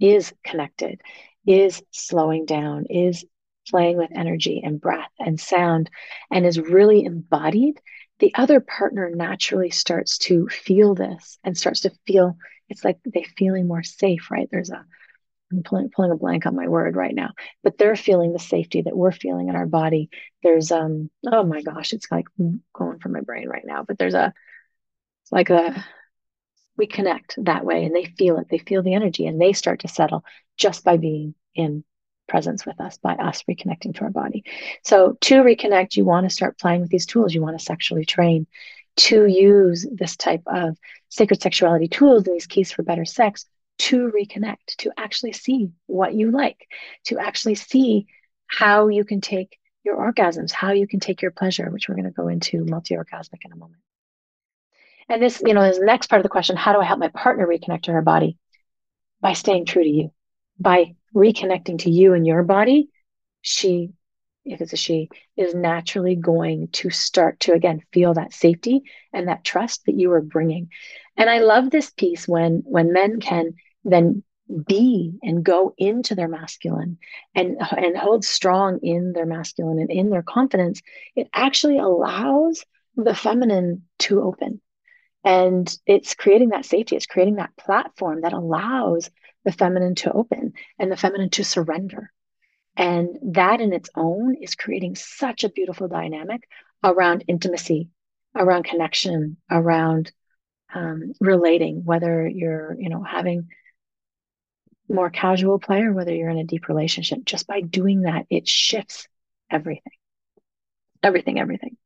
is 0.00 0.32
connected, 0.44 1.00
is 1.46 1.82
slowing 1.90 2.44
down, 2.44 2.86
is 2.88 3.24
playing 3.68 3.96
with 3.96 4.10
energy 4.14 4.62
and 4.64 4.80
breath 4.80 5.10
and 5.18 5.38
sound, 5.40 5.90
and 6.30 6.46
is 6.46 6.58
really 6.58 7.04
embodied, 7.04 7.80
the 8.18 8.34
other 8.34 8.60
partner 8.60 9.10
naturally 9.14 9.70
starts 9.70 10.18
to 10.18 10.48
feel 10.48 10.94
this 10.94 11.38
and 11.44 11.56
starts 11.56 11.80
to 11.80 11.92
feel 12.06 12.36
it's 12.68 12.84
like 12.84 12.98
they're 13.04 13.22
feeling 13.36 13.66
more 13.66 13.82
safe, 13.82 14.30
right? 14.30 14.48
There's 14.50 14.70
a 14.70 14.84
I'm 15.50 15.62
pulling, 15.62 15.90
pulling 15.90 16.10
a 16.10 16.16
blank 16.16 16.46
on 16.46 16.54
my 16.54 16.68
word 16.68 16.94
right 16.94 17.14
now, 17.14 17.30
but 17.62 17.78
they're 17.78 17.96
feeling 17.96 18.32
the 18.32 18.38
safety 18.38 18.82
that 18.82 18.96
we're 18.96 19.12
feeling 19.12 19.48
in 19.48 19.56
our 19.56 19.66
body. 19.66 20.10
There's 20.42 20.70
um 20.70 21.10
oh 21.26 21.44
my 21.44 21.62
gosh, 21.62 21.92
it's 21.92 22.10
like 22.10 22.26
going 22.36 22.98
from 22.98 23.12
my 23.12 23.20
brain 23.20 23.48
right 23.48 23.64
now, 23.64 23.82
but 23.82 23.98
there's 23.98 24.14
a 24.14 24.32
it's 25.22 25.32
like 25.32 25.50
a 25.50 25.84
we 26.76 26.86
connect 26.86 27.34
that 27.44 27.64
way 27.64 27.84
and 27.84 27.94
they 27.94 28.04
feel 28.04 28.38
it. 28.38 28.48
They 28.50 28.58
feel 28.58 28.82
the 28.82 28.94
energy 28.94 29.26
and 29.26 29.40
they 29.40 29.52
start 29.52 29.80
to 29.80 29.88
settle 29.88 30.24
just 30.56 30.84
by 30.84 30.96
being 30.96 31.34
in 31.54 31.82
presence 32.28 32.64
with 32.64 32.80
us, 32.80 32.98
by 32.98 33.14
us 33.14 33.42
reconnecting 33.50 33.94
to 33.96 34.02
our 34.02 34.10
body. 34.10 34.44
So 34.84 35.16
to 35.22 35.42
reconnect, 35.42 35.96
you 35.96 36.04
want 36.04 36.28
to 36.28 36.34
start 36.34 36.58
playing 36.58 36.82
with 36.82 36.90
these 36.90 37.06
tools. 37.06 37.34
You 37.34 37.42
want 37.42 37.58
to 37.58 37.64
sexually 37.64 38.04
train 38.04 38.46
to 38.96 39.26
use 39.26 39.86
this 39.90 40.16
type 40.16 40.42
of 40.46 40.76
sacred 41.08 41.40
sexuality 41.40 41.88
tools 41.88 42.26
and 42.26 42.34
these 42.34 42.46
keys 42.46 42.70
for 42.70 42.82
better 42.82 43.04
sex 43.04 43.46
to 43.78 44.10
reconnect, 44.10 44.76
to 44.78 44.92
actually 44.96 45.32
see 45.32 45.70
what 45.86 46.14
you 46.14 46.30
like, 46.30 46.66
to 47.04 47.18
actually 47.18 47.54
see 47.54 48.06
how 48.46 48.88
you 48.88 49.04
can 49.04 49.20
take 49.20 49.58
your 49.84 49.96
orgasms, 49.96 50.50
how 50.50 50.72
you 50.72 50.86
can 50.86 51.00
take 51.00 51.22
your 51.22 51.30
pleasure, 51.30 51.70
which 51.70 51.88
we're 51.88 51.94
going 51.94 52.04
to 52.04 52.10
go 52.10 52.28
into 52.28 52.64
multi 52.64 52.94
orgasmic 52.94 53.44
in 53.44 53.52
a 53.52 53.56
moment. 53.56 53.80
And 55.08 55.22
this, 55.22 55.42
you 55.44 55.54
know, 55.54 55.62
is 55.62 55.78
the 55.78 55.86
next 55.86 56.08
part 56.08 56.20
of 56.20 56.24
the 56.24 56.28
question 56.28 56.56
how 56.56 56.72
do 56.72 56.80
I 56.80 56.84
help 56.84 57.00
my 57.00 57.08
partner 57.08 57.46
reconnect 57.46 57.82
to 57.82 57.92
her 57.92 58.02
body? 58.02 58.36
By 59.20 59.32
staying 59.32 59.64
true 59.64 59.82
to 59.82 59.88
you, 59.88 60.12
by 60.58 60.94
reconnecting 61.14 61.78
to 61.80 61.90
you 61.90 62.14
and 62.14 62.26
your 62.26 62.42
body. 62.42 62.88
She, 63.40 63.92
if 64.44 64.60
it's 64.60 64.72
a 64.72 64.76
she, 64.76 65.08
is 65.36 65.54
naturally 65.54 66.16
going 66.16 66.68
to 66.72 66.90
start 66.90 67.40
to 67.40 67.52
again 67.52 67.82
feel 67.92 68.14
that 68.14 68.32
safety 68.32 68.82
and 69.12 69.28
that 69.28 69.44
trust 69.44 69.86
that 69.86 69.98
you 69.98 70.12
are 70.12 70.20
bringing. 70.20 70.68
And 71.16 71.30
I 71.30 71.38
love 71.38 71.70
this 71.70 71.90
piece 71.90 72.28
when 72.28 72.62
when 72.64 72.92
men 72.92 73.20
can 73.20 73.54
then 73.84 74.22
be 74.66 75.18
and 75.22 75.44
go 75.44 75.74
into 75.76 76.14
their 76.14 76.28
masculine 76.28 76.98
and 77.34 77.58
and 77.76 77.96
hold 77.96 78.24
strong 78.24 78.78
in 78.82 79.12
their 79.12 79.26
masculine 79.26 79.78
and 79.78 79.90
in 79.90 80.08
their 80.08 80.22
confidence 80.22 80.80
it 81.14 81.28
actually 81.34 81.78
allows 81.78 82.64
the 82.96 83.14
feminine 83.14 83.82
to 83.98 84.22
open. 84.22 84.60
And 85.22 85.76
it's 85.86 86.14
creating 86.14 86.50
that 86.50 86.64
safety 86.64 86.96
it's 86.96 87.06
creating 87.06 87.36
that 87.36 87.56
platform 87.56 88.22
that 88.22 88.32
allows 88.32 89.10
the 89.44 89.52
feminine 89.52 89.94
to 89.96 90.12
open 90.12 90.52
and 90.78 90.90
the 90.90 90.96
feminine 90.96 91.30
to 91.30 91.44
surrender. 91.44 92.10
And 92.76 93.18
that 93.34 93.60
in 93.60 93.72
its 93.72 93.90
own 93.96 94.36
is 94.40 94.54
creating 94.54 94.94
such 94.94 95.44
a 95.44 95.48
beautiful 95.48 95.88
dynamic 95.88 96.48
around 96.82 97.24
intimacy 97.26 97.90
around 98.36 98.64
connection 98.64 99.36
around 99.50 100.12
um, 100.74 101.12
relating 101.20 101.84
whether 101.84 102.26
you're 102.28 102.76
you 102.78 102.88
know 102.88 103.02
having 103.02 103.48
more 104.88 105.10
casual 105.10 105.58
player, 105.58 105.92
whether 105.92 106.14
you're 106.14 106.30
in 106.30 106.38
a 106.38 106.44
deep 106.44 106.68
relationship, 106.68 107.24
just 107.24 107.46
by 107.46 107.60
doing 107.60 108.02
that, 108.02 108.26
it 108.30 108.48
shifts 108.48 109.08
everything. 109.50 109.92
Everything, 111.02 111.38
everything. 111.38 111.76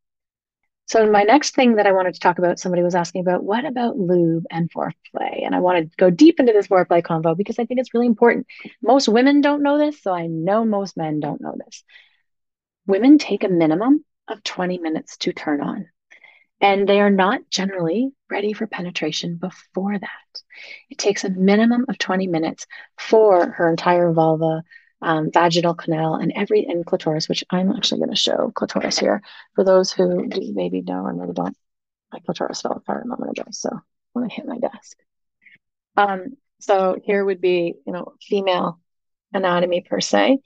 So, 0.86 1.10
my 1.10 1.22
next 1.22 1.54
thing 1.54 1.76
that 1.76 1.86
I 1.86 1.92
wanted 1.92 2.14
to 2.14 2.20
talk 2.20 2.38
about, 2.38 2.58
somebody 2.58 2.82
was 2.82 2.94
asking 2.94 3.22
about 3.22 3.44
what 3.44 3.64
about 3.64 3.98
lube 3.98 4.44
and 4.50 4.70
foreplay? 4.70 5.44
And 5.44 5.54
I 5.54 5.60
want 5.60 5.90
to 5.90 5.96
go 5.96 6.10
deep 6.10 6.40
into 6.40 6.52
this 6.52 6.66
foreplay 6.66 7.02
convo 7.02 7.36
because 7.36 7.58
I 7.58 7.64
think 7.64 7.80
it's 7.80 7.94
really 7.94 8.06
important. 8.06 8.46
Most 8.82 9.08
women 9.08 9.40
don't 9.40 9.62
know 9.62 9.78
this, 9.78 10.02
so 10.02 10.12
I 10.12 10.26
know 10.26 10.64
most 10.64 10.96
men 10.96 11.20
don't 11.20 11.40
know 11.40 11.56
this. 11.64 11.84
Women 12.86 13.18
take 13.18 13.44
a 13.44 13.48
minimum 13.48 14.04
of 14.28 14.42
20 14.42 14.78
minutes 14.78 15.16
to 15.18 15.32
turn 15.32 15.62
on. 15.62 15.86
And 16.62 16.88
they 16.88 17.00
are 17.00 17.10
not 17.10 17.40
generally 17.50 18.12
ready 18.30 18.52
for 18.52 18.68
penetration 18.68 19.36
before 19.36 19.98
that. 19.98 20.42
It 20.88 20.96
takes 20.96 21.24
a 21.24 21.30
minimum 21.30 21.86
of 21.88 21.98
20 21.98 22.28
minutes 22.28 22.66
for 22.96 23.50
her 23.50 23.68
entire 23.68 24.12
vulva, 24.12 24.62
um, 25.02 25.32
vaginal 25.32 25.74
canal, 25.74 26.14
and 26.14 26.32
every 26.36 26.64
and 26.64 26.86
clitoris, 26.86 27.28
which 27.28 27.42
I'm 27.50 27.72
actually 27.72 27.98
going 27.98 28.10
to 28.10 28.16
show 28.16 28.52
clitoris 28.54 28.96
here 28.96 29.22
for 29.56 29.64
those 29.64 29.92
who 29.92 30.28
maybe 30.54 30.82
know 30.82 31.04
or 31.04 31.12
maybe 31.12 31.32
don't. 31.32 31.56
My 32.12 32.20
clitoris 32.20 32.62
fell 32.62 32.72
apart 32.72 33.04
a 33.04 33.08
moment 33.08 33.36
ago, 33.36 33.48
so 33.50 33.80
when 34.12 34.24
I 34.24 34.32
hit 34.32 34.46
my 34.46 34.58
desk. 34.58 34.96
Um, 35.96 36.36
so 36.60 36.96
here 37.02 37.24
would 37.24 37.40
be, 37.40 37.74
you 37.84 37.92
know, 37.92 38.14
female 38.20 38.78
anatomy 39.32 39.80
per 39.80 40.00
se. 40.00 40.38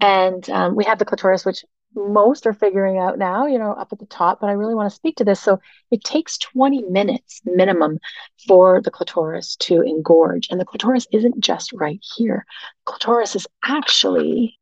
And 0.00 0.48
um, 0.50 0.74
we 0.76 0.84
have 0.84 0.98
the 0.98 1.06
clitoris, 1.06 1.46
which 1.46 1.64
most 1.94 2.46
are 2.46 2.52
figuring 2.52 2.98
out 2.98 3.18
now, 3.18 3.46
you 3.46 3.58
know, 3.58 3.72
up 3.72 3.92
at 3.92 3.98
the 3.98 4.06
top, 4.06 4.40
but 4.40 4.48
I 4.48 4.52
really 4.52 4.74
want 4.74 4.90
to 4.90 4.94
speak 4.94 5.16
to 5.16 5.24
this. 5.24 5.40
So 5.40 5.60
it 5.90 6.04
takes 6.04 6.38
20 6.38 6.82
minutes 6.84 7.40
minimum 7.44 7.98
for 8.46 8.80
the 8.80 8.90
clitoris 8.90 9.56
to 9.56 9.82
engorge. 9.82 10.48
And 10.50 10.60
the 10.60 10.64
clitoris 10.64 11.06
isn't 11.12 11.40
just 11.40 11.72
right 11.72 12.02
here. 12.16 12.46
Clitoris 12.84 13.36
is 13.36 13.46
actually 13.64 14.58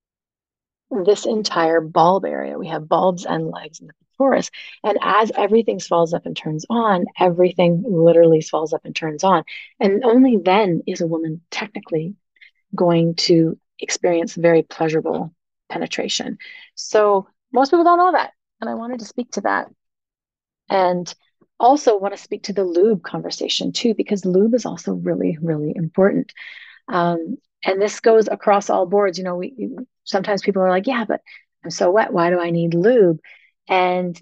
this 1.04 1.26
entire 1.26 1.80
bulb 1.80 2.24
area. 2.24 2.58
We 2.58 2.68
have 2.68 2.88
bulbs 2.88 3.24
and 3.24 3.48
legs 3.48 3.80
in 3.80 3.86
the 3.86 3.92
clitoris. 4.16 4.50
And 4.82 4.98
as 5.00 5.30
everything 5.36 5.80
swells 5.80 6.12
up 6.12 6.26
and 6.26 6.36
turns 6.36 6.66
on, 6.68 7.06
everything 7.18 7.84
literally 7.86 8.40
swells 8.40 8.72
up 8.72 8.84
and 8.84 8.94
turns 8.94 9.24
on. 9.24 9.44
And 9.78 10.04
only 10.04 10.36
then 10.36 10.82
is 10.86 11.00
a 11.00 11.06
woman 11.06 11.42
technically 11.50 12.14
going 12.74 13.14
to 13.14 13.58
experience 13.78 14.34
very 14.34 14.62
pleasurable 14.62 15.32
penetration. 15.70 16.38
So 16.74 17.28
most 17.52 17.70
people 17.70 17.84
don't 17.84 17.98
know 17.98 18.12
that. 18.12 18.32
And 18.60 18.68
I 18.68 18.74
wanted 18.74 19.00
to 19.00 19.06
speak 19.06 19.32
to 19.32 19.40
that. 19.42 19.68
And 20.68 21.12
also 21.58 21.98
want 21.98 22.14
to 22.14 22.22
speak 22.22 22.44
to 22.44 22.52
the 22.52 22.64
lube 22.64 23.02
conversation 23.02 23.72
too, 23.72 23.94
because 23.94 24.24
lube 24.24 24.54
is 24.54 24.66
also 24.66 24.94
really, 24.94 25.38
really 25.40 25.72
important. 25.74 26.32
Um, 26.88 27.36
and 27.64 27.80
this 27.80 28.00
goes 28.00 28.28
across 28.28 28.70
all 28.70 28.86
boards. 28.86 29.18
You 29.18 29.24
know, 29.24 29.36
we 29.36 29.70
sometimes 30.04 30.42
people 30.42 30.62
are 30.62 30.70
like, 30.70 30.86
yeah, 30.86 31.04
but 31.04 31.20
I'm 31.64 31.70
so 31.70 31.90
wet. 31.90 32.12
Why 32.12 32.30
do 32.30 32.40
I 32.40 32.50
need 32.50 32.74
lube? 32.74 33.20
And 33.68 34.20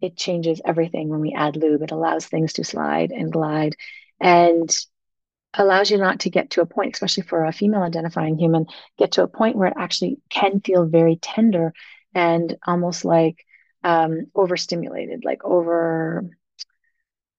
it 0.00 0.16
changes 0.16 0.62
everything 0.64 1.08
when 1.08 1.20
we 1.20 1.34
add 1.34 1.56
lube. 1.56 1.82
It 1.82 1.90
allows 1.90 2.26
things 2.26 2.54
to 2.54 2.64
slide 2.64 3.10
and 3.10 3.30
glide. 3.30 3.76
And 4.18 4.74
allows 5.54 5.90
you 5.90 5.98
not 5.98 6.20
to 6.20 6.30
get 6.30 6.50
to 6.50 6.60
a 6.60 6.66
point, 6.66 6.94
especially 6.94 7.24
for 7.24 7.44
a 7.44 7.52
female 7.52 7.82
identifying 7.82 8.38
human, 8.38 8.66
get 8.98 9.12
to 9.12 9.22
a 9.22 9.28
point 9.28 9.56
where 9.56 9.68
it 9.68 9.74
actually 9.76 10.18
can 10.30 10.60
feel 10.60 10.86
very 10.86 11.16
tender 11.16 11.72
and 12.14 12.56
almost 12.66 13.04
like 13.04 13.44
um, 13.82 14.26
overstimulated, 14.34 15.24
like 15.24 15.44
over, 15.44 16.24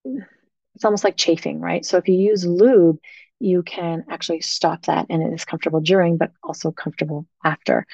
it's 0.03 0.85
almost 0.85 1.03
like 1.03 1.17
chafing, 1.17 1.59
right? 1.59 1.85
So 1.85 1.97
if 1.97 2.07
you 2.07 2.15
use 2.15 2.45
lube, 2.45 2.97
you 3.39 3.63
can 3.63 4.05
actually 4.09 4.41
stop 4.41 4.83
that 4.83 5.07
and 5.09 5.21
it 5.21 5.33
is 5.33 5.45
comfortable 5.45 5.81
during, 5.81 6.17
but 6.17 6.31
also 6.43 6.71
comfortable 6.71 7.25
after. 7.43 7.85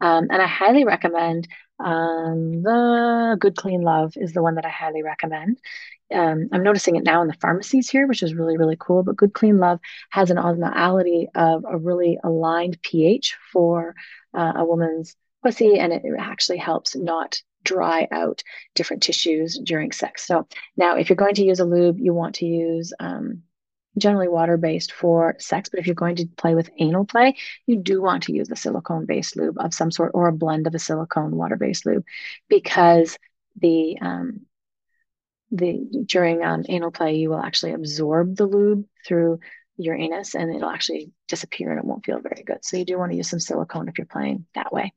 Um, 0.00 0.28
and 0.30 0.40
I 0.40 0.46
highly 0.46 0.84
recommend 0.84 1.48
um, 1.80 2.62
the 2.62 3.36
Good 3.40 3.56
Clean 3.56 3.82
Love 3.82 4.14
is 4.16 4.32
the 4.32 4.42
one 4.42 4.54
that 4.56 4.64
I 4.64 4.70
highly 4.70 5.02
recommend 5.02 5.58
um, 6.12 6.48
I'm 6.52 6.62
noticing 6.62 6.96
it 6.96 7.04
now 7.04 7.22
in 7.22 7.28
the 7.28 7.34
pharmacies 7.34 7.88
here, 7.88 8.06
which 8.06 8.22
is 8.22 8.34
really, 8.34 8.56
really 8.56 8.76
cool. 8.78 9.02
But 9.02 9.16
Good 9.16 9.32
Clean 9.32 9.58
Love 9.58 9.80
has 10.10 10.30
an 10.30 10.36
osmolality 10.36 11.26
of 11.34 11.64
a 11.68 11.78
really 11.78 12.18
aligned 12.22 12.80
pH 12.82 13.36
for 13.52 13.94
uh, 14.34 14.52
a 14.56 14.64
woman's 14.64 15.16
pussy, 15.42 15.78
and 15.78 15.92
it, 15.92 16.02
actually 16.18 16.58
helps 16.58 16.94
not 16.94 17.40
dry 17.64 18.06
out 18.10 18.42
different 18.74 19.02
tissues 19.02 19.58
during 19.64 19.92
sex. 19.92 20.26
So 20.26 20.46
now, 20.76 20.96
if 20.96 21.08
you're 21.08 21.16
going 21.16 21.34
to 21.36 21.44
use 21.44 21.60
a 21.60 21.64
lube, 21.64 21.98
you 21.98 22.12
want 22.12 22.36
to 22.36 22.46
use 22.46 22.92
um, 23.00 23.42
generally 23.96 24.28
water 24.28 24.56
based 24.56 24.92
for 24.92 25.36
sex. 25.38 25.68
But 25.68 25.80
if 25.80 25.86
you're 25.86 25.94
going 25.94 26.16
to 26.16 26.26
play 26.36 26.54
with 26.54 26.70
anal 26.78 27.04
play, 27.04 27.36
you 27.66 27.76
do 27.76 28.02
want 28.02 28.24
to 28.24 28.32
use 28.32 28.50
a 28.50 28.56
silicone 28.56 29.06
based 29.06 29.36
lube 29.36 29.58
of 29.58 29.74
some 29.74 29.90
sort 29.90 30.12
or 30.14 30.28
a 30.28 30.32
blend 30.32 30.66
of 30.66 30.74
a 30.74 30.78
silicone 30.78 31.36
water 31.36 31.56
based 31.56 31.86
lube 31.86 32.04
because 32.48 33.18
the 33.60 33.98
um, 34.00 34.46
the 35.50 36.04
during 36.06 36.42
um, 36.42 36.64
anal 36.68 36.90
play, 36.90 37.16
you 37.16 37.30
will 37.30 37.40
actually 37.40 37.72
absorb 37.72 38.36
the 38.36 38.46
lube 38.46 38.84
through 39.06 39.38
your 39.76 39.94
anus 39.94 40.34
and 40.34 40.54
it'll 40.54 40.70
actually 40.70 41.12
disappear 41.28 41.70
and 41.70 41.78
it 41.78 41.84
won't 41.84 42.04
feel 42.04 42.20
very 42.20 42.42
good. 42.44 42.64
So 42.64 42.76
you 42.76 42.84
do 42.84 42.98
want 42.98 43.12
to 43.12 43.16
use 43.16 43.28
some 43.28 43.40
silicone 43.40 43.88
if 43.88 43.98
you're 43.98 44.06
playing 44.06 44.46
that 44.54 44.72
way. 44.72 44.92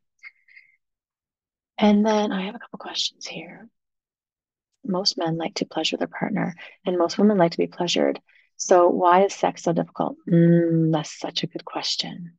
And 1.78 2.06
then 2.06 2.32
I 2.32 2.46
have 2.46 2.56
a 2.56 2.60
couple 2.60 2.80
questions 2.80 3.28
here. 3.28 3.68
Most 4.84 5.18
men 5.18 5.38
like 5.38 5.56
to 5.56 5.66
pleasure 5.66 5.98
their 5.98 6.08
partner, 6.08 6.56
and 6.86 6.98
most 6.98 7.18
women 7.18 7.38
like 7.38 7.52
to 7.52 7.58
be 7.58 7.68
pleasured. 7.68 8.20
So 8.58 8.90
why 8.90 9.24
is 9.24 9.34
sex 9.34 9.64
so 9.64 9.74
difficult? 9.74 10.18
Mm, 10.30 10.92
that's 10.92 11.18
such 11.18 11.44
a 11.44 11.48
good 11.48 11.64
question. 11.64 12.34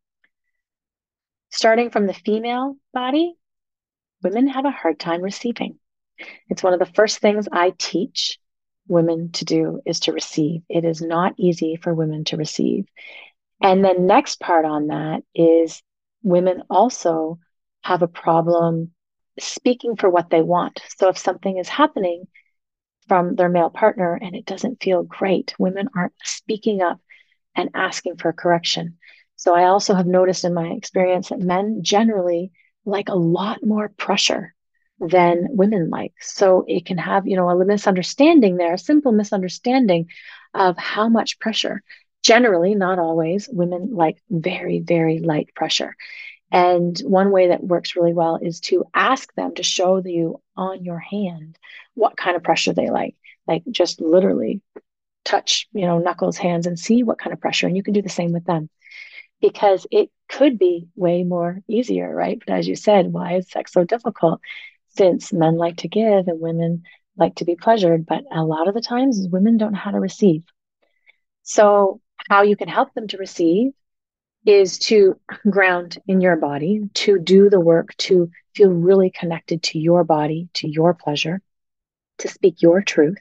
Starting 1.51 1.91
from 1.91 2.07
the 2.07 2.15
female 2.15 2.77
body, 2.93 3.35
women 4.23 4.49
have 4.49 4.65
a 4.65 4.71
hard 4.71 4.99
time 4.99 5.23
receiving. 5.23 5.79
It's 6.49 6.63
one 6.63 6.73
of 6.73 6.81
the 6.81 6.93
first 6.95 7.21
things 7.21 7.49
I 7.51 7.73
teach 7.79 8.39
women 8.89 9.31
to 9.33 9.45
do 9.45 9.81
is 9.87 10.01
to 10.01 10.13
receive. 10.13 10.63
It 10.69 10.85
is 10.85 11.01
not 11.01 11.35
easy 11.39 11.77
for 11.81 11.95
women 11.95 12.25
to 12.25 12.37
receive. 12.37 12.87
And 13.63 13.85
the 13.85 13.95
next 13.95 14.41
part 14.41 14.65
on 14.65 14.89
that 14.89 15.23
is 15.35 15.83
women 16.23 16.63
also 16.69 17.39
have 17.83 18.03
a 18.03 18.09
problem 18.09 18.93
speaking 19.39 19.97
for 19.97 20.11
what 20.11 20.31
they 20.31 20.43
want. 20.43 20.81
So 20.97 21.09
if 21.09 21.19
something 21.19 21.59
is 21.59 21.69
happening 21.69 22.27
from 23.09 23.35
their 23.35 23.49
male 23.49 23.71
partner 23.71 24.19
and 24.21 24.37
it 24.37 24.45
doesn't 24.45 24.83
feel 24.83 25.03
great, 25.03 25.55
women 25.59 25.89
aren't 25.97 26.13
speaking 26.23 26.83
up 26.83 27.01
and 27.55 27.71
asking 27.75 28.17
for 28.17 28.33
correction. 28.33 28.99
So 29.37 29.55
I 29.55 29.65
also 29.65 29.95
have 29.95 30.07
noticed 30.07 30.45
in 30.45 30.55
my 30.55 30.69
experience 30.69 31.29
that 31.29 31.41
men 31.41 31.81
generally 31.83 32.53
like 32.85 33.09
a 33.09 33.15
lot 33.15 33.59
more 33.65 33.89
pressure 33.89 34.55
than 35.01 35.47
women 35.51 35.91
like. 35.91 36.13
So 36.21 36.65
it 36.67 36.87
can 36.87 36.99
have, 36.99 37.27
you 37.27 37.37
know, 37.37 37.49
a 37.49 37.65
misunderstanding 37.65 38.57
there, 38.57 38.75
a 38.75 38.79
simple 38.79 39.13
misunderstanding 39.13 40.09
of 40.55 40.77
how 40.77 41.09
much 41.09 41.39
pressure. 41.39 41.83
Generally, 42.25 42.75
not 42.75 42.99
always, 42.99 43.49
women 43.49 43.91
like 43.93 44.21
very, 44.29 44.81
very 44.81 45.21
light 45.21 45.51
pressure. 45.55 45.95
And 46.51 46.99
one 47.01 47.31
way 47.31 47.49
that 47.49 47.63
works 47.63 47.95
really 47.95 48.15
well 48.15 48.39
is 48.43 48.61
to 48.61 48.85
ask 48.95 49.33
them 49.35 49.55
to 49.55 49.63
show 49.63 50.03
you 50.05 50.41
on 50.59 50.85
your 50.85 50.99
hand 50.99 51.59
what 51.95 52.17
kind 52.17 52.37
of 52.37 52.43
pressure 52.43 52.75
they 52.75 52.91
like. 52.91 53.17
Like 53.47 53.63
just 53.71 54.01
literally 54.01 54.61
touch, 55.25 55.69
you 55.73 55.87
know, 55.87 55.99
knuckles, 55.99 56.37
hands, 56.37 56.67
and 56.67 56.79
see 56.79 57.03
what 57.03 57.19
kind 57.19 57.33
of 57.33 57.41
pressure. 57.41 57.67
And 57.67 57.77
you 57.77 57.83
can 57.83 57.95
do 57.95 58.03
the 58.03 58.09
same 58.11 58.33
with 58.33 58.45
them 58.45 58.69
because 59.41 59.87
it 59.91 60.11
could 60.29 60.59
be 60.59 60.89
way 60.95 61.25
more 61.25 61.63
easier, 61.69 62.15
right? 62.15 62.39
But 62.45 62.55
as 62.55 62.69
you 62.69 62.77
said, 62.77 63.13
why 63.13 63.37
is 63.37 63.49
sex 63.49 63.73
so 63.73 63.85
difficult? 63.85 64.41
since 64.99 65.33
men 65.33 65.57
like 65.57 65.77
to 65.79 65.89
give 65.89 66.29
and 66.29 66.41
women 66.41 66.83
like 67.17 67.37
to 67.37 67.45
be 67.45 67.57
pleasured, 67.57 68.05
but 68.05 68.25
a 68.33 68.45
lot 68.45 68.69
of 68.69 68.75
the 68.75 68.81
times 68.81 69.27
women 69.31 69.57
don't 69.57 69.73
know 69.73 69.79
how 69.79 69.93
to 69.93 70.01
receive. 70.01 70.43
So, 71.43 72.01
how 72.29 72.43
you 72.43 72.57
can 72.57 72.69
help 72.69 72.93
them 72.95 73.07
to 73.09 73.17
receive 73.17 73.73
is 74.45 74.79
to 74.79 75.19
ground 75.49 75.99
in 76.07 76.21
your 76.21 76.37
body, 76.37 76.89
to 76.95 77.19
do 77.19 77.49
the 77.49 77.61
work, 77.61 77.97
to 77.97 78.31
feel 78.59 78.71
really 78.71 79.11
connected 79.11 79.63
to 79.63 79.79
your 79.79 80.05
body, 80.05 80.49
to 80.55 80.69
your 80.69 80.95
pleasure, 80.95 81.41
to 82.19 82.29
speak 82.29 82.63
your 82.63 82.83
truth, 82.83 83.21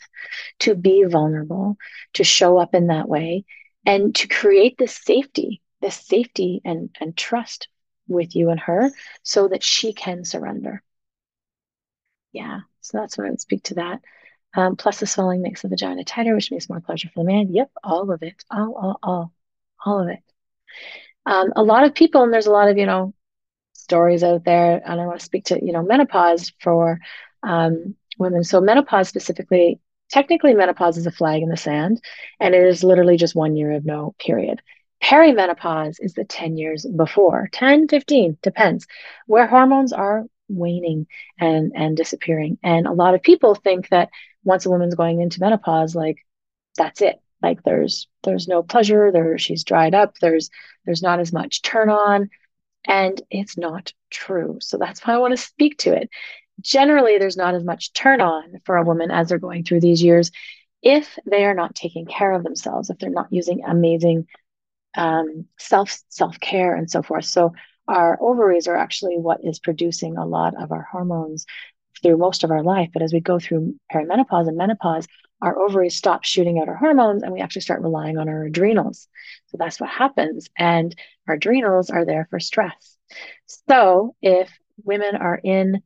to 0.60 0.76
be 0.76 1.04
vulnerable, 1.04 1.78
to 2.14 2.24
show 2.24 2.58
up 2.58 2.76
in 2.76 2.88
that 2.88 3.08
way, 3.08 3.46
and 3.86 4.16
to 4.16 4.28
create 4.28 4.78
this 4.78 4.96
safety, 4.96 5.62
this 5.82 5.96
safety 5.96 6.62
and, 6.66 6.90
and 7.00 7.16
trust 7.16 7.70
with 8.08 8.36
you 8.36 8.50
and 8.50 8.60
her 8.60 8.92
so 9.24 9.48
that 9.48 9.64
she 9.64 9.94
can 9.94 10.26
surrender 10.26 10.84
yeah, 12.38 12.60
so 12.82 13.00
that's 13.00 13.18
what 13.18 13.28
I 13.28 13.30
would 13.32 13.42
speak 13.42 13.64
to 13.64 13.76
that. 13.76 14.02
Um, 14.56 14.76
plus, 14.76 15.00
the 15.00 15.08
swelling 15.08 15.42
makes 15.42 15.62
the 15.62 15.70
vagina 15.70 16.04
tighter, 16.04 16.36
which 16.36 16.52
makes 16.52 16.70
more 16.70 16.80
pleasure 16.80 17.10
for 17.14 17.24
the 17.24 17.32
man. 17.32 17.54
Yep, 17.54 17.72
all 17.84 18.12
of 18.12 18.22
it, 18.24 18.36
all, 18.52 18.76
all, 18.76 19.00
all, 19.04 19.34
all 19.84 20.00
of 20.02 20.10
it. 20.10 20.20
Um, 21.26 21.52
a 21.56 21.64
lot 21.64 21.84
of 21.84 21.96
people, 21.96 22.24
and 22.24 22.34
there's 22.34 22.48
a 22.48 22.52
lot 22.52 22.70
of 22.70 22.78
you 22.78 22.86
know 22.86 23.14
stories 23.88 24.24
out 24.24 24.44
there, 24.44 24.82
and 24.86 25.00
I 25.00 25.06
want 25.06 25.20
to 25.20 25.26
speak 25.26 25.46
to 25.46 25.66
you 25.66 25.72
know 25.72 25.82
menopause 25.82 26.52
for 26.60 27.00
um, 27.44 27.96
women. 28.20 28.44
So 28.44 28.60
menopause 28.60 29.08
specifically, 29.08 29.80
technically, 30.10 30.54
menopause 30.54 30.98
is 30.98 31.08
a 31.08 31.12
flag 31.12 31.42
in 31.42 31.50
the 31.50 31.58
sand, 31.58 32.02
and 32.40 32.54
it 32.54 32.64
is 32.64 32.84
literally 32.84 33.18
just 33.18 33.36
one 33.36 33.56
year 33.56 33.72
of 33.72 33.86
no 33.86 34.14
period. 34.20 34.62
Perimenopause 35.02 35.98
is 36.00 36.14
the 36.14 36.26
10 36.26 36.58
years 36.58 36.86
before, 36.86 37.50
10, 37.54 37.88
15, 37.88 38.38
depends, 38.42 38.88
where 39.28 39.46
hormones 39.46 39.94
are 39.94 40.26
waning 40.50 41.08
and 41.40 41.72
and 41.76 41.96
disappearing. 41.96 42.58
And 42.64 42.88
a 42.88 42.94
lot 42.94 43.14
of 43.16 43.22
people 43.22 43.56
think 43.56 43.90
that 43.90 44.10
once 44.44 44.66
a 44.66 44.70
woman's 44.70 44.96
going 44.96 45.22
into 45.22 45.40
menopause 45.40 45.96
like 45.96 46.18
that's 46.78 47.02
it. 47.02 47.22
Like 47.42 47.64
there's 47.64 48.08
there's 48.24 48.48
no 48.48 48.64
pleasure 48.64 49.12
there 49.12 49.38
she's 49.38 49.64
dried 49.64 49.94
up 49.94 50.16
there's 50.20 50.50
there's 50.86 51.04
not 51.04 51.20
as 51.20 51.32
much 51.32 51.62
turn 51.62 51.90
on 51.90 52.30
and 52.88 53.22
it's 53.30 53.58
not 53.58 53.94
true 54.10 54.58
so 54.62 54.78
that's 54.78 55.06
why 55.06 55.14
i 55.14 55.18
want 55.18 55.32
to 55.32 55.38
speak 55.38 55.78
to 55.78 55.94
it 55.94 56.10
generally 56.62 57.18
there's 57.18 57.38
not 57.38 57.54
as 57.54 57.64
much 57.64 57.94
turn 57.94 58.22
on 58.22 58.60
for 58.66 58.78
a 58.78 58.84
woman 58.84 59.12
as 59.12 59.30
they're 59.30 59.38
going 59.38 59.64
through 59.64 59.80
these 59.80 60.02
years 60.02 60.32
if 60.82 61.18
they 61.26 61.46
are 61.46 61.54
not 61.54 61.76
taking 61.76 62.06
care 62.06 62.32
of 62.32 62.44
themselves, 62.44 62.90
if 62.90 62.98
they're 62.98 63.10
not 63.10 63.32
using 63.32 63.64
amazing 63.66 64.28
um, 64.96 65.46
self 65.58 66.00
self 66.10 66.40
care 66.40 66.76
and 66.76 66.90
so 66.90 67.02
forth. 67.02 67.26
So 67.26 67.54
our 67.88 68.18
ovaries 68.22 68.68
are 68.68 68.76
actually 68.76 69.18
what 69.18 69.44
is 69.44 69.60
producing 69.60 70.18
a 70.18 70.26
lot 70.26 70.62
of 70.62 70.72
our 70.72 70.88
hormones 70.92 71.46
through 72.02 72.18
most 72.18 72.44
of 72.44 72.52
our 72.52 72.64
life. 72.64 72.90
But 72.94 73.02
as 73.02 73.14
we 73.14 73.20
go 73.20 73.40
through 73.40 73.76
perimenopause 73.94 74.48
and 74.48 74.58
menopause, 74.58 75.08
our 75.42 75.58
ovaries 75.60 75.96
stop 75.96 76.24
shooting 76.24 76.60
out 76.60 76.68
our 76.68 76.76
hormones 76.76 77.24
and 77.24 77.32
we 77.32 77.42
actually 77.42 77.62
start 77.62 77.82
relying 77.82 78.18
on 78.18 78.30
our 78.30 78.44
adrenals. 78.44 79.08
So 79.48 79.58
that's 79.58 79.80
what 79.80 79.90
happens. 79.90 80.50
And 80.58 80.96
our 81.28 81.36
adrenals 81.36 81.90
are 81.90 82.06
there 82.06 82.28
for 82.30 82.40
stress. 82.40 82.98
So 83.70 84.16
if 84.22 84.52
women 84.84 85.16
are 85.16 85.40
in 85.42 85.82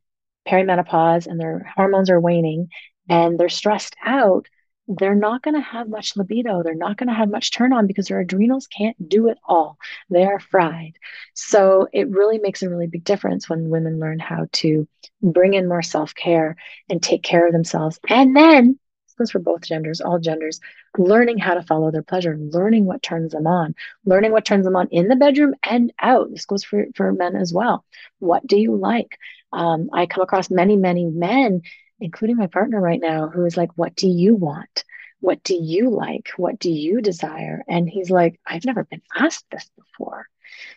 perimenopause 0.48 1.28
and 1.28 1.40
their 1.40 1.72
hormones 1.76 2.10
are 2.10 2.20
waning 2.20 2.70
and 3.10 3.38
they're 3.38 3.50
stressed 3.50 3.96
out, 4.04 4.48
they're 4.88 5.16
not 5.16 5.42
going 5.42 5.54
to 5.54 5.62
have 5.62 5.88
much 5.88 6.18
libido. 6.18 6.64
They're 6.64 6.76
not 6.76 6.98
going 6.98 7.08
to 7.08 7.16
have 7.16 7.30
much 7.30 7.52
turn 7.52 7.72
on 7.72 7.88
because 7.88 8.08
their 8.08 8.20
adrenals 8.20 8.68
can't 8.68 8.98
do 9.08 9.30
it 9.30 9.38
all. 9.46 9.78
They 10.10 10.26
are 10.26 10.40
fried. 10.40 10.94
So 11.34 11.88
it 11.94 12.10
really 12.10 12.40
makes 12.40 12.62
a 12.62 12.70
really 12.70 12.88
big 12.88 13.04
difference 13.04 13.50
when 13.50 13.70
women 13.70 14.00
learn 14.00 14.20
how 14.20 14.48
to 14.54 14.88
bring 15.22 15.54
in 15.54 15.68
more 15.68 15.82
self 15.82 16.16
care 16.16 16.56
and 16.90 17.02
take 17.02 17.24
care 17.24 17.46
of 17.46 17.54
themselves. 17.54 18.00
And 18.10 18.36
then, 18.36 18.80
goes 19.22 19.32
for 19.32 19.40
both 19.40 19.62
genders, 19.62 20.02
all 20.02 20.20
genders, 20.20 20.60
learning 20.98 21.38
how 21.38 21.54
to 21.54 21.64
follow 21.64 21.92
their 21.92 22.04
pleasure, 22.04 22.38
learning 22.38 22.86
what 22.86 23.04
turns 23.04 23.32
them 23.32 23.48
on, 23.48 23.76
learning 24.06 24.32
what 24.32 24.46
turns 24.46 24.66
them 24.66 24.76
on 24.76 24.88
in 24.90 25.08
the 25.08 25.16
bedroom 25.16 25.54
and 25.64 25.94
out. 26.00 26.30
This 26.32 26.46
goes 26.46 26.64
for, 26.64 26.86
for 26.96 27.12
men 27.14 27.36
as 27.36 27.54
well. 27.54 27.86
What 28.20 28.46
do 28.46 28.58
you 28.58 28.76
like? 28.76 29.18
Um, 29.54 29.90
I 29.94 30.06
come 30.06 30.24
across 30.24 30.50
many, 30.50 30.76
many 30.76 31.06
men 31.06 31.62
including 32.02 32.36
my 32.36 32.48
partner 32.48 32.82
right 32.82 33.00
now, 33.00 33.30
who 33.30 33.46
is 33.46 33.56
like, 33.56 33.70
What 33.78 33.96
do 33.96 34.08
you 34.10 34.36
want? 34.36 34.84
What 35.20 35.44
do 35.44 35.56
you 35.56 35.92
like? 35.92 36.32
What 36.36 36.60
do 36.60 36.72
you 36.72 37.00
desire? 37.00 37.64
And 37.68 37.88
he's 37.88 38.10
like, 38.10 38.40
I've 38.46 38.66
never 38.66 38.84
been 38.84 39.04
asked 39.16 39.46
this 39.52 39.70
before. 39.78 40.28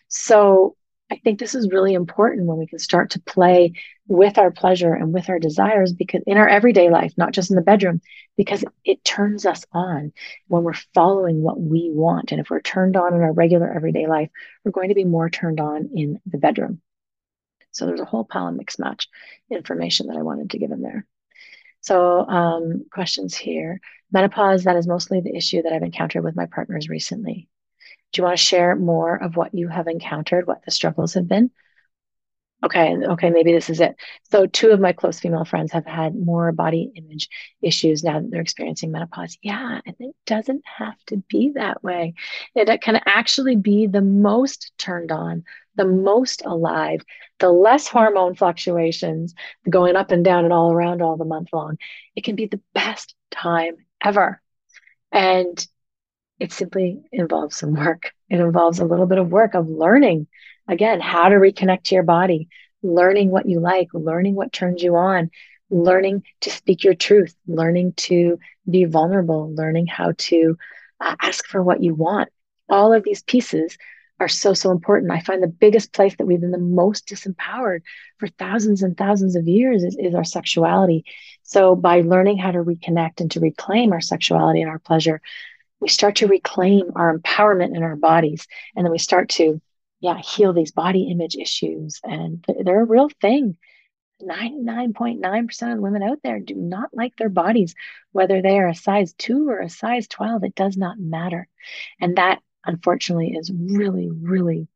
So 0.09 0.77
I 1.11 1.17
think 1.17 1.39
this 1.39 1.55
is 1.55 1.71
really 1.71 1.93
important 1.93 2.47
when 2.47 2.59
we 2.59 2.67
can 2.67 2.79
start 2.79 3.11
to 3.11 3.21
play 3.21 3.75
with 4.09 4.39
our 4.39 4.51
pleasure 4.51 4.95
and 4.95 5.13
with 5.13 5.29
our 5.29 5.39
desires 5.39 5.93
because 5.93 6.23
in 6.27 6.39
our 6.39 6.49
everyday 6.49 6.91
life, 6.91 7.13
not 7.17 7.33
just 7.33 7.51
in 7.51 7.57
the 7.57 7.63
bedroom, 7.63 8.01
because 8.37 8.65
it 8.85 9.05
turns 9.05 9.45
us 9.45 9.65
on 9.73 10.13
when 10.49 10.63
we're 10.63 10.73
following 10.95 11.43
what 11.43 11.61
we 11.61 11.91
want. 11.93 12.33
And 12.33 12.41
if 12.41 12.49
we're 12.49 12.61
turned 12.61 12.97
on 12.97 13.15
in 13.15 13.21
our 13.21 13.33
regular 13.33 13.71
everyday 13.71 14.07
life, 14.07 14.31
we're 14.65 14.73
going 14.73 14.89
to 14.89 14.95
be 14.95 15.05
more 15.05 15.29
turned 15.29 15.61
on 15.61 15.91
in 15.95 16.21
the 16.27 16.39
bedroom. 16.39 16.81
So 17.71 17.87
there's 17.87 18.01
a 18.01 18.07
whole 18.07 18.25
pile 18.25 18.49
of 18.49 18.55
mixed 18.55 18.79
match 18.79 19.09
information 19.51 20.07
that 20.07 20.17
I 20.17 20.23
wanted 20.23 20.51
to 20.51 20.59
give 20.59 20.71
in 20.71 20.81
there. 20.81 21.07
So, 21.81 22.27
um, 22.27 22.87
questions 22.91 23.35
here. 23.35 23.81
Menopause, 24.11 24.65
that 24.65 24.77
is 24.77 24.87
mostly 24.87 25.21
the 25.21 25.37
issue 25.37 25.63
that 25.63 25.73
I've 25.73 25.83
encountered 25.83 26.25
with 26.25 26.37
my 26.37 26.47
partners 26.47 26.89
recently. 26.89 27.49
Do 28.15 28.21
you 28.21 28.25
want 28.25 28.39
to 28.39 28.45
share 28.45 28.77
more 28.77 29.17
of 29.17 29.37
what 29.37 29.55
you 29.55 29.67
have 29.67 29.89
encountered, 29.89 30.47
what 30.47 30.65
the 30.65 30.71
struggles 30.71 31.15
have 31.15 31.27
been? 31.27 31.51
Okay, 32.65 32.97
okay, 32.97 33.31
maybe 33.31 33.53
this 33.53 33.69
is 33.69 33.81
it. 33.81 33.97
So, 34.31 34.47
two 34.47 34.71
of 34.71 34.79
my 34.79 34.93
close 34.93 35.19
female 35.19 35.45
friends 35.45 35.73
have 35.73 35.85
had 35.85 36.15
more 36.15 36.53
body 36.53 36.93
image 36.95 37.29
issues 37.61 38.05
now 38.05 38.21
that 38.21 38.31
they're 38.31 38.41
experiencing 38.41 38.93
menopause. 38.93 39.37
Yeah, 39.43 39.81
and 39.85 39.97
it 39.99 40.15
doesn't 40.27 40.63
have 40.79 40.95
to 41.09 41.19
be 41.29 41.53
that 41.57 41.83
way. 41.83 42.15
It 42.55 42.81
can 42.81 43.01
actually 43.05 43.57
be 43.57 43.89
the 43.89 44.01
most 44.01 44.73
turned 44.79 45.11
on 45.11 45.43
the 45.75 45.85
most 45.85 46.47
alive, 46.47 47.01
the 47.41 47.51
less 47.51 47.89
hormone 47.89 48.37
fluctuations 48.37 49.35
going 49.69 49.97
up 49.97 50.13
and 50.13 50.25
down 50.25 50.45
and 50.45 50.53
all 50.53 50.73
around 50.73 51.03
all 51.03 51.17
the 51.17 51.25
month 51.25 51.49
long. 51.53 51.79
It 52.15 52.23
can 52.23 52.37
be 52.37 52.47
the 52.47 52.61
best 52.75 53.15
time 53.33 53.75
ever. 54.03 54.41
And 55.11 55.67
it 56.39 56.53
simply 56.53 57.03
involves 57.13 57.57
some 57.57 57.75
work. 57.75 58.13
It 58.29 58.41
involves 58.41 58.79
a 58.79 58.85
little 58.85 59.07
bit 59.07 59.19
of 59.19 59.31
work 59.31 59.55
of 59.55 59.69
learning, 59.69 60.27
again, 60.69 61.01
how 61.01 61.29
to 61.29 61.37
reconnect 61.37 61.85
to 61.85 61.95
your 61.95 62.05
body, 62.05 62.49
learning 62.83 63.31
what 63.31 63.49
you 63.49 63.61
like, 63.61 63.89
learning 63.93 64.35
what 64.35 64.53
turns 64.53 64.83
you 64.83 64.97
on, 64.97 65.31
learning 65.71 66.25
to 66.43 66.51
speak 66.51 66.85
your 66.85 66.95
truth, 66.95 67.35
learning 67.47 67.95
to 67.97 68.39
be 68.69 68.85
vulnerable, 68.85 69.55
learning 69.55 69.87
how 69.87 70.13
to 70.19 70.57
uh, 71.01 71.17
ask 71.21 71.47
for 71.47 71.63
what 71.63 71.83
you 71.83 71.95
want. 71.95 72.29
All 72.69 72.93
of 72.93 73.05
these 73.05 73.23
pieces 73.23 73.77
are 74.21 74.29
so, 74.29 74.55
so 74.55 74.71
important. 74.71 75.13
I 75.13 75.21
find 75.21 75.43
the 75.43 75.49
biggest 75.49 75.93
place 75.93 76.15
that 76.17 76.27
we've 76.27 76.41
been 76.41 76.51
the 76.51 76.59
most 76.59 77.09
disempowered 77.09 77.81
for 78.19 78.29
thousands 78.29 78.83
and 78.83 78.97
thousands 78.97 79.35
of 79.37 79.49
years 79.49 79.83
is, 79.83 79.97
is 79.99 80.15
our 80.15 80.25
sexuality. 80.25 81.05
So, 81.43 81.75
by 81.75 82.01
learning 82.01 82.39
how 82.39 82.53
to 82.53 82.63
reconnect 82.63 83.21
and 83.21 83.31
to 83.33 83.41
reclaim 83.41 83.93
our 83.93 84.01
sexuality 84.01 84.63
and 84.63 84.71
our 84.71 84.79
pleasure, 84.79 85.21
we 85.81 85.89
start 85.89 86.17
to 86.17 86.27
reclaim 86.27 86.91
our 86.97 87.17
empowerment 87.17 87.77
in 87.77 87.83
our 87.83 87.97
bodies. 87.97 88.47
And 88.75 88.85
then 88.85 88.93
we 88.93 88.99
start 88.99 89.29
to, 89.31 89.61
yeah, 90.01 90.19
heal 90.19 90.53
these 90.53 90.73
body 90.73 91.11
image 91.11 91.37
issues. 91.37 92.01
And 92.03 92.45
they're 92.65 92.83
a 92.83 92.87
real 92.87 93.11
thing. 93.21 93.57
99.9% 94.23 95.73
of 95.73 95.79
women 95.81 96.03
out 96.03 96.19
there 96.23 96.39
do 96.41 96.55
not 96.55 96.91
like 96.93 97.17
their 97.17 97.29
bodies, 97.29 97.75
whether 98.13 98.41
they 98.41 98.59
are 98.59 98.69
a 98.69 98.75
size 98.75 99.13
two 99.15 99.49
or 99.49 99.61
a 99.61 99.69
size 99.69 100.09
12, 100.09 100.45
it 100.45 100.55
does 100.55 100.77
not 100.77 100.99
matter. 100.99 101.49
And 102.01 102.17
that 102.17 102.41
unfortunately 102.65 103.35
is 103.37 103.53
really, 103.53 104.09
really, 104.11 104.69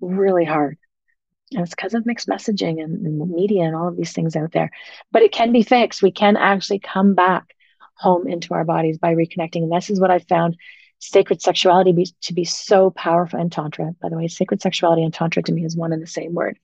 really 0.00 0.44
hard. 0.44 0.78
And 1.52 1.62
it's 1.62 1.74
because 1.74 1.94
of 1.94 2.04
mixed 2.04 2.28
messaging 2.28 2.82
and, 2.82 3.04
and 3.06 3.30
media 3.30 3.62
and 3.62 3.74
all 3.74 3.88
of 3.88 3.96
these 3.96 4.12
things 4.12 4.36
out 4.36 4.52
there. 4.52 4.70
But 5.10 5.22
it 5.22 5.32
can 5.32 5.50
be 5.50 5.62
fixed. 5.62 6.02
We 6.02 6.12
can 6.12 6.36
actually 6.36 6.78
come 6.80 7.14
back 7.14 7.54
home 7.98 8.26
into 8.26 8.54
our 8.54 8.64
bodies 8.64 8.98
by 8.98 9.14
reconnecting. 9.14 9.62
And 9.62 9.72
this 9.72 9.90
is 9.90 10.00
what 10.00 10.10
I 10.10 10.18
found 10.18 10.56
sacred 11.00 11.40
sexuality 11.40 11.92
be, 11.92 12.06
to 12.22 12.34
be 12.34 12.44
so 12.44 12.90
powerful 12.90 13.40
and 13.40 13.52
tantra 13.52 13.94
by 14.02 14.08
the 14.08 14.16
way 14.16 14.26
sacred 14.26 14.60
sexuality 14.60 15.04
and 15.04 15.14
tantra 15.14 15.40
to 15.40 15.52
me 15.52 15.64
is 15.64 15.76
one 15.76 15.92
and 15.92 16.02
the 16.02 16.08
same 16.08 16.34
word 16.34 16.58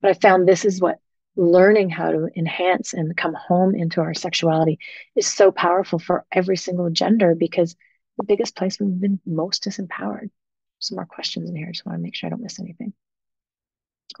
but 0.00 0.10
i 0.10 0.14
found 0.14 0.48
this 0.48 0.64
is 0.64 0.80
what 0.80 1.00
learning 1.36 1.90
how 1.90 2.10
to 2.10 2.28
enhance 2.36 2.94
and 2.94 3.16
come 3.16 3.34
home 3.34 3.74
into 3.74 4.00
our 4.00 4.14
sexuality 4.14 4.78
is 5.16 5.26
so 5.26 5.50
powerful 5.50 5.98
for 5.98 6.24
every 6.32 6.56
single 6.56 6.90
gender 6.90 7.34
because 7.34 7.76
the 8.16 8.24
biggest 8.24 8.56
place 8.56 8.78
we've 8.78 9.00
been 9.00 9.20
most 9.26 9.64
disempowered. 9.64 10.30
Some 10.78 10.96
more 10.96 11.06
questions 11.06 11.50
in 11.50 11.56
here. 11.56 11.68
I 11.68 11.72
just 11.72 11.84
want 11.84 11.98
to 11.98 12.02
make 12.02 12.14
sure 12.14 12.28
I 12.28 12.30
don't 12.30 12.42
miss 12.42 12.60
anything. 12.60 12.92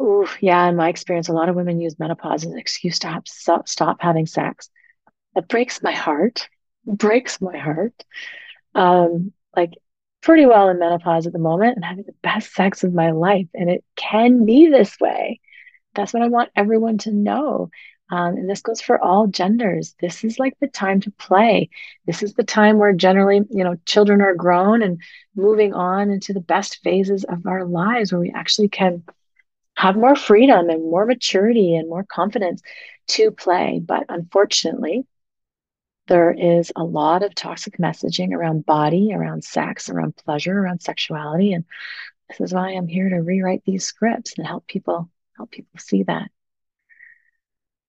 Oh, 0.00 0.28
yeah. 0.40 0.66
In 0.68 0.76
my 0.76 0.88
experience, 0.88 1.28
a 1.28 1.32
lot 1.32 1.48
of 1.48 1.54
women 1.54 1.80
use 1.80 1.98
menopause 1.98 2.44
as 2.44 2.50
an 2.50 2.58
excuse 2.58 2.98
to 3.00 3.08
have, 3.08 3.22
stop, 3.26 3.68
stop 3.68 3.98
having 4.00 4.26
sex. 4.26 4.68
That 5.34 5.48
breaks 5.48 5.82
my 5.82 5.92
heart. 5.92 6.48
Breaks 6.86 7.40
my 7.40 7.56
heart. 7.56 8.04
Um, 8.74 9.32
like 9.56 9.74
pretty 10.20 10.46
well 10.46 10.68
in 10.68 10.78
menopause 10.78 11.26
at 11.26 11.32
the 11.32 11.38
moment 11.38 11.76
and 11.76 11.84
having 11.84 12.04
the 12.04 12.14
best 12.22 12.54
sex 12.54 12.82
of 12.82 12.94
my 12.94 13.10
life. 13.10 13.46
And 13.54 13.70
it 13.70 13.84
can 13.94 14.44
be 14.46 14.68
this 14.68 14.98
way. 14.98 15.40
That's 15.94 16.12
what 16.12 16.22
I 16.22 16.28
want 16.28 16.50
everyone 16.56 16.98
to 16.98 17.12
know. 17.12 17.70
Um, 18.10 18.36
and 18.36 18.48
this 18.48 18.60
goes 18.60 18.80
for 18.80 19.02
all 19.02 19.26
genders. 19.26 19.94
This 20.00 20.24
is 20.24 20.38
like 20.38 20.54
the 20.60 20.66
time 20.66 21.00
to 21.02 21.10
play. 21.12 21.70
This 22.06 22.22
is 22.22 22.34
the 22.34 22.44
time 22.44 22.78
where 22.78 22.92
generally, 22.92 23.42
you 23.50 23.64
know, 23.64 23.76
children 23.86 24.20
are 24.20 24.34
grown 24.34 24.82
and 24.82 25.00
moving 25.34 25.72
on 25.72 26.10
into 26.10 26.32
the 26.32 26.40
best 26.40 26.80
phases 26.82 27.24
of 27.24 27.46
our 27.46 27.64
lives 27.64 28.12
where 28.12 28.20
we 28.20 28.32
actually 28.34 28.68
can 28.68 29.02
have 29.76 29.96
more 29.96 30.16
freedom 30.16 30.68
and 30.70 30.82
more 30.82 31.06
maturity 31.06 31.74
and 31.76 31.88
more 31.88 32.04
confidence 32.04 32.62
to 33.08 33.30
play. 33.30 33.80
But 33.84 34.04
unfortunately, 34.08 35.06
there 36.06 36.32
is 36.32 36.72
a 36.76 36.84
lot 36.84 37.22
of 37.22 37.34
toxic 37.34 37.78
messaging 37.78 38.32
around 38.32 38.66
body, 38.66 39.12
around 39.14 39.44
sex, 39.44 39.88
around 39.88 40.16
pleasure, 40.16 40.56
around 40.58 40.82
sexuality. 40.82 41.52
And 41.52 41.64
this 42.28 42.40
is 42.40 42.52
why 42.52 42.70
I'm 42.70 42.88
here 42.88 43.08
to 43.08 43.16
rewrite 43.16 43.64
these 43.64 43.84
scripts 43.84 44.34
and 44.36 44.46
help 44.46 44.66
people 44.66 45.10
help 45.36 45.50
people 45.50 45.78
see 45.78 46.02
that. 46.04 46.30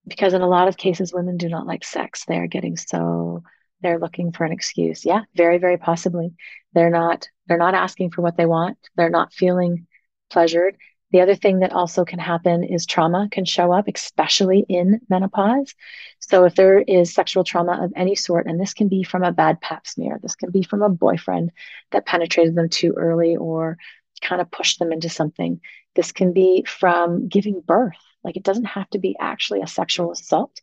Because 0.08 0.34
in 0.34 0.42
a 0.42 0.48
lot 0.48 0.68
of 0.68 0.78
cases 0.78 1.14
women 1.14 1.38
do 1.38 1.50
not 1.50 1.68
like 1.68 1.84
sex. 1.84 2.26
They're 2.26 2.48
getting 2.48 2.78
so 2.78 3.44
they're 3.82 4.00
looking 4.00 4.32
for 4.32 4.46
an 4.46 4.52
excuse. 4.52 5.04
Yeah 5.06 5.24
very 5.36 5.58
very 5.58 5.78
possibly. 5.78 6.34
They're 6.74 6.90
not 6.90 7.28
they're 7.48 7.58
not 7.58 7.76
asking 7.76 8.12
for 8.12 8.22
what 8.22 8.38
they 8.38 8.46
want. 8.46 8.78
They're 8.96 9.10
not 9.10 9.34
feeling 9.34 9.88
pleasured 10.30 10.78
the 11.16 11.22
other 11.22 11.36
thing 11.36 11.60
that 11.60 11.72
also 11.72 12.04
can 12.04 12.20
happen 12.20 12.66
is 12.66 12.86
trauma 12.86 13.30
can 13.32 13.46
show 13.46 13.72
up 13.72 13.86
especially 13.88 14.66
in 14.68 15.00
menopause 15.10 15.74
so 16.20 16.44
if 16.44 16.56
there 16.56 16.80
is 16.80 17.14
sexual 17.14 17.46
trauma 17.46 17.86
of 17.86 17.94
any 17.96 18.16
sort 18.16 18.48
and 18.48 18.60
this 18.60 18.74
can 18.74 18.90
be 18.90 19.02
from 19.02 19.24
a 19.24 19.32
bad 19.32 19.62
pap 19.62 19.88
smear 19.88 20.20
this 20.22 20.36
can 20.36 20.52
be 20.52 20.62
from 20.62 20.82
a 20.82 20.90
boyfriend 20.90 21.54
that 21.92 22.06
penetrated 22.06 22.54
them 22.54 22.68
too 22.68 22.94
early 22.98 23.38
or 23.38 23.78
kind 24.22 24.42
of 24.42 24.52
pushed 24.52 24.78
them 24.78 24.92
into 24.92 25.08
something 25.08 25.62
this 25.96 26.12
can 26.12 26.34
be 26.34 26.66
from 26.68 27.30
giving 27.30 27.62
birth 27.62 27.96
like 28.26 28.36
it 28.36 28.44
doesn't 28.44 28.66
have 28.66 28.90
to 28.90 29.00
be 29.00 29.16
actually 29.20 29.62
a 29.62 29.68
sexual 29.68 30.12
assault. 30.12 30.60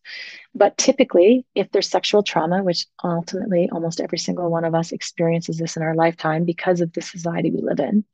But 0.52 0.76
typically, 0.76 1.46
if 1.54 1.70
there's 1.70 1.88
sexual 1.88 2.24
trauma, 2.24 2.60
which 2.60 2.86
ultimately 3.04 3.68
almost 3.70 4.00
every 4.00 4.18
single 4.18 4.50
one 4.50 4.64
of 4.64 4.74
us 4.74 4.90
experiences 4.90 5.58
this 5.58 5.76
in 5.76 5.84
our 5.84 5.94
lifetime 5.94 6.44
because 6.44 6.80
of 6.80 6.92
the 6.92 7.02
society 7.02 7.52
we 7.52 7.62
live 7.62 7.78
in, 7.78 8.04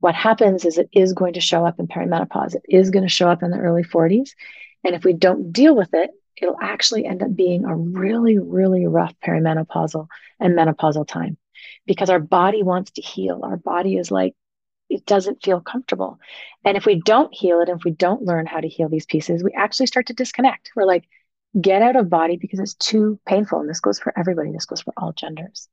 what 0.00 0.14
happens 0.14 0.64
is 0.64 0.78
it 0.78 0.88
is 0.92 1.12
going 1.12 1.34
to 1.34 1.40
show 1.40 1.64
up 1.64 1.78
in 1.78 1.86
perimenopause. 1.86 2.54
It 2.54 2.62
is 2.68 2.90
going 2.90 3.04
to 3.04 3.08
show 3.08 3.28
up 3.28 3.42
in 3.42 3.50
the 3.50 3.58
early 3.58 3.84
40s. 3.84 4.30
And 4.82 4.94
if 4.94 5.04
we 5.04 5.12
don't 5.12 5.52
deal 5.52 5.76
with 5.76 5.90
it, 5.92 6.10
it'll 6.40 6.60
actually 6.60 7.04
end 7.04 7.22
up 7.22 7.34
being 7.36 7.64
a 7.64 7.76
really, 7.76 8.38
really 8.38 8.86
rough 8.86 9.14
perimenopausal 9.24 10.06
and 10.40 10.56
menopausal 10.56 11.06
time 11.06 11.36
because 11.86 12.08
our 12.08 12.18
body 12.18 12.62
wants 12.62 12.92
to 12.92 13.02
heal. 13.02 13.40
Our 13.42 13.58
body 13.58 13.96
is 13.96 14.10
like, 14.10 14.34
it 14.88 15.04
doesn't 15.04 15.42
feel 15.42 15.60
comfortable. 15.60 16.18
And 16.64 16.76
if 16.76 16.86
we 16.86 17.00
don't 17.00 17.32
heal 17.32 17.60
it, 17.60 17.68
and 17.68 17.78
if 17.78 17.84
we 17.84 17.92
don't 17.92 18.24
learn 18.24 18.46
how 18.46 18.60
to 18.60 18.68
heal 18.68 18.88
these 18.88 19.06
pieces, 19.06 19.44
we 19.44 19.52
actually 19.52 19.86
start 19.86 20.06
to 20.06 20.14
disconnect. 20.14 20.70
We're 20.74 20.84
like, 20.84 21.04
get 21.60 21.82
out 21.82 21.96
of 21.96 22.10
body 22.10 22.38
because 22.38 22.58
it's 22.58 22.74
too 22.74 23.20
painful. 23.26 23.60
And 23.60 23.68
this 23.68 23.80
goes 23.80 24.00
for 24.00 24.12
everybody, 24.18 24.50
this 24.50 24.64
goes 24.64 24.80
for 24.80 24.94
all 24.96 25.12
genders. 25.12 25.68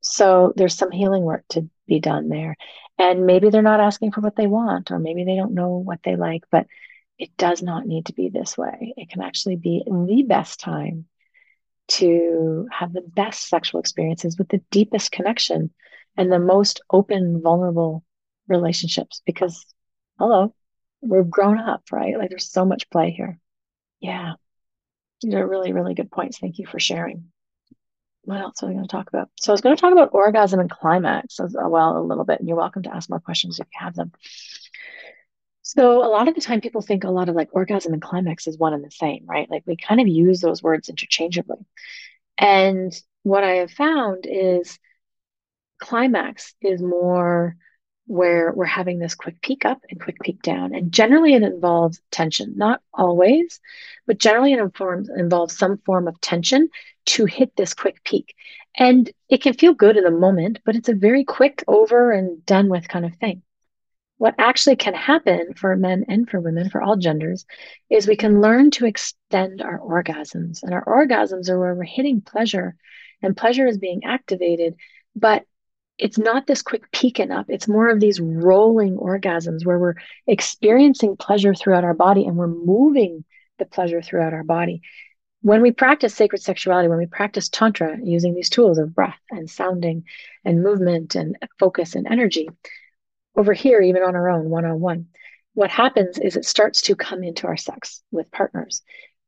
So 0.00 0.52
there's 0.56 0.74
some 0.74 0.90
healing 0.90 1.22
work 1.22 1.44
to 1.50 1.68
be 1.90 2.00
done 2.00 2.30
there. 2.30 2.56
And 2.96 3.26
maybe 3.26 3.50
they're 3.50 3.60
not 3.60 3.80
asking 3.80 4.12
for 4.12 4.22
what 4.22 4.36
they 4.36 4.46
want, 4.46 4.90
or 4.90 4.98
maybe 4.98 5.24
they 5.24 5.36
don't 5.36 5.52
know 5.52 5.76
what 5.76 6.00
they 6.02 6.16
like, 6.16 6.44
but 6.50 6.66
it 7.18 7.36
does 7.36 7.62
not 7.62 7.86
need 7.86 8.06
to 8.06 8.14
be 8.14 8.30
this 8.30 8.56
way. 8.56 8.94
It 8.96 9.10
can 9.10 9.20
actually 9.20 9.56
be 9.56 9.82
the 9.86 10.22
best 10.26 10.60
time 10.60 11.04
to 11.88 12.68
have 12.70 12.92
the 12.92 13.02
best 13.02 13.48
sexual 13.48 13.80
experiences 13.80 14.38
with 14.38 14.48
the 14.48 14.62
deepest 14.70 15.12
connection 15.12 15.70
and 16.16 16.30
the 16.30 16.38
most 16.38 16.80
open, 16.90 17.42
vulnerable 17.42 18.04
relationships 18.48 19.22
because, 19.26 19.66
hello, 20.18 20.54
we're 21.02 21.24
grown 21.24 21.58
up, 21.58 21.82
right? 21.90 22.16
Like 22.16 22.30
there's 22.30 22.50
so 22.50 22.64
much 22.64 22.88
play 22.90 23.10
here. 23.10 23.38
Yeah. 24.00 24.34
These 25.20 25.34
are 25.34 25.46
really, 25.46 25.72
really 25.72 25.94
good 25.94 26.10
points. 26.10 26.38
Thank 26.38 26.58
you 26.58 26.66
for 26.66 26.78
sharing. 26.78 27.32
What 28.22 28.40
else 28.40 28.62
are 28.62 28.66
we 28.66 28.74
going 28.74 28.86
to 28.86 28.90
talk 28.90 29.08
about? 29.08 29.30
So 29.40 29.52
I 29.52 29.54
was 29.54 29.60
going 29.60 29.74
to 29.74 29.80
talk 29.80 29.92
about 29.92 30.10
orgasm 30.12 30.60
and 30.60 30.70
climax 30.70 31.40
as 31.40 31.56
uh, 31.56 31.68
well 31.68 31.96
a 31.96 32.04
little 32.04 32.24
bit, 32.24 32.38
and 32.38 32.48
you're 32.48 32.56
welcome 32.56 32.82
to 32.82 32.94
ask 32.94 33.08
more 33.08 33.20
questions 33.20 33.58
if 33.58 33.66
you 33.66 33.84
have 33.84 33.94
them. 33.94 34.12
So 35.62 36.04
a 36.04 36.10
lot 36.10 36.28
of 36.28 36.34
the 36.34 36.40
time 36.40 36.60
people 36.60 36.82
think 36.82 37.04
a 37.04 37.10
lot 37.10 37.28
of 37.28 37.34
like 37.34 37.50
orgasm 37.52 37.92
and 37.92 38.02
climax 38.02 38.46
is 38.46 38.58
one 38.58 38.74
and 38.74 38.84
the 38.84 38.90
same, 38.90 39.24
right? 39.26 39.48
Like 39.48 39.62
we 39.66 39.76
kind 39.76 40.00
of 40.00 40.08
use 40.08 40.40
those 40.40 40.62
words 40.62 40.88
interchangeably. 40.88 41.64
And 42.36 42.92
what 43.22 43.44
I 43.44 43.56
have 43.56 43.70
found 43.70 44.26
is 44.28 44.78
climax 45.78 46.54
is 46.60 46.82
more 46.82 47.56
where 48.06 48.52
we're 48.52 48.64
having 48.64 48.98
this 48.98 49.14
quick 49.14 49.40
peak 49.40 49.64
up 49.64 49.78
and 49.88 50.00
quick 50.00 50.16
peak 50.20 50.42
down. 50.42 50.74
And 50.74 50.90
generally 50.90 51.34
it 51.34 51.44
involves 51.44 52.00
tension, 52.10 52.54
not 52.56 52.80
always, 52.92 53.60
but 54.06 54.18
generally 54.18 54.52
it 54.52 54.58
informs, 54.58 55.08
involves 55.08 55.56
some 55.56 55.78
form 55.86 56.08
of 56.08 56.20
tension 56.20 56.68
to 57.06 57.26
hit 57.26 57.54
this 57.56 57.74
quick 57.74 58.02
peak. 58.04 58.34
And 58.76 59.10
it 59.28 59.42
can 59.42 59.54
feel 59.54 59.74
good 59.74 59.96
in 59.96 60.04
the 60.04 60.10
moment, 60.10 60.60
but 60.64 60.76
it's 60.76 60.88
a 60.88 60.94
very 60.94 61.24
quick 61.24 61.64
over 61.66 62.12
and 62.12 62.44
done 62.46 62.68
with 62.68 62.88
kind 62.88 63.04
of 63.04 63.14
thing 63.16 63.42
what 64.20 64.34
actually 64.36 64.76
can 64.76 64.92
happen 64.92 65.54
for 65.56 65.74
men 65.76 66.04
and 66.06 66.28
for 66.28 66.40
women, 66.40 66.68
for 66.68 66.82
all 66.82 66.94
genders, 66.94 67.46
is 67.88 68.06
we 68.06 68.16
can 68.16 68.42
learn 68.42 68.70
to 68.70 68.84
extend 68.84 69.62
our 69.62 69.78
orgasms. 69.78 70.62
And 70.62 70.74
our 70.74 70.84
orgasms 70.84 71.48
are 71.48 71.58
where 71.58 71.74
we're 71.74 71.84
hitting 71.84 72.20
pleasure, 72.20 72.76
and 73.22 73.34
pleasure 73.34 73.66
is 73.66 73.78
being 73.78 74.04
activated, 74.04 74.74
but 75.16 75.46
it's 75.96 76.18
not 76.18 76.46
this 76.46 76.60
quick 76.60 76.92
peak 76.92 77.18
and 77.18 77.32
up. 77.32 77.46
It's 77.48 77.66
more 77.66 77.88
of 77.88 77.98
these 77.98 78.20
rolling 78.20 78.98
orgasms 78.98 79.64
where 79.64 79.78
we're 79.78 79.94
experiencing 80.26 81.16
pleasure 81.16 81.54
throughout 81.54 81.84
our 81.84 81.94
body 81.94 82.26
and 82.26 82.36
we're 82.36 82.46
moving 82.46 83.24
the 83.58 83.64
pleasure 83.64 84.02
throughout 84.02 84.34
our 84.34 84.44
body. 84.44 84.82
When 85.42 85.62
we 85.62 85.72
practice 85.72 86.14
sacred 86.14 86.42
sexuality, 86.42 86.88
when 86.88 86.98
we 86.98 87.06
practice 87.06 87.48
Tantra 87.48 87.96
using 88.02 88.34
these 88.34 88.50
tools 88.50 88.76
of 88.76 88.94
breath 88.94 89.18
and 89.30 89.48
sounding 89.48 90.04
and 90.44 90.62
movement 90.62 91.14
and 91.14 91.36
focus 91.58 91.94
and 91.94 92.06
energy, 92.06 92.50
over 93.36 93.54
here, 93.54 93.80
even 93.80 94.02
on 94.02 94.16
our 94.16 94.28
own, 94.28 94.50
one 94.50 94.66
on 94.66 94.80
one, 94.80 95.06
what 95.54 95.70
happens 95.70 96.18
is 96.18 96.36
it 96.36 96.44
starts 96.44 96.82
to 96.82 96.94
come 96.94 97.22
into 97.22 97.46
our 97.46 97.56
sex 97.56 98.02
with 98.10 98.30
partners. 98.30 98.82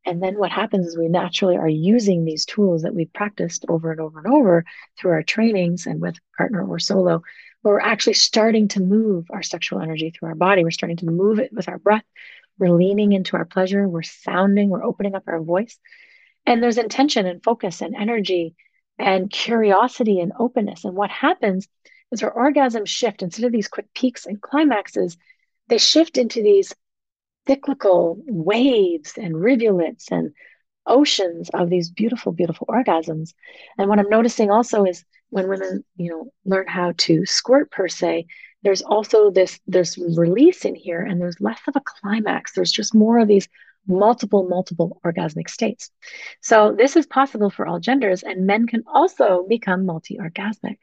And 0.04 0.22
then 0.22 0.36
what 0.38 0.50
happens 0.50 0.86
is 0.86 0.98
we 0.98 1.08
naturally 1.08 1.56
are 1.56 1.68
using 1.68 2.24
these 2.24 2.44
tools 2.44 2.82
that 2.82 2.94
we've 2.94 3.12
practiced 3.12 3.64
over 3.68 3.90
and 3.90 4.00
over 4.00 4.18
and 4.18 4.32
over 4.32 4.64
through 4.98 5.12
our 5.12 5.22
trainings 5.22 5.86
and 5.86 6.00
with 6.00 6.18
partner 6.36 6.66
or 6.66 6.78
solo, 6.78 7.22
we're 7.62 7.80
actually 7.80 8.14
starting 8.14 8.68
to 8.68 8.80
move 8.80 9.26
our 9.30 9.42
sexual 9.42 9.80
energy 9.80 10.10
through 10.10 10.28
our 10.28 10.34
body. 10.34 10.64
We're 10.64 10.72
starting 10.72 10.96
to 10.98 11.06
move 11.06 11.38
it 11.38 11.52
with 11.52 11.68
our 11.68 11.78
breath. 11.78 12.04
We're 12.58 12.70
leaning 12.70 13.12
into 13.12 13.36
our 13.36 13.44
pleasure. 13.44 13.88
We're 13.88 14.02
sounding. 14.02 14.68
We're 14.68 14.84
opening 14.84 15.14
up 15.14 15.24
our 15.26 15.40
voice. 15.40 15.78
And 16.46 16.62
there's 16.62 16.78
intention 16.78 17.26
and 17.26 17.42
focus 17.42 17.80
and 17.80 17.94
energy 17.94 18.54
and 18.98 19.30
curiosity 19.30 20.20
and 20.20 20.32
openness. 20.38 20.84
And 20.84 20.94
what 20.94 21.10
happens 21.10 21.68
is 22.10 22.22
our 22.22 22.32
orgasms 22.32 22.88
shift 22.88 23.22
instead 23.22 23.44
of 23.44 23.52
these 23.52 23.68
quick 23.68 23.92
peaks 23.94 24.26
and 24.26 24.40
climaxes, 24.40 25.16
they 25.68 25.78
shift 25.78 26.18
into 26.18 26.42
these 26.42 26.74
cyclical 27.46 28.22
waves 28.26 29.14
and 29.16 29.40
rivulets 29.40 30.10
and 30.10 30.32
oceans 30.86 31.48
of 31.54 31.70
these 31.70 31.90
beautiful, 31.90 32.32
beautiful 32.32 32.66
orgasms. 32.68 33.34
And 33.78 33.88
what 33.88 33.98
I'm 33.98 34.08
noticing 34.08 34.50
also 34.50 34.84
is 34.84 35.04
when 35.30 35.48
women, 35.48 35.84
you 35.96 36.10
know, 36.10 36.32
learn 36.44 36.66
how 36.66 36.92
to 36.98 37.24
squirt 37.24 37.70
per 37.70 37.88
se, 37.88 38.26
there's 38.62 38.82
also 38.82 39.30
this 39.30 39.58
there's 39.66 39.98
release 39.98 40.64
in 40.64 40.74
here 40.74 41.00
and 41.00 41.20
there's 41.20 41.40
less 41.40 41.60
of 41.66 41.74
a 41.76 41.82
climax. 41.84 42.52
There's 42.52 42.72
just 42.72 42.94
more 42.94 43.18
of 43.18 43.28
these 43.28 43.48
multiple, 43.86 44.48
multiple 44.48 45.00
orgasmic 45.04 45.48
states. 45.50 45.90
So 46.40 46.74
this 46.76 46.96
is 46.96 47.06
possible 47.06 47.50
for 47.50 47.66
all 47.66 47.80
genders, 47.80 48.22
and 48.22 48.46
men 48.46 48.66
can 48.66 48.84
also 48.86 49.44
become 49.48 49.86
multi-orgasmic. 49.86 50.78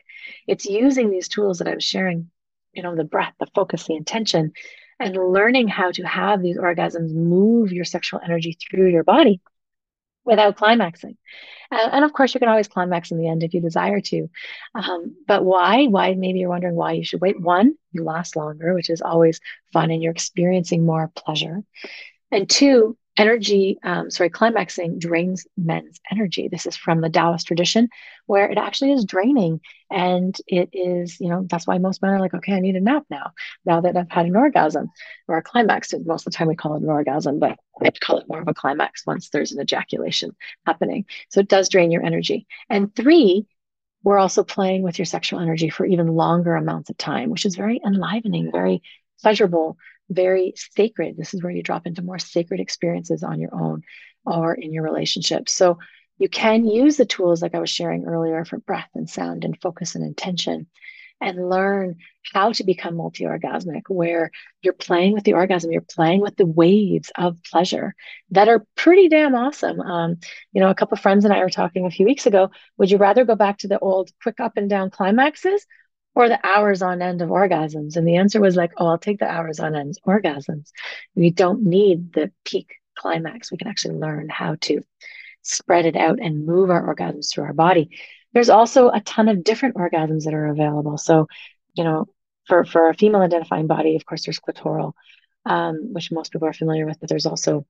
It's 0.47 0.65
using 0.65 1.09
these 1.09 1.27
tools 1.29 1.59
that 1.59 1.67
I 1.67 1.75
was 1.75 1.83
sharing, 1.83 2.29
you 2.73 2.83
know, 2.83 2.95
the 2.95 3.03
breath, 3.03 3.33
the 3.39 3.47
focus, 3.55 3.85
the 3.85 3.95
intention, 3.95 4.53
and 4.99 5.15
learning 5.15 5.69
how 5.69 5.91
to 5.91 6.03
have 6.03 6.41
these 6.41 6.57
orgasms 6.57 7.13
move 7.13 7.71
your 7.71 7.85
sexual 7.85 8.19
energy 8.23 8.57
through 8.69 8.89
your 8.89 9.03
body 9.03 9.41
without 10.25 10.57
climaxing. 10.57 11.17
Uh, 11.71 11.89
and 11.91 12.03
of 12.03 12.11
course, 12.13 12.33
you 12.33 12.39
can 12.39 12.49
always 12.49 12.67
climax 12.67 13.11
in 13.11 13.17
the 13.17 13.27
end 13.27 13.43
if 13.43 13.53
you 13.53 13.61
desire 13.61 14.01
to. 14.01 14.29
Um, 14.75 15.15
but 15.27 15.45
why? 15.45 15.85
Why? 15.85 16.15
Maybe 16.15 16.39
you're 16.39 16.49
wondering 16.49 16.75
why 16.75 16.93
you 16.93 17.05
should 17.05 17.21
wait. 17.21 17.39
One, 17.39 17.75
you 17.91 18.03
last 18.03 18.35
longer, 18.35 18.73
which 18.73 18.89
is 18.89 19.01
always 19.01 19.39
fun, 19.71 19.91
and 19.91 20.01
you're 20.01 20.11
experiencing 20.11 20.85
more 20.85 21.11
pleasure. 21.15 21.63
And 22.31 22.49
two, 22.49 22.97
energy, 23.19 23.77
um, 23.83 24.09
sorry, 24.09 24.29
climaxing 24.29 24.97
drains 24.97 25.45
men's 25.57 25.99
energy. 26.09 26.47
This 26.47 26.65
is 26.65 26.77
from 26.77 27.01
the 27.01 27.09
Taoist 27.09 27.45
tradition 27.45 27.89
where 28.27 28.49
it 28.49 28.57
actually 28.57 28.93
is 28.93 29.03
draining. 29.03 29.59
And 29.91 30.35
it 30.47 30.69
is, 30.71 31.19
you 31.19 31.27
know, 31.27 31.45
that's 31.49 31.67
why 31.67 31.79
most 31.79 32.01
men 32.01 32.11
are 32.11 32.19
like, 32.19 32.33
okay, 32.33 32.53
I 32.53 32.61
need 32.61 32.77
a 32.77 32.79
nap 32.79 33.03
now, 33.09 33.31
now 33.65 33.81
that 33.81 33.97
I've 33.97 34.09
had 34.09 34.25
an 34.25 34.37
orgasm 34.37 34.89
or 35.27 35.37
a 35.37 35.43
climax. 35.43 35.91
And 35.91 36.05
most 36.05 36.25
of 36.25 36.31
the 36.31 36.37
time 36.37 36.47
we 36.47 36.55
call 36.55 36.77
it 36.77 36.81
an 36.81 36.89
orgasm, 36.89 37.39
but 37.39 37.57
I'd 37.81 37.99
call 37.99 38.19
it 38.19 38.29
more 38.29 38.39
of 38.39 38.47
a 38.47 38.53
climax 38.53 39.05
once 39.05 39.29
there's 39.29 39.51
an 39.51 39.61
ejaculation 39.61 40.33
happening. 40.65 41.03
So 41.29 41.41
it 41.41 41.49
does 41.49 41.67
drain 41.67 41.91
your 41.91 42.05
energy. 42.05 42.47
And 42.69 42.95
three, 42.95 43.47
we're 44.01 44.17
also 44.17 44.45
playing 44.45 44.83
with 44.83 44.97
your 44.97 45.05
sexual 45.05 45.41
energy 45.41 45.69
for 45.69 45.85
even 45.85 46.07
longer 46.07 46.55
amounts 46.55 46.89
of 46.89 46.95
time, 46.97 47.31
which 47.31 47.45
is 47.45 47.57
very 47.57 47.81
enlivening, 47.85 48.49
very 48.49 48.81
pleasurable, 49.21 49.77
very 50.09 50.53
sacred. 50.55 51.17
This 51.17 51.33
is 51.33 51.43
where 51.43 51.51
you 51.51 51.63
drop 51.63 51.85
into 51.85 52.01
more 52.01 52.19
sacred 52.19 52.59
experiences 52.59 53.23
on 53.23 53.39
your 53.39 53.53
own 53.53 53.83
or 54.25 54.53
in 54.53 54.73
your 54.73 54.83
relationships. 54.83 55.53
So 55.53 55.79
you 56.17 56.29
can 56.29 56.65
use 56.65 56.97
the 56.97 57.05
tools 57.05 57.41
like 57.41 57.55
I 57.55 57.59
was 57.59 57.69
sharing 57.69 58.05
earlier 58.05 58.43
for 58.43 58.59
breath 58.59 58.89
and 58.95 59.09
sound 59.09 59.45
and 59.45 59.59
focus 59.61 59.95
and 59.95 60.03
intention 60.03 60.67
and 61.21 61.49
learn 61.49 61.97
how 62.33 62.51
to 62.53 62.63
become 62.63 62.95
multi 62.95 63.25
orgasmic, 63.25 63.83
where 63.87 64.31
you're 64.61 64.73
playing 64.73 65.13
with 65.13 65.23
the 65.23 65.33
orgasm, 65.33 65.71
you're 65.71 65.81
playing 65.81 66.21
with 66.21 66.35
the 66.37 66.45
waves 66.45 67.11
of 67.17 67.41
pleasure 67.43 67.93
that 68.31 68.47
are 68.47 68.65
pretty 68.75 69.09
damn 69.09 69.35
awesome. 69.35 69.81
Um, 69.81 70.17
you 70.53 70.61
know, 70.61 70.69
a 70.69 70.75
couple 70.75 70.95
of 70.95 71.01
friends 71.01 71.25
and 71.25 71.33
I 71.33 71.39
were 71.39 71.49
talking 71.49 71.85
a 71.85 71.91
few 71.91 72.05
weeks 72.05 72.25
ago. 72.25 72.51
Would 72.77 72.91
you 72.91 72.97
rather 72.97 73.25
go 73.25 73.35
back 73.35 73.59
to 73.59 73.67
the 73.67 73.79
old 73.79 74.11
quick 74.21 74.39
up 74.39 74.53
and 74.55 74.69
down 74.69 74.91
climaxes 74.91 75.65
or 76.19 76.29
the 76.29 76.45
hours 76.45 76.81
on 76.81 77.01
end 77.01 77.21
of 77.21 77.29
orgasms? 77.29 77.95
And 77.95 78.07
the 78.07 78.17
answer 78.17 78.41
was 78.41 78.55
like, 78.55 78.71
oh, 78.77 78.87
I'll 78.87 78.97
take 78.97 79.19
the 79.19 79.29
hours 79.29 79.59
on 79.59 79.75
end 79.75 79.97
orgasms. 80.05 80.71
We 81.15 81.31
don't 81.31 81.63
need 81.63 82.13
the 82.13 82.31
peak 82.43 82.75
climax. 82.97 83.51
We 83.51 83.57
can 83.57 83.67
actually 83.67 83.95
learn 83.95 84.27
how 84.29 84.55
to 84.61 84.81
spread 85.41 85.85
it 85.85 85.95
out 85.95 86.19
and 86.21 86.45
move 86.45 86.69
our 86.69 86.93
orgasms 86.93 87.31
through 87.31 87.45
our 87.45 87.53
body. 87.53 87.97
There's 88.33 88.49
also 88.49 88.89
a 88.89 89.01
ton 89.01 89.29
of 89.29 89.43
different 89.43 89.75
orgasms 89.75 90.25
that 90.25 90.33
are 90.33 90.47
available. 90.47 90.97
So, 90.97 91.27
you 91.73 91.83
know, 91.83 92.05
for, 92.47 92.65
for 92.65 92.89
a 92.89 92.93
female 92.93 93.21
identifying 93.21 93.67
body, 93.67 93.95
of 93.95 94.05
course, 94.05 94.25
there's 94.25 94.39
clitoral, 94.39 94.93
um, 95.45 95.93
which 95.93 96.11
most 96.11 96.31
people 96.31 96.47
are 96.47 96.53
familiar 96.53 96.85
with, 96.85 96.99
but 96.99 97.07
there's 97.07 97.25
also 97.25 97.65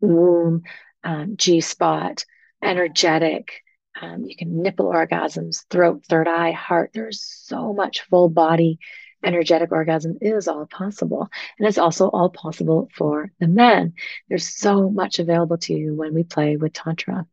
womb, 0.00 0.62
um, 1.02 1.36
G 1.36 1.60
spot, 1.60 2.24
energetic, 2.62 3.63
um, 4.00 4.24
you 4.24 4.36
can 4.36 4.62
nipple 4.62 4.86
orgasms, 4.86 5.64
throat, 5.70 6.04
third 6.08 6.28
eye, 6.28 6.52
heart. 6.52 6.90
There's 6.92 7.22
so 7.22 7.72
much 7.72 8.02
full 8.02 8.28
body 8.28 8.78
energetic 9.24 9.72
orgasm 9.72 10.18
is 10.20 10.48
all 10.48 10.66
possible. 10.66 11.28
And 11.58 11.66
it's 11.66 11.78
also 11.78 12.08
all 12.08 12.28
possible 12.28 12.88
for 12.94 13.32
the 13.40 13.48
men. 13.48 13.94
There's 14.28 14.46
so 14.46 14.90
much 14.90 15.18
available 15.18 15.58
to 15.58 15.74
you 15.74 15.94
when 15.94 16.14
we 16.14 16.24
play 16.24 16.56
with 16.56 16.72
Tantra. 16.72 17.26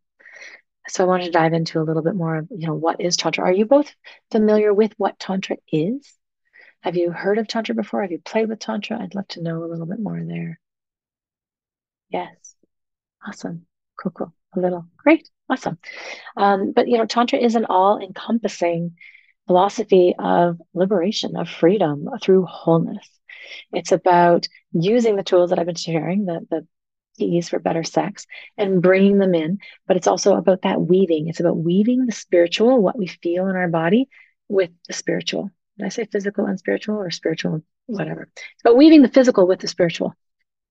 So 0.87 1.03
I 1.03 1.07
wanted 1.07 1.25
to 1.25 1.31
dive 1.31 1.53
into 1.53 1.79
a 1.79 1.83
little 1.83 2.01
bit 2.01 2.15
more 2.15 2.37
of, 2.37 2.47
you 2.49 2.67
know, 2.67 2.73
what 2.73 3.01
is 3.01 3.17
Tantra? 3.17 3.45
Are 3.45 3.53
you 3.53 3.65
both 3.65 3.93
familiar 4.31 4.73
with 4.73 4.93
what 4.97 5.19
Tantra 5.19 5.57
is? 5.71 6.11
Have 6.81 6.97
you 6.97 7.11
heard 7.11 7.37
of 7.37 7.47
Tantra 7.47 7.75
before? 7.75 8.01
Have 8.01 8.11
you 8.11 8.19
played 8.19 8.49
with 8.49 8.59
Tantra? 8.59 8.99
I'd 8.99 9.13
love 9.13 9.27
to 9.29 9.43
know 9.43 9.63
a 9.63 9.67
little 9.67 9.85
bit 9.85 9.99
more 9.99 10.19
there. 10.25 10.59
Yes. 12.09 12.55
Awesome. 13.25 13.67
Cool, 14.01 14.11
cool. 14.11 14.33
A 14.55 14.59
little. 14.59 14.87
Great. 14.97 15.29
Awesome. 15.51 15.77
Um, 16.37 16.71
but, 16.71 16.87
you 16.87 16.97
know, 16.97 17.05
Tantra 17.05 17.37
is 17.37 17.55
an 17.55 17.65
all 17.65 17.99
encompassing 17.99 18.95
philosophy 19.47 20.15
of 20.17 20.61
liberation, 20.73 21.35
of 21.35 21.49
freedom 21.49 22.07
through 22.21 22.45
wholeness. 22.45 23.07
It's 23.73 23.91
about 23.91 24.47
using 24.71 25.17
the 25.17 25.23
tools 25.23 25.49
that 25.49 25.59
I've 25.59 25.65
been 25.65 25.75
sharing, 25.75 26.23
the, 26.23 26.47
the 26.49 26.67
keys 27.19 27.49
for 27.49 27.59
better 27.59 27.83
sex, 27.83 28.25
and 28.57 28.81
bringing 28.81 29.17
them 29.17 29.35
in. 29.35 29.59
But 29.87 29.97
it's 29.97 30.07
also 30.07 30.35
about 30.37 30.61
that 30.61 30.81
weaving. 30.81 31.27
It's 31.27 31.41
about 31.41 31.57
weaving 31.57 32.05
the 32.05 32.13
spiritual, 32.13 32.81
what 32.81 32.97
we 32.97 33.07
feel 33.07 33.49
in 33.49 33.57
our 33.57 33.67
body, 33.67 34.07
with 34.47 34.69
the 34.87 34.93
spiritual. 34.93 35.51
Did 35.77 35.85
I 35.85 35.89
say 35.89 36.05
physical 36.05 36.45
and 36.45 36.59
spiritual 36.59 36.95
or 36.95 37.11
spiritual, 37.11 37.61
whatever? 37.87 38.29
It's 38.33 38.61
about 38.63 38.77
weaving 38.77 39.01
the 39.01 39.09
physical 39.09 39.47
with 39.47 39.59
the 39.59 39.67
spiritual. 39.67 40.15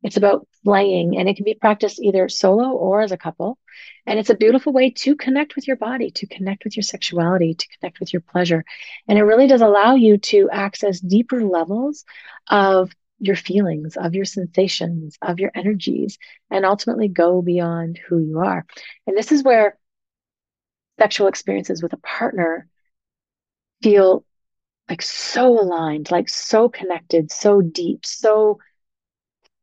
It's 0.02 0.16
about 0.16 0.46
playing, 0.64 1.18
and 1.18 1.28
it 1.28 1.36
can 1.36 1.44
be 1.44 1.54
practiced 1.54 2.00
either 2.00 2.28
solo 2.28 2.70
or 2.70 3.02
as 3.02 3.12
a 3.12 3.18
couple. 3.18 3.58
And 4.06 4.18
it's 4.18 4.30
a 4.30 4.34
beautiful 4.34 4.72
way 4.72 4.90
to 4.90 5.14
connect 5.14 5.56
with 5.56 5.66
your 5.66 5.76
body, 5.76 6.10
to 6.12 6.26
connect 6.26 6.64
with 6.64 6.76
your 6.76 6.82
sexuality, 6.82 7.54
to 7.54 7.68
connect 7.78 8.00
with 8.00 8.12
your 8.12 8.22
pleasure. 8.22 8.64
And 9.08 9.18
it 9.18 9.24
really 9.24 9.46
does 9.46 9.60
allow 9.60 9.94
you 9.94 10.18
to 10.18 10.48
access 10.50 11.00
deeper 11.00 11.44
levels 11.44 12.04
of 12.48 12.90
your 13.18 13.36
feelings, 13.36 13.96
of 13.98 14.14
your 14.14 14.24
sensations, 14.24 15.18
of 15.20 15.38
your 15.38 15.52
energies, 15.54 16.18
and 16.50 16.64
ultimately 16.64 17.08
go 17.08 17.42
beyond 17.42 17.98
who 18.08 18.18
you 18.18 18.38
are. 18.38 18.64
And 19.06 19.16
this 19.16 19.30
is 19.30 19.42
where 19.42 19.78
sexual 20.98 21.28
experiences 21.28 21.82
with 21.82 21.92
a 21.92 21.98
partner 21.98 22.66
feel 23.82 24.24
like 24.88 25.02
so 25.02 25.60
aligned, 25.60 26.10
like 26.10 26.28
so 26.28 26.68
connected, 26.68 27.30
so 27.30 27.60
deep, 27.60 28.04
so 28.04 28.58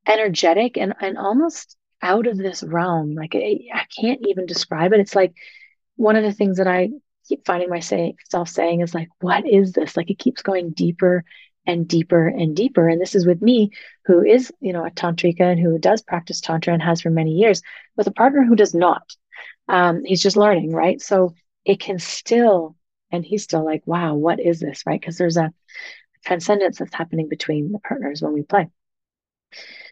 energetic, 0.08 0.78
and, 0.78 0.94
and 1.02 1.18
almost 1.18 1.78
out 2.02 2.28
of 2.28 2.38
this 2.38 2.64
realm. 2.64 3.14
Like 3.16 3.36
I, 3.36 3.86
can't 4.00 4.22
even 4.28 4.46
describe 4.46 4.94
it. 4.94 5.00
It's 5.00 5.16
like 5.16 5.34
one 5.96 6.16
of 6.16 6.24
the 6.24 6.34
things 6.34 6.58
that 6.58 6.68
I 6.68 6.90
keep 7.28 7.46
finding 7.46 7.70
myself 7.70 8.50
saying 8.50 8.82
is 8.82 8.94
like, 8.94 9.10
what 9.20 9.48
is 9.48 9.74
this? 9.74 9.98
Like 9.98 10.10
it 10.10 10.20
keeps 10.20 10.42
going 10.42 10.72
deeper 10.72 11.26
and 11.66 11.88
deeper 11.88 12.28
and 12.28 12.56
deeper. 12.56 12.88
And 12.88 13.02
this 13.02 13.16
is 13.16 13.26
with 13.26 13.42
me, 13.42 13.72
who 14.06 14.24
is, 14.24 14.52
you 14.62 14.72
know, 14.72 14.86
a 14.86 14.92
tantrika 14.92 15.42
and 15.42 15.60
who 15.60 15.78
does 15.78 16.02
practice 16.02 16.40
tantra 16.40 16.74
and 16.74 16.82
has 16.82 17.02
for 17.02 17.10
many 17.10 17.32
years, 17.32 17.62
with 17.98 18.08
a 18.08 18.12
partner 18.12 18.44
who 18.46 18.56
does 18.56 18.74
not. 18.74 19.04
Um, 19.68 20.04
he's 20.06 20.24
just 20.24 20.38
learning, 20.38 20.72
right? 20.72 21.02
So 21.02 21.34
it 21.66 21.82
can 21.82 22.00
still, 22.00 22.78
and 23.12 23.26
he's 23.26 23.44
still 23.44 23.66
like, 23.66 23.84
wow, 23.86 24.16
what 24.16 24.40
is 24.40 24.62
this, 24.62 24.84
right? 24.86 25.00
Because 25.00 25.18
there's 25.18 25.38
a 25.38 25.52
transcendence 26.26 26.80
that's 26.80 26.96
happening 26.96 27.28
between 27.28 27.74
the 27.74 27.80
partners 27.80 28.22
when 28.22 28.34
we 28.34 28.44
play. 28.44 28.70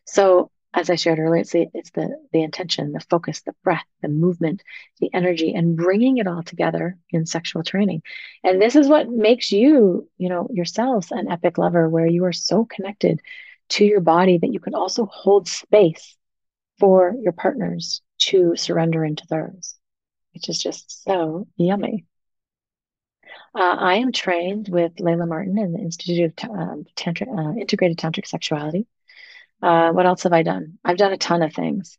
So 0.05 0.51
as 0.75 0.89
I 0.89 0.95
shared 0.95 1.19
earlier, 1.19 1.41
it's 1.41 1.53
the 1.53 1.67
it's 1.73 1.91
the 1.91 2.17
the 2.33 2.43
intention, 2.43 2.91
the 2.91 2.99
focus, 2.99 3.41
the 3.41 3.55
breath, 3.63 3.85
the 4.01 4.09
movement, 4.09 4.61
the 4.99 5.09
energy, 5.13 5.53
and 5.53 5.77
bringing 5.77 6.17
it 6.17 6.27
all 6.27 6.43
together 6.43 6.97
in 7.09 7.25
sexual 7.25 7.63
training. 7.63 8.01
And 8.43 8.61
this 8.61 8.75
is 8.75 8.87
what 8.87 9.09
makes 9.09 9.51
you, 9.53 10.09
you 10.17 10.27
know, 10.27 10.49
yourselves 10.51 11.11
an 11.11 11.31
epic 11.31 11.57
lover, 11.57 11.87
where 11.87 12.05
you 12.05 12.25
are 12.25 12.33
so 12.33 12.65
connected 12.65 13.21
to 13.69 13.85
your 13.85 14.01
body 14.01 14.37
that 14.37 14.51
you 14.51 14.59
can 14.59 14.75
also 14.75 15.05
hold 15.05 15.47
space 15.47 16.17
for 16.77 17.15
your 17.21 17.31
partners 17.31 18.01
to 18.17 18.55
surrender 18.57 19.05
into 19.05 19.25
theirs, 19.29 19.75
which 20.33 20.49
is 20.49 20.57
just 20.57 21.03
so 21.03 21.47
yummy. 21.55 22.05
Uh, 23.53 23.75
I 23.79 23.95
am 23.95 24.11
trained 24.11 24.67
with 24.67 24.95
Layla 24.95 25.27
Martin 25.27 25.57
in 25.57 25.71
the 25.71 25.79
Institute 25.79 26.33
of 26.43 26.49
um, 26.49 26.85
Tantra, 26.97 27.27
uh, 27.29 27.53
Integrated 27.53 27.97
Tantric 27.97 28.27
Sexuality. 28.27 28.87
Uh, 29.61 29.91
what 29.91 30.05
else 30.05 30.23
have 30.23 30.33
I 30.33 30.43
done? 30.43 30.77
I've 30.83 30.97
done 30.97 31.13
a 31.13 31.17
ton 31.17 31.41
of 31.41 31.53
things. 31.53 31.97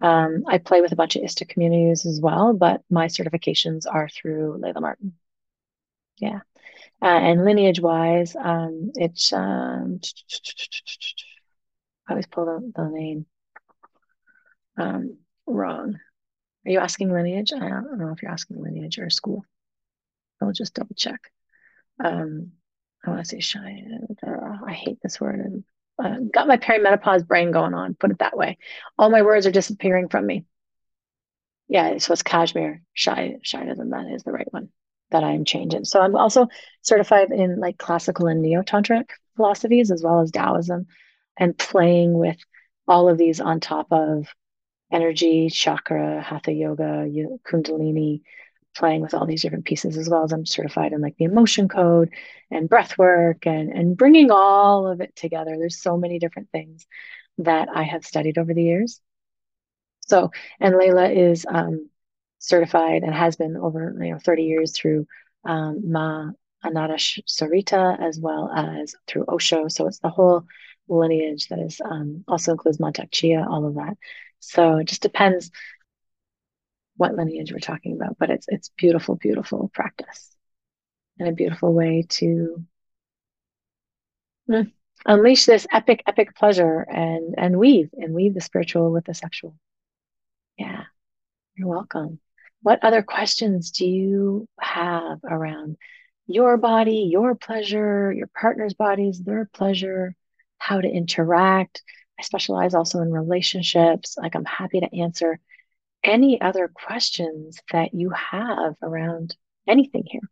Um, 0.00 0.44
I 0.46 0.58
play 0.58 0.80
with 0.80 0.92
a 0.92 0.96
bunch 0.96 1.16
of 1.16 1.22
ISTA 1.24 1.46
communities 1.46 2.06
as 2.06 2.20
well, 2.20 2.52
but 2.54 2.82
my 2.90 3.06
certifications 3.06 3.84
are 3.90 4.08
through 4.08 4.60
Layla 4.62 4.80
Martin. 4.80 5.14
Yeah. 6.18 6.40
Uh, 7.00 7.06
and 7.06 7.44
lineage 7.44 7.80
wise, 7.80 8.34
um, 8.36 8.90
it's, 8.94 9.32
um, 9.32 10.00
I 12.08 12.12
always 12.12 12.26
pull 12.26 12.46
the, 12.46 12.72
the 12.74 12.88
name 12.88 13.26
um, 14.76 15.18
wrong. 15.46 15.98
Are 16.66 16.70
you 16.70 16.80
asking 16.80 17.12
lineage? 17.12 17.52
I 17.52 17.58
don't 17.58 17.98
know 17.98 18.10
if 18.10 18.22
you're 18.22 18.32
asking 18.32 18.62
lineage 18.62 18.98
or 18.98 19.10
school. 19.10 19.44
I'll 20.40 20.52
just 20.52 20.74
double 20.74 20.94
check. 20.96 21.20
Um, 22.02 22.52
I 23.04 23.10
want 23.10 23.22
to 23.22 23.28
say 23.28 23.40
shy. 23.40 23.82
I 24.66 24.72
hate 24.72 24.98
this 25.02 25.20
word 25.20 25.64
uh, 25.98 26.16
got 26.32 26.48
my 26.48 26.56
perimenopause 26.56 27.26
brain 27.26 27.50
going 27.50 27.74
on, 27.74 27.94
put 27.94 28.10
it 28.10 28.18
that 28.18 28.36
way. 28.36 28.58
All 28.98 29.10
my 29.10 29.22
words 29.22 29.46
are 29.46 29.52
disappearing 29.52 30.08
from 30.08 30.26
me. 30.26 30.44
Yeah, 31.68 31.98
so 31.98 32.12
it's 32.12 32.22
Kashmir. 32.22 32.82
Shy, 32.94 33.36
Shaivism, 33.44 33.90
that 33.90 34.12
is 34.14 34.22
the 34.22 34.32
right 34.32 34.50
one 34.52 34.70
that 35.10 35.24
I'm 35.24 35.44
changing. 35.44 35.84
So 35.84 36.00
I'm 36.00 36.16
also 36.16 36.48
certified 36.82 37.30
in 37.30 37.60
like 37.60 37.78
classical 37.78 38.26
and 38.26 38.42
neo-tantric 38.42 39.10
philosophies 39.36 39.90
as 39.90 40.02
well 40.02 40.20
as 40.20 40.30
Taoism 40.30 40.86
and 41.38 41.56
playing 41.56 42.14
with 42.18 42.36
all 42.86 43.08
of 43.08 43.18
these 43.18 43.40
on 43.40 43.60
top 43.60 43.88
of 43.90 44.26
energy, 44.92 45.48
chakra, 45.50 46.20
hatha 46.22 46.52
yoga, 46.52 47.06
kundalini, 47.46 48.22
playing 48.74 49.00
with 49.00 49.14
all 49.14 49.26
these 49.26 49.42
different 49.42 49.64
pieces 49.64 49.96
as 49.96 50.08
well 50.08 50.24
as 50.24 50.32
I'm 50.32 50.46
certified 50.46 50.92
in 50.92 51.00
like 51.00 51.16
the 51.16 51.24
emotion 51.24 51.68
code 51.68 52.10
and 52.50 52.68
breath 52.68 52.96
work 52.96 53.46
and 53.46 53.70
and 53.70 53.96
bringing 53.96 54.30
all 54.30 54.86
of 54.86 55.00
it 55.00 55.14
together. 55.16 55.56
There's 55.58 55.80
so 55.82 55.96
many 55.96 56.18
different 56.18 56.50
things 56.50 56.86
that 57.38 57.68
I 57.74 57.84
have 57.84 58.04
studied 58.04 58.38
over 58.38 58.54
the 58.54 58.62
years. 58.62 59.00
So, 60.00 60.30
and 60.60 60.74
Layla 60.74 61.14
is 61.14 61.46
um, 61.48 61.90
certified 62.38 63.02
and 63.02 63.14
has 63.14 63.36
been 63.36 63.56
over 63.56 63.94
you 64.00 64.12
know 64.12 64.18
30 64.18 64.44
years 64.44 64.76
through 64.76 65.06
um, 65.44 65.90
Ma 65.90 66.30
Ananda 66.64 66.94
Sarita 66.94 68.00
as 68.00 68.18
well 68.18 68.50
as 68.54 68.94
through 69.06 69.24
Osho. 69.28 69.68
So 69.68 69.86
it's 69.86 70.00
the 70.00 70.08
whole 70.08 70.44
lineage 70.88 71.48
that 71.48 71.58
is 71.58 71.80
um, 71.84 72.24
also 72.26 72.52
includes 72.52 72.78
Chia, 73.10 73.46
all 73.48 73.66
of 73.66 73.74
that. 73.74 73.96
So 74.40 74.78
it 74.78 74.84
just 74.84 75.02
depends 75.02 75.50
what 76.98 77.14
lineage 77.14 77.52
we're 77.52 77.60
talking 77.60 77.94
about, 77.94 78.18
but 78.18 78.28
it's 78.28 78.46
it's 78.48 78.70
beautiful, 78.76 79.14
beautiful 79.16 79.70
practice 79.72 80.36
and 81.18 81.28
a 81.28 81.32
beautiful 81.32 81.72
way 81.72 82.04
to 82.08 82.64
mm, 84.50 84.72
unleash 85.06 85.46
this 85.46 85.66
epic, 85.72 86.02
epic 86.06 86.36
pleasure 86.36 86.80
and 86.80 87.34
and 87.38 87.58
weave 87.58 87.90
and 87.94 88.14
weave 88.14 88.34
the 88.34 88.40
spiritual 88.40 88.92
with 88.92 89.04
the 89.04 89.14
sexual. 89.14 89.56
Yeah, 90.58 90.84
you're 91.56 91.68
welcome. 91.68 92.20
What 92.62 92.82
other 92.82 93.02
questions 93.02 93.70
do 93.70 93.86
you 93.86 94.48
have 94.60 95.20
around 95.24 95.76
your 96.26 96.56
body, 96.56 97.08
your 97.10 97.36
pleasure, 97.36 98.12
your 98.12 98.26
partner's 98.26 98.74
bodies, 98.74 99.20
their 99.22 99.48
pleasure, 99.52 100.14
how 100.58 100.80
to 100.80 100.88
interact? 100.88 101.82
I 102.18 102.24
specialize 102.24 102.74
also 102.74 103.00
in 103.00 103.12
relationships. 103.12 104.16
Like 104.18 104.34
I'm 104.34 104.44
happy 104.44 104.80
to 104.80 104.96
answer 104.96 105.38
any 106.08 106.40
other 106.40 106.68
questions 106.68 107.60
that 107.72 107.94
you 107.94 108.10
have 108.10 108.74
around 108.82 109.36
anything 109.68 110.04
here. 110.06 110.22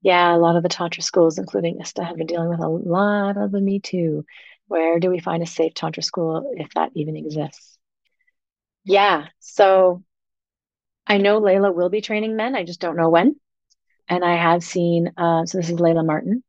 Yeah, 0.00 0.34
a 0.34 0.38
lot 0.38 0.56
of 0.56 0.62
the 0.62 0.68
Tantra 0.68 1.02
schools, 1.02 1.38
including 1.38 1.80
ISTA, 1.80 2.04
have 2.04 2.16
been 2.16 2.28
dealing 2.28 2.48
with 2.48 2.60
a 2.60 2.68
lot 2.68 3.36
of 3.36 3.50
the 3.50 3.60
Me 3.60 3.80
Too. 3.80 4.24
Where 4.68 5.00
do 5.00 5.10
we 5.10 5.18
find 5.18 5.42
a 5.42 5.46
safe 5.46 5.74
Tantra 5.74 6.02
school 6.02 6.52
if 6.56 6.68
that 6.74 6.92
even 6.94 7.16
exists? 7.16 7.78
Yeah, 8.84 9.26
so 9.40 10.04
I 11.06 11.18
know 11.18 11.40
Layla 11.40 11.74
will 11.74 11.90
be 11.90 12.00
training 12.00 12.36
men. 12.36 12.54
I 12.54 12.64
just 12.64 12.80
don't 12.80 12.96
know 12.96 13.08
when. 13.10 13.36
And 14.08 14.24
I 14.24 14.36
have 14.36 14.62
seen, 14.62 15.12
uh, 15.16 15.44
so 15.44 15.58
this 15.58 15.68
is 15.68 15.76
Layla 15.76 16.06
Martin 16.06 16.42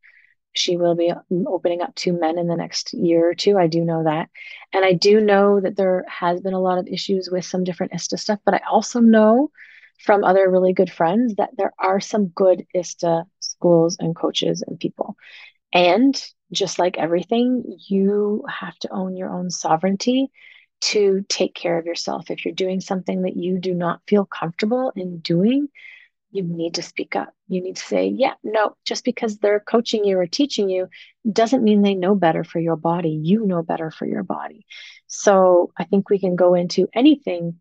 she 0.53 0.77
will 0.77 0.95
be 0.95 1.11
mm, 1.31 1.45
opening 1.47 1.81
up 1.81 1.93
to 1.95 2.13
men 2.13 2.37
in 2.37 2.47
the 2.47 2.55
next 2.55 2.93
year 2.93 3.29
or 3.29 3.35
two. 3.35 3.57
I 3.57 3.67
do 3.67 3.83
know 3.83 4.03
that. 4.03 4.29
And 4.73 4.83
I 4.83 4.93
do 4.93 5.21
know 5.21 5.59
that 5.59 5.75
there 5.75 6.05
has 6.07 6.41
been 6.41 6.53
a 6.53 6.61
lot 6.61 6.77
of 6.77 6.87
issues 6.87 7.29
with 7.31 7.45
some 7.45 7.63
different 7.63 7.93
ISTA 7.93 8.17
stuff, 8.17 8.39
but 8.45 8.53
I 8.53 8.61
also 8.69 8.99
know 8.99 9.51
from 9.99 10.23
other 10.23 10.49
really 10.49 10.73
good 10.73 10.91
friends 10.91 11.35
that 11.35 11.51
there 11.57 11.73
are 11.77 11.99
some 11.99 12.27
good 12.27 12.65
ISTA 12.73 13.25
schools 13.39 13.97
and 13.99 14.15
coaches 14.15 14.63
and 14.65 14.79
people. 14.79 15.15
And 15.73 16.21
just 16.51 16.79
like 16.79 16.97
everything, 16.97 17.77
you 17.87 18.43
have 18.49 18.77
to 18.79 18.91
own 18.91 19.15
your 19.15 19.29
own 19.29 19.49
sovereignty 19.51 20.31
to 20.81 21.25
take 21.27 21.53
care 21.53 21.77
of 21.77 21.85
yourself. 21.85 22.31
If 22.31 22.45
you're 22.45 22.53
doing 22.53 22.79
something 22.81 23.23
that 23.23 23.35
you 23.35 23.59
do 23.59 23.73
not 23.73 24.01
feel 24.07 24.25
comfortable 24.25 24.91
in 24.95 25.19
doing, 25.19 25.67
you 26.31 26.43
need 26.43 26.75
to 26.75 26.83
speak 26.83 27.15
up. 27.15 27.33
You 27.47 27.61
need 27.61 27.77
to 27.77 27.81
say, 27.81 28.07
yeah, 28.07 28.33
no, 28.43 28.75
just 28.85 29.03
because 29.03 29.37
they're 29.37 29.59
coaching 29.59 30.05
you 30.05 30.19
or 30.19 30.27
teaching 30.27 30.69
you 30.69 30.89
doesn't 31.31 31.63
mean 31.63 31.81
they 31.81 31.95
know 31.95 32.15
better 32.15 32.43
for 32.43 32.59
your 32.59 32.75
body. 32.75 33.09
You 33.09 33.45
know 33.45 33.63
better 33.63 33.91
for 33.91 34.05
your 34.05 34.23
body. 34.23 34.65
So 35.07 35.71
I 35.77 35.85
think 35.85 36.09
we 36.09 36.19
can 36.19 36.35
go 36.35 36.53
into 36.53 36.87
anything 36.93 37.59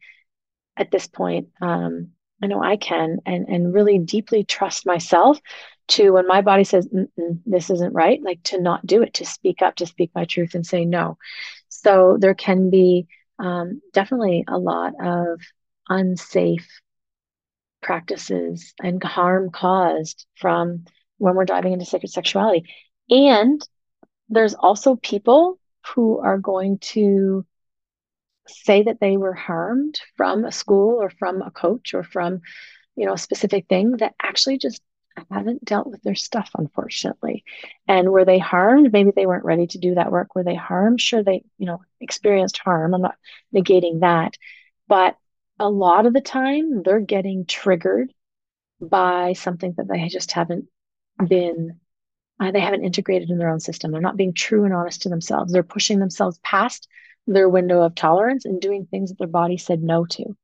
at 0.77 0.91
this 0.91 1.07
point. 1.07 1.49
Um, 1.61 2.11
I 2.43 2.47
know 2.47 2.63
I 2.63 2.77
can, 2.77 3.19
and 3.27 3.49
and 3.49 3.75
really 3.75 3.99
deeply 3.99 4.45
trust 4.45 4.87
myself 4.87 5.41
to 5.89 6.11
when 6.11 6.27
my 6.29 6.43
body 6.43 6.65
says 6.65 6.89
this 7.47 7.71
isn't 7.71 7.95
right, 7.95 8.23
like 8.23 8.43
to 8.45 8.61
not 8.61 8.87
do 8.87 9.03
it, 9.03 9.15
to 9.15 9.27
speak 9.27 9.63
up, 9.63 9.77
to 9.77 9.87
speak 9.87 10.11
my 10.15 10.25
truth, 10.25 10.55
and 10.55 10.65
say 10.65 10.85
no. 10.85 11.19
So 11.69 12.17
there 12.21 12.35
can 12.35 12.71
be 12.71 13.09
um, 13.39 13.81
definitely 13.93 14.45
a 14.47 14.59
lot 14.59 14.93
of 15.03 15.41
unsafe 15.89 16.69
practices 17.81 18.75
and 18.83 19.03
harm 19.03 19.51
caused 19.51 20.27
from 20.37 20.85
when 21.19 21.35
we're 21.35 21.45
diving 21.45 21.73
into 21.73 21.85
sacred 21.85 22.11
sexuality. 22.11 22.65
And 23.11 23.61
there's 24.29 24.55
also 24.55 24.97
people 24.97 25.59
who 25.95 26.19
are 26.19 26.39
going 26.39 26.79
to 26.79 27.47
say 28.47 28.83
that 28.83 29.01
they 29.01 29.17
were 29.17 29.35
harmed 29.35 30.01
from 30.17 30.45
a 30.45 30.53
school 30.53 31.01
or 31.01 31.11
from 31.11 31.43
a 31.43 31.51
coach 31.51 31.95
or 31.95 32.03
from 32.03 32.41
you 32.97 33.07
know 33.07 33.13
a 33.13 33.19
specific 33.19 33.67
thing 33.69 33.93
that 33.99 34.15
actually 34.23 34.59
just 34.59 34.83
haven't 35.31 35.65
dealt 35.65 35.89
with 35.89 36.03
their 36.03 36.15
stuff 36.15 36.51
unfortunately. 36.57 37.45
And 37.87 38.11
were 38.11 38.25
they 38.25 38.39
harmed? 38.39 38.93
Maybe 38.93 39.11
they 39.15 39.27
weren't 39.27 39.45
ready 39.45 39.67
to 39.69 39.79
do 39.79 39.95
that 39.95 40.13
work. 40.13 40.35
Were 40.35 40.45
they 40.45 40.55
harmed? 40.55 41.01
Sure 41.01 41.23
they 41.23 41.43
you 41.59 41.67
know 41.67 41.81
experienced 42.01 42.59
harm. 42.59 42.95
I'm 42.95 43.03
not 43.03 43.17
negating 43.55 44.01
that. 44.01 44.35
But 44.87 45.17
a 45.59 45.69
lot 45.69 46.07
of 46.07 46.13
the 46.13 46.21
time 46.21 46.83
they're 46.83 47.01
getting 47.01 47.47
triggered 47.47 48.13
by 48.81 49.33
something 49.33 49.75
that 49.77 49.89
they 49.89 50.09
just 50.09 50.33
haven't 50.33 50.67
been 51.27 51.81
uh, 52.41 52.53
they 52.53 52.61
haven't 52.61 52.85
integrated 52.85 53.31
in 53.31 53.39
their 53.39 53.49
own 53.49 53.59
system. 53.59 53.91
They're 53.91 54.01
not 54.01 54.17
being 54.17 54.33
true 54.33 54.65
and 54.65 54.73
honest 54.73 55.03
to 55.03 55.09
themselves. 55.09 55.53
They're 55.53 55.65
pushing 55.65 55.99
themselves 55.99 56.39
past 56.45 56.87
their 57.27 57.49
window 57.49 57.83
of 57.83 57.97
tolerance 57.97 58.45
and 58.45 58.61
doing 58.61 58.87
things 58.87 59.11
that 59.11 59.19
their 59.19 59.27
body 59.27 59.57
said 59.57 59.83
no 59.83 60.07
to. 60.07 60.37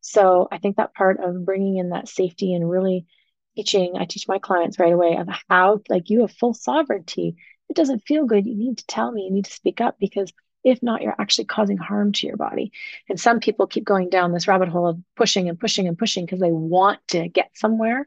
So 0.00 0.48
i 0.50 0.58
think 0.58 0.76
that 0.76 0.94
part 0.94 1.20
of 1.20 1.44
bringing 1.44 1.76
in 1.76 1.90
that 1.90 2.08
safety 2.08 2.54
and 2.54 2.68
really 2.68 3.06
teaching 3.54 3.92
i 3.96 4.06
teach 4.06 4.26
my 4.26 4.38
clients 4.38 4.78
right 4.78 4.92
away 4.92 5.16
of 5.16 5.28
how 5.48 5.80
like 5.88 6.10
you 6.10 6.22
have 6.22 6.32
full 6.32 6.54
sovereignty. 6.54 7.36
It 7.68 7.76
doesn't 7.76 8.06
feel 8.06 8.26
good. 8.26 8.46
You 8.46 8.56
need 8.56 8.78
to 8.78 8.86
tell 8.86 9.12
me. 9.12 9.22
You 9.24 9.30
need 9.30 9.46
to 9.46 9.52
speak 9.52 9.80
up 9.80 9.96
because 9.98 10.32
if 10.64 10.82
not 10.82 11.02
you're 11.02 11.14
actually 11.18 11.44
causing 11.44 11.76
harm 11.76 12.12
to 12.12 12.26
your 12.26 12.36
body. 12.36 12.72
And 13.08 13.18
some 13.18 13.40
people 13.40 13.66
keep 13.66 13.84
going 13.84 14.08
down 14.08 14.32
this 14.32 14.48
rabbit 14.48 14.68
hole 14.68 14.86
of 14.86 14.98
pushing 15.16 15.48
and 15.48 15.58
pushing 15.58 15.88
and 15.88 15.98
pushing 15.98 16.24
because 16.24 16.40
they 16.40 16.52
want 16.52 17.00
to 17.08 17.28
get 17.28 17.50
somewhere 17.54 18.06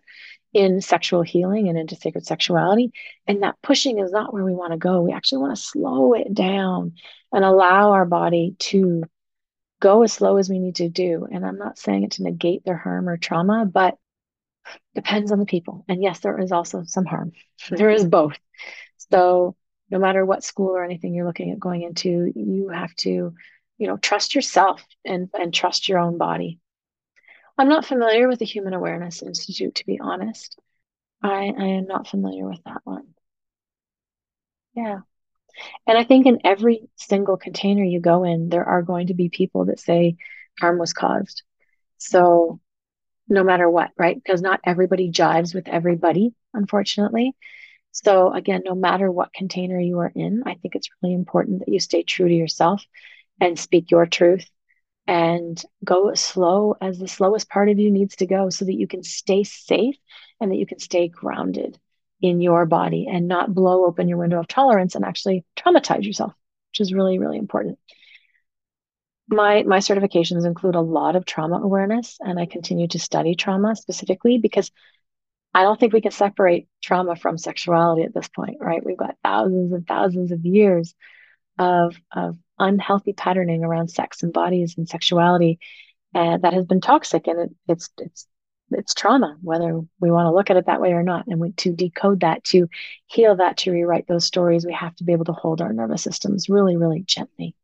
in 0.53 0.80
sexual 0.80 1.22
healing 1.22 1.68
and 1.68 1.78
into 1.78 1.97
sacred 1.97 2.26
sexuality. 2.26 2.91
And 3.28 3.43
that 3.43 3.62
pushing 3.62 3.99
is 3.99 4.12
not 4.12 4.34
where 4.34 4.45
we 4.45 4.53
want 4.53 4.72
to 4.72 4.78
go. 4.78 5.01
We 5.01 5.12
actually 5.12 5.39
want 5.39 5.56
to 5.56 5.62
slow 5.62 6.14
it 6.14 6.34
down 6.34 6.93
and 7.34 7.43
allow 7.43 7.91
our 7.91 8.06
body 8.06 8.56
to 8.60 9.03
go 9.82 10.03
as 10.03 10.14
slow 10.14 10.38
as 10.38 10.49
we 10.49 10.60
need 10.60 10.76
to 10.76 10.89
do. 10.89 11.28
And 11.30 11.45
i'm 11.45 11.58
not 11.58 11.78
saying 11.78 12.03
it 12.03 12.12
to 12.12 12.24
negate 12.24 12.64
their 12.64 12.78
harm 12.78 13.10
or 13.10 13.18
trauma 13.18 13.66
but 13.66 13.97
depends 14.95 15.32
on 15.32 15.39
the 15.39 15.45
people. 15.45 15.84
And 15.89 16.01
yes 16.01 16.20
there 16.20 16.39
is 16.39 16.51
also 16.51 16.84
some 16.86 17.06
harm. 17.06 17.34
There 17.70 17.89
is 17.89 18.06
both. 18.06 18.38
So 19.12 19.56
no 19.90 20.00
matter 20.00 20.26
what 20.26 20.44
school 20.44 20.76
or 20.76 20.84
anything 20.84 21.14
you're 21.14 21.28
looking 21.28 21.52
at 21.52 21.60
going 21.60 21.84
into, 21.84 22.32
you 22.36 22.70
have 22.70 22.94
to, 22.96 23.34
you 23.78 23.88
know, 23.88 23.98
trust 23.98 24.36
yourself 24.36 24.84
and, 25.04 25.30
and 25.34 25.54
trust 25.54 25.88
your 25.88 26.00
own 26.00 26.18
body. 26.18 26.60
I'm 27.58 27.70
not 27.70 27.86
familiar 27.86 28.28
with 28.28 28.40
the 28.40 28.46
Human 28.46 28.74
Awareness 28.74 29.22
Institute, 29.22 29.76
to 29.76 29.86
be 29.86 30.00
honest. 30.02 30.60
I, 31.22 31.54
I 31.58 31.66
am 31.66 31.86
not 31.86 32.08
familiar 32.08 32.48
with 32.48 32.60
that 32.66 32.82
one. 32.84 33.08
Yeah. 34.76 35.00
And 35.88 35.98
I 35.98 36.04
think 36.04 36.26
in 36.26 36.40
every 36.44 36.90
single 36.96 37.38
container 37.38 37.84
you 37.84 38.02
go 38.02 38.24
in, 38.26 38.50
there 38.50 38.66
are 38.66 38.82
going 38.82 39.08
to 39.08 39.14
be 39.14 39.30
people 39.30 39.66
that 39.66 39.80
say 39.80 40.18
harm 40.60 40.78
was 40.78 40.94
caused. 40.94 41.44
So 41.98 42.60
no 43.30 43.44
matter 43.44 43.70
what, 43.70 43.92
right? 43.98 44.16
Because 44.16 44.42
not 44.42 44.60
everybody 44.64 45.12
jives 45.12 45.56
with 45.56 45.68
everybody, 45.68 46.34
unfortunately. 46.54 47.34
So, 47.96 48.34
again, 48.34 48.64
no 48.66 48.76
matter 48.76 49.10
what 49.10 49.32
container 49.32 49.80
you 49.80 50.00
are 50.00 50.12
in, 50.14 50.43
I 50.46 50.56
think 50.56 50.76
it's 50.76 50.89
really 51.02 51.16
important 51.16 51.60
that 51.60 51.72
you 51.72 51.80
stay 51.80 52.04
true 52.04 52.28
to 52.28 52.34
yourself 52.34 52.84
and 53.39 53.58
speak 53.58 53.89
your 53.89 54.06
truth 54.06 54.46
and 55.08 55.64
go 55.84 56.10
as 56.10 56.20
slow 56.20 56.76
as 56.82 57.00
the 57.00 57.08
slowest 57.08 57.50
part 57.50 57.70
of 57.70 57.80
you 57.80 57.89
needs 57.91 58.18
to 58.18 58.26
go 58.26 58.50
so 58.50 58.66
that 58.66 58.76
you 58.76 58.86
can 58.86 59.02
stay 59.02 59.46
safe 59.46 59.96
and 60.41 60.52
that 60.52 60.58
you 60.58 60.66
can 60.66 60.78
stay 60.80 61.08
grounded 61.08 61.80
in 62.22 62.41
your 62.41 62.66
body 62.66 63.08
and 63.10 63.30
not 63.30 63.56
blow 63.56 63.86
open 63.86 64.10
your 64.10 64.18
window 64.18 64.39
of 64.41 64.48
tolerance 64.50 64.96
and 64.96 65.06
actually 65.06 65.46
traumatize 65.56 66.04
yourself, 66.06 66.34
which 66.72 66.82
is 66.82 66.93
really, 66.93 67.18
really 67.18 67.38
important. 67.38 67.80
My 69.30 69.64
my 69.64 69.78
certifications 69.78 70.46
include 70.46 70.76
a 70.76 70.82
lot 70.82 71.16
of 71.16 71.26
trauma 71.26 71.62
awareness 71.62 72.18
and 72.20 72.38
I 72.38 72.46
continue 72.46 72.89
to 72.89 73.00
study 73.00 73.36
trauma 73.36 73.74
specifically 73.78 74.38
because 74.38 74.70
I 75.56 75.64
don't 75.64 75.80
think 75.80 75.93
we 75.93 76.01
can 76.01 76.12
separate 76.12 76.68
trauma 76.84 77.16
from 77.16 77.38
sexuality 77.38 78.03
at 78.03 78.14
this 78.14 78.28
point, 78.28 78.58
right? 78.60 78.86
We've 78.86 78.97
got 78.97 79.16
thousands 79.24 79.72
and 79.72 79.88
thousands 79.88 80.34
of 80.34 80.45
years 80.45 80.93
of, 81.58 81.95
of 82.14 82.38
unhealthy 82.60 83.14
patterning 83.14 83.64
around 83.64 83.88
sex 83.88 84.22
and 84.22 84.34
bodies 84.34 84.76
and 84.78 84.88
sexuality 84.89 85.60
uh, 86.14 86.39
that 86.39 86.51
has 86.51 86.66
been 86.66 86.82
toxic, 86.82 87.28
and 87.28 87.39
it, 87.39 87.49
it's 87.70 87.89
it's 87.97 88.28
it's 88.72 88.93
trauma, 88.93 89.38
whether 89.41 89.80
we 90.01 90.12
want 90.12 90.26
to 90.26 90.34
look 90.34 90.49
at 90.49 90.58
it 90.58 90.66
that 90.66 90.82
way 90.82 90.91
or 90.91 91.03
not. 91.03 91.28
And 91.28 91.39
we, 91.39 91.53
to 91.53 91.72
decode 91.72 92.20
that, 92.20 92.43
to 92.45 92.68
heal 93.06 93.38
that, 93.38 93.58
to 93.60 93.72
rewrite 93.72 94.08
those 94.08 94.26
stories, 94.26 94.66
we 94.66 94.74
have 94.74 94.95
to 94.97 95.06
be 95.06 95.14
able 95.14 95.26
to 95.26 95.32
hold 95.32 95.62
our 95.62 95.72
nervous 95.72 96.03
systems 96.03 96.49
really, 96.49 96.76
really 96.76 97.01
gently, 97.01 97.56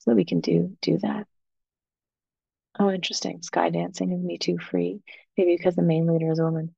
so 0.00 0.10
that 0.10 0.16
we 0.16 0.26
can 0.26 0.40
do 0.40 0.76
do 0.82 0.98
that. 0.98 1.26
Oh, 2.78 2.90
interesting. 2.90 3.40
Sky 3.40 3.70
dancing 3.70 4.12
is 4.12 4.22
Me 4.22 4.36
Too 4.36 4.58
free, 4.58 5.00
maybe 5.38 5.56
because 5.56 5.76
the 5.76 5.82
main 5.82 6.06
leader 6.06 6.30
is 6.30 6.38
a 6.38 6.44
woman 6.44 6.74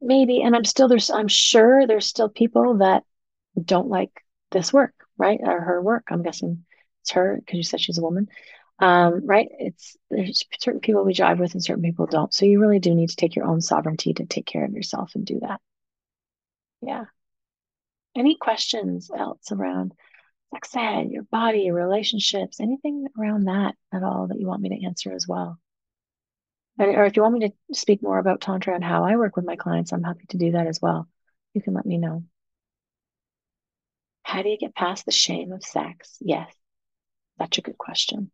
maybe 0.00 0.42
and 0.42 0.56
i'm 0.56 0.64
still 0.64 0.88
there's 0.88 1.10
i'm 1.10 1.28
sure 1.28 1.86
there's 1.86 2.06
still 2.06 2.28
people 2.28 2.78
that 2.78 3.02
don't 3.62 3.88
like 3.88 4.10
this 4.50 4.72
work 4.72 4.94
right? 5.18 5.38
Or 5.42 5.60
her 5.60 5.82
work 5.82 6.04
i'm 6.10 6.22
guessing 6.22 6.64
it's 7.02 7.10
her 7.12 7.36
because 7.38 7.56
you 7.56 7.62
said 7.62 7.80
she's 7.80 7.98
a 7.98 8.02
woman. 8.02 8.28
Um, 8.78 9.26
right? 9.26 9.48
It's 9.58 9.96
there's 10.10 10.44
certain 10.58 10.80
people 10.80 11.04
we 11.04 11.12
jive 11.12 11.38
with 11.38 11.52
and 11.52 11.62
certain 11.62 11.82
people 11.82 12.06
don't. 12.06 12.32
So 12.32 12.46
you 12.46 12.60
really 12.60 12.78
do 12.78 12.94
need 12.94 13.10
to 13.10 13.16
take 13.16 13.36
your 13.36 13.46
own 13.46 13.60
sovereignty 13.60 14.14
to 14.14 14.24
take 14.24 14.46
care 14.46 14.64
of 14.64 14.72
yourself 14.72 15.12
and 15.14 15.26
do 15.26 15.40
that. 15.40 15.60
Yeah. 16.80 17.04
Any 18.16 18.36
questions 18.36 19.10
else 19.14 19.52
around 19.52 19.92
sex 20.52 20.74
ed 20.74 21.10
your 21.10 21.22
body 21.24 21.60
your 21.60 21.74
relationships 21.76 22.58
anything 22.58 23.06
around 23.16 23.44
that 23.44 23.76
at 23.92 24.02
all 24.02 24.26
that 24.26 24.40
you 24.40 24.48
want 24.48 24.60
me 24.60 24.68
to 24.68 24.84
answer 24.84 25.12
as 25.12 25.28
well 25.28 25.60
or 26.78 27.04
if 27.04 27.16
you 27.16 27.22
want 27.22 27.34
me 27.34 27.48
to 27.48 27.74
speak 27.74 28.02
more 28.02 28.18
about 28.18 28.40
Tantra 28.40 28.74
and 28.74 28.84
how 28.84 29.04
I 29.04 29.16
work 29.16 29.36
with 29.36 29.44
my 29.44 29.56
clients, 29.56 29.92
I'm 29.92 30.02
happy 30.02 30.26
to 30.30 30.38
do 30.38 30.52
that 30.52 30.66
as 30.66 30.80
well. 30.80 31.08
You 31.54 31.62
can 31.62 31.74
let 31.74 31.86
me 31.86 31.98
know. 31.98 32.24
How 34.22 34.42
do 34.42 34.48
you 34.48 34.58
get 34.58 34.74
past 34.74 35.04
the 35.04 35.12
shame 35.12 35.52
of 35.52 35.64
sex? 35.64 36.16
Yes, 36.20 36.52
such 37.38 37.58
a 37.58 37.62
good 37.62 37.76
question. 37.76 38.30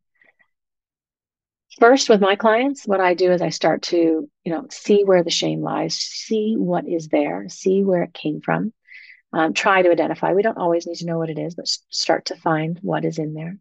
First, 1.80 2.08
with 2.08 2.20
my 2.20 2.36
clients, 2.36 2.86
what 2.86 3.00
I 3.00 3.14
do 3.14 3.32
is 3.32 3.42
I 3.42 3.50
start 3.50 3.82
to, 3.82 4.30
you 4.44 4.52
know, 4.52 4.66
see 4.70 5.04
where 5.04 5.22
the 5.22 5.30
shame 5.30 5.60
lies, 5.60 5.94
see 5.94 6.54
what 6.56 6.88
is 6.88 7.08
there, 7.08 7.48
see 7.48 7.82
where 7.82 8.02
it 8.02 8.14
came 8.14 8.40
from, 8.40 8.72
um, 9.32 9.52
try 9.52 9.82
to 9.82 9.90
identify. 9.90 10.32
We 10.32 10.42
don't 10.42 10.56
always 10.56 10.86
need 10.86 10.96
to 10.96 11.06
know 11.06 11.18
what 11.18 11.30
it 11.30 11.38
is, 11.38 11.54
but 11.54 11.68
start 11.68 12.26
to 12.26 12.36
find 12.36 12.78
what 12.82 13.04
is 13.04 13.18
in 13.18 13.34
there. 13.34 13.58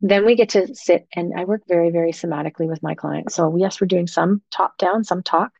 Then 0.00 0.24
we 0.24 0.36
get 0.36 0.50
to 0.50 0.74
sit 0.74 1.08
and 1.14 1.32
I 1.36 1.44
work 1.44 1.62
very, 1.66 1.90
very 1.90 2.12
somatically 2.12 2.68
with 2.68 2.82
my 2.82 2.94
clients. 2.94 3.34
So, 3.34 3.56
yes, 3.56 3.80
we're 3.80 3.88
doing 3.88 4.06
some 4.06 4.42
top 4.50 4.78
down, 4.78 5.02
some 5.04 5.22
talk, 5.22 5.50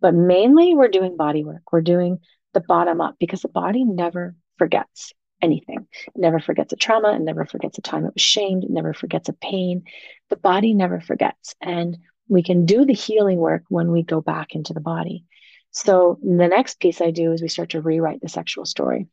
but 0.00 0.14
mainly 0.14 0.74
we're 0.74 0.88
doing 0.88 1.16
body 1.16 1.44
work. 1.44 1.62
We're 1.70 1.82
doing 1.82 2.18
the 2.54 2.60
bottom 2.60 3.00
up 3.00 3.16
because 3.18 3.42
the 3.42 3.48
body 3.48 3.84
never 3.84 4.34
forgets 4.58 5.12
anything. 5.42 5.86
It 6.06 6.12
never 6.20 6.40
forgets 6.40 6.72
a 6.72 6.76
trauma. 6.76 7.10
and 7.10 7.24
never 7.24 7.44
forgets 7.44 7.76
a 7.78 7.82
time 7.82 8.06
it 8.06 8.14
was 8.14 8.22
shamed. 8.22 8.64
It 8.64 8.70
never 8.70 8.94
forgets 8.94 9.28
a 9.28 9.34
pain. 9.34 9.84
The 10.30 10.36
body 10.36 10.72
never 10.72 11.00
forgets. 11.00 11.54
And 11.60 11.98
we 12.28 12.42
can 12.42 12.64
do 12.64 12.84
the 12.84 12.94
healing 12.94 13.38
work 13.38 13.64
when 13.68 13.90
we 13.90 14.02
go 14.02 14.20
back 14.20 14.54
into 14.54 14.72
the 14.72 14.80
body. 14.80 15.24
So 15.72 16.18
the 16.22 16.48
next 16.48 16.80
piece 16.80 17.00
I 17.00 17.10
do 17.10 17.32
is 17.32 17.42
we 17.42 17.48
start 17.48 17.70
to 17.70 17.80
rewrite 17.80 18.20
the 18.20 18.28
sexual 18.28 18.64
story, 18.64 19.08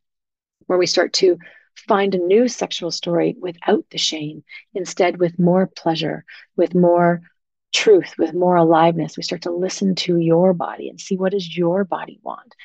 where 0.68 0.78
we 0.78 0.88
start 0.88 1.14
to 1.14 1.38
find 1.76 2.13
a 2.15 2.20
new 2.20 2.47
sexual 2.47 2.91
story 2.91 3.36
without 3.39 3.86
the 3.91 3.97
shame, 3.97 4.43
instead, 4.74 5.20
with 5.20 5.39
more 5.39 5.67
pleasure, 5.67 6.26
with 6.55 6.76
more 6.76 7.22
truth, 7.74 8.13
with 8.17 8.34
more 8.34 8.55
aliveness. 8.55 9.17
We 9.17 9.24
start 9.24 9.43
to 9.43 9.51
listen 9.51 9.95
to 9.95 10.17
your 10.17 10.53
body 10.53 10.89
and 10.89 10.99
see 10.99 11.17
what 11.17 11.32
does 11.32 11.57
your 11.57 11.84
body 11.84 12.20
want. 12.24 12.55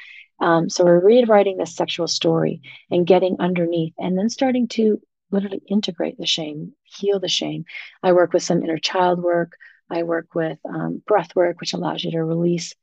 Um, 0.40 0.68
so 0.68 0.84
we're 0.84 1.04
rewriting 1.04 1.56
this 1.56 1.76
sexual 1.76 2.08
story 2.08 2.60
and 2.90 3.06
getting 3.06 3.36
underneath, 3.38 3.94
and 3.98 4.18
then 4.18 4.28
starting 4.28 4.68
to 4.68 5.00
literally 5.30 5.62
integrate 5.68 6.18
the 6.18 6.26
shame, 6.26 6.72
heal 6.84 7.20
the 7.20 7.28
shame. 7.28 7.64
I 8.02 8.12
work 8.12 8.32
with 8.32 8.42
some 8.42 8.62
inner 8.62 8.78
child 8.78 9.22
work. 9.22 9.56
I 9.90 10.02
work 10.02 10.34
with 10.34 10.58
um, 10.64 11.02
breath 11.06 11.36
work, 11.36 11.60
which 11.60 11.72
allows 11.72 12.04
you 12.04 12.10
to 12.12 12.24
release 12.24 12.74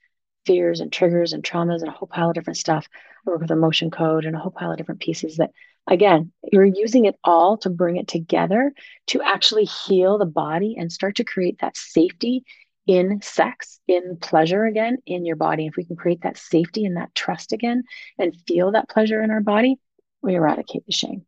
fears 0.45 0.79
and 0.79 0.91
triggers 0.91 1.33
and 1.33 1.43
traumas 1.43 1.81
and 1.81 1.89
a 1.89 1.91
whole 1.91 2.07
pile 2.07 2.29
of 2.29 2.35
different 2.35 2.57
stuff. 2.57 2.87
I 3.25 3.29
work 3.29 3.41
with 3.41 3.51
emotion 3.51 3.91
code 3.91 4.25
and 4.25 4.35
a 4.35 4.39
whole 4.39 4.51
pile 4.51 4.71
of 4.71 4.77
different 4.77 5.01
pieces 5.01 5.37
that 5.37 5.51
again, 5.87 6.31
you're 6.51 6.65
using 6.65 7.05
it 7.05 7.15
all 7.23 7.57
to 7.57 7.69
bring 7.69 7.97
it 7.97 8.07
together 8.07 8.73
to 9.07 9.21
actually 9.21 9.65
heal 9.65 10.17
the 10.17 10.25
body 10.25 10.75
and 10.77 10.91
start 10.91 11.15
to 11.17 11.23
create 11.23 11.59
that 11.61 11.77
safety 11.77 12.43
in 12.87 13.21
sex, 13.21 13.79
in 13.87 14.17
pleasure 14.17 14.65
again 14.65 14.97
in 15.05 15.25
your 15.25 15.35
body. 15.35 15.67
If 15.67 15.75
we 15.77 15.85
can 15.85 15.95
create 15.95 16.21
that 16.23 16.37
safety 16.37 16.85
and 16.85 16.97
that 16.97 17.13
trust 17.13 17.53
again 17.53 17.83
and 18.17 18.35
feel 18.47 18.71
that 18.71 18.89
pleasure 18.89 19.21
in 19.21 19.31
our 19.31 19.41
body, 19.41 19.77
we 20.21 20.35
eradicate 20.35 20.85
the 20.85 20.91
shame. 20.91 21.25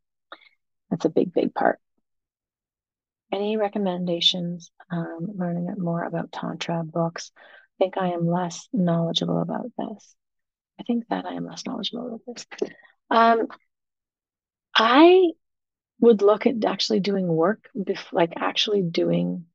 That's 0.89 1.05
a 1.05 1.09
big, 1.09 1.33
big 1.33 1.53
part. 1.53 1.79
any 3.31 3.57
recommendations 3.57 4.71
um, 4.91 5.27
learning 5.35 5.73
more 5.77 6.03
about 6.03 6.31
Tantra 6.31 6.83
books? 6.83 7.31
I 7.35 7.83
think 7.83 7.97
I 7.97 8.09
am 8.09 8.27
less 8.27 8.67
knowledgeable 8.71 9.41
about 9.41 9.71
this. 9.77 10.15
I 10.79 10.83
think 10.83 11.05
that 11.09 11.25
I 11.25 11.33
am 11.33 11.45
less 11.45 11.65
knowledgeable 11.65 12.07
about 12.07 12.21
this. 12.27 12.45
Um, 13.09 13.47
I 14.75 15.31
would 15.99 16.21
look 16.21 16.45
at 16.45 16.63
actually 16.65 16.99
doing 16.99 17.27
work, 17.27 17.69
like 18.11 18.33
actually 18.37 18.81
doing 18.83 19.45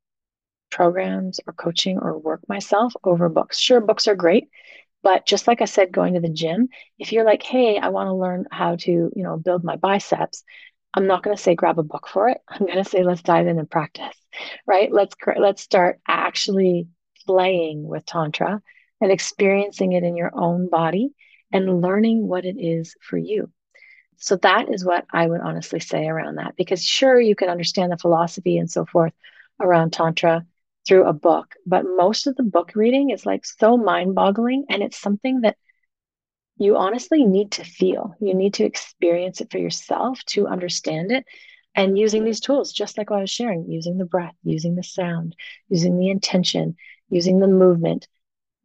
programs 0.70 1.40
or 1.46 1.52
coaching 1.52 1.98
or 1.98 2.18
work 2.18 2.40
myself 2.48 2.92
over 3.04 3.28
books. 3.28 3.58
Sure, 3.58 3.80
books 3.80 4.08
are 4.08 4.14
great, 4.14 4.48
but 5.02 5.26
just 5.26 5.46
like 5.46 5.62
I 5.62 5.66
said, 5.66 5.92
going 5.92 6.14
to 6.14 6.20
the 6.20 6.28
gym, 6.28 6.68
if 6.98 7.12
you're 7.12 7.24
like, 7.24 7.42
hey, 7.42 7.78
I 7.78 7.88
want 7.88 8.08
to 8.08 8.14
learn 8.14 8.46
how 8.50 8.76
to, 8.76 8.90
you 8.90 9.22
know, 9.22 9.36
build 9.36 9.64
my 9.64 9.76
biceps, 9.76 10.44
I'm 10.94 11.06
not 11.06 11.22
going 11.22 11.36
to 11.36 11.42
say 11.42 11.54
grab 11.54 11.78
a 11.78 11.82
book 11.82 12.08
for 12.08 12.28
it. 12.28 12.38
I'm 12.48 12.66
going 12.66 12.82
to 12.82 12.88
say 12.88 13.04
let's 13.04 13.22
dive 13.22 13.46
in 13.46 13.58
and 13.58 13.70
practice, 13.70 14.16
right? 14.66 14.90
Let's 14.92 15.14
let's 15.38 15.62
start 15.62 16.00
actually 16.08 16.88
playing 17.26 17.86
with 17.86 18.06
tantra 18.06 18.62
and 19.00 19.12
experiencing 19.12 19.92
it 19.92 20.02
in 20.02 20.16
your 20.16 20.32
own 20.34 20.68
body 20.68 21.10
and 21.52 21.80
learning 21.80 22.26
what 22.26 22.44
it 22.44 22.56
is 22.58 22.94
for 23.00 23.16
you. 23.18 23.50
So 24.18 24.36
that 24.36 24.68
is 24.68 24.84
what 24.84 25.06
I 25.12 25.26
would 25.26 25.40
honestly 25.40 25.80
say 25.80 26.06
around 26.06 26.36
that 26.36 26.56
because 26.56 26.84
sure 26.84 27.20
you 27.20 27.36
can 27.36 27.48
understand 27.48 27.92
the 27.92 27.98
philosophy 27.98 28.58
and 28.58 28.70
so 28.70 28.84
forth 28.84 29.12
around 29.60 29.92
tantra 29.92 30.44
through 30.86 31.04
a 31.06 31.12
book, 31.12 31.54
but 31.66 31.84
most 31.84 32.26
of 32.26 32.36
the 32.36 32.42
book 32.42 32.72
reading 32.74 33.10
is 33.10 33.26
like 33.26 33.44
so 33.44 33.76
mind-boggling 33.76 34.66
and 34.70 34.82
it's 34.82 34.98
something 34.98 35.42
that 35.42 35.56
you 36.56 36.76
honestly 36.76 37.24
need 37.24 37.52
to 37.52 37.64
feel. 37.64 38.14
You 38.20 38.34
need 38.34 38.54
to 38.54 38.64
experience 38.64 39.40
it 39.40 39.50
for 39.50 39.58
yourself 39.58 40.22
to 40.26 40.48
understand 40.48 41.12
it. 41.12 41.24
And 41.74 41.96
using 41.96 42.24
these 42.24 42.40
tools, 42.40 42.72
just 42.72 42.98
like 42.98 43.10
what 43.10 43.18
I 43.18 43.22
was 43.22 43.30
sharing, 43.30 43.70
using 43.70 43.98
the 43.98 44.04
breath, 44.04 44.34
using 44.42 44.74
the 44.74 44.82
sound, 44.82 45.36
using 45.68 45.96
the 45.96 46.10
intention, 46.10 46.76
using 47.08 47.38
the 47.38 47.46
movement, 47.46 48.08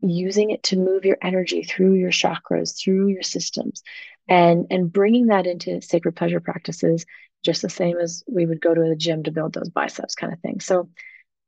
using 0.03 0.51
it 0.51 0.63
to 0.63 0.77
move 0.77 1.05
your 1.05 1.17
energy 1.21 1.63
through 1.63 1.93
your 1.93 2.11
chakras, 2.11 2.77
through 2.79 3.07
your 3.07 3.23
systems, 3.23 3.83
and 4.27 4.67
and 4.69 4.91
bringing 4.91 5.27
that 5.27 5.47
into 5.47 5.81
sacred 5.81 6.15
pleasure 6.15 6.39
practices, 6.39 7.05
just 7.43 7.61
the 7.61 7.69
same 7.69 7.97
as 7.97 8.23
we 8.27 8.45
would 8.45 8.61
go 8.61 8.73
to 8.73 8.81
the 8.81 8.95
gym 8.95 9.23
to 9.23 9.31
build 9.31 9.53
those 9.53 9.69
biceps, 9.69 10.15
kind 10.15 10.33
of 10.33 10.39
thing. 10.39 10.59
So, 10.59 10.89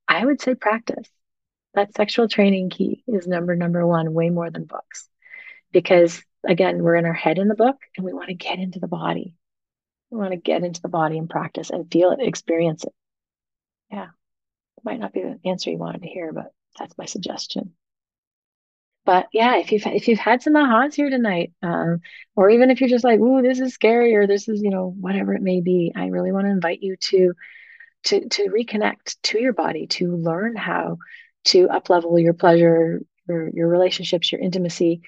I 0.07 0.25
would 0.25 0.41
say 0.41 0.55
practice. 0.55 1.07
That 1.73 1.93
sexual 1.95 2.29
training 2.29 2.69
key 2.69 3.03
is 3.05 3.27
number 3.27 3.55
number 3.55 3.85
one, 3.85 4.13
way 4.13 4.29
more 4.29 4.49
than 4.49 4.63
books, 4.63 5.09
because 5.71 6.23
again, 6.47 6.81
we're 6.81 6.95
in 6.95 7.05
our 7.05 7.13
head 7.13 7.37
in 7.37 7.47
the 7.47 7.55
book 7.55 7.77
and 7.97 8.05
we 8.05 8.13
want 8.13 8.29
to 8.29 8.35
get 8.35 8.59
into 8.59 8.79
the 8.79 8.87
body. 8.87 9.35
We 10.09 10.19
want 10.19 10.31
to 10.31 10.37
get 10.37 10.63
into 10.63 10.81
the 10.81 10.89
body 10.89 11.17
and 11.17 11.29
practice 11.29 11.69
and 11.69 11.91
feel 11.91 12.11
it, 12.11 12.19
experience 12.21 12.83
it. 12.83 12.93
Yeah. 13.91 14.05
It 14.77 14.83
might 14.85 14.99
not 14.99 15.13
be 15.13 15.21
the 15.21 15.39
answer 15.49 15.71
you 15.71 15.77
wanted 15.77 16.03
to 16.03 16.07
hear, 16.07 16.31
but 16.31 16.51
that's 16.77 16.97
my 16.97 17.05
suggestion. 17.05 17.73
But 19.05 19.27
yeah, 19.31 19.57
if 19.57 19.71
you've 19.71 19.85
if 19.85 20.07
you've 20.07 20.19
had 20.19 20.41
some 20.41 20.53
ahas 20.53 20.95
here 20.95 21.09
tonight, 21.09 21.53
um, 21.61 22.01
or 22.35 22.49
even 22.49 22.71
if 22.71 22.81
you're 22.81 22.89
just 22.89 23.03
like, 23.03 23.19
"Ooh, 23.19 23.41
this 23.41 23.59
is 23.59 23.73
scary," 23.73 24.15
or 24.15 24.27
"This 24.27 24.47
is 24.49 24.61
you 24.63 24.71
know 24.71 24.95
whatever 24.99 25.33
it 25.33 25.41
may 25.43 25.61
be," 25.61 25.93
I 25.95 26.07
really 26.07 26.31
want 26.31 26.45
to 26.47 26.51
invite 26.51 26.81
you 26.81 26.95
to 26.97 27.33
to 28.05 28.27
to 28.29 28.49
reconnect 28.49 29.17
to 29.23 29.39
your 29.39 29.53
body, 29.53 29.87
to 29.87 30.15
learn 30.15 30.55
how 30.55 30.97
to 31.45 31.67
uplevel 31.67 32.21
your 32.21 32.33
pleasure, 32.33 33.01
your 33.27 33.49
your 33.53 33.67
relationships, 33.67 34.31
your 34.31 34.41
intimacy, 34.41 35.01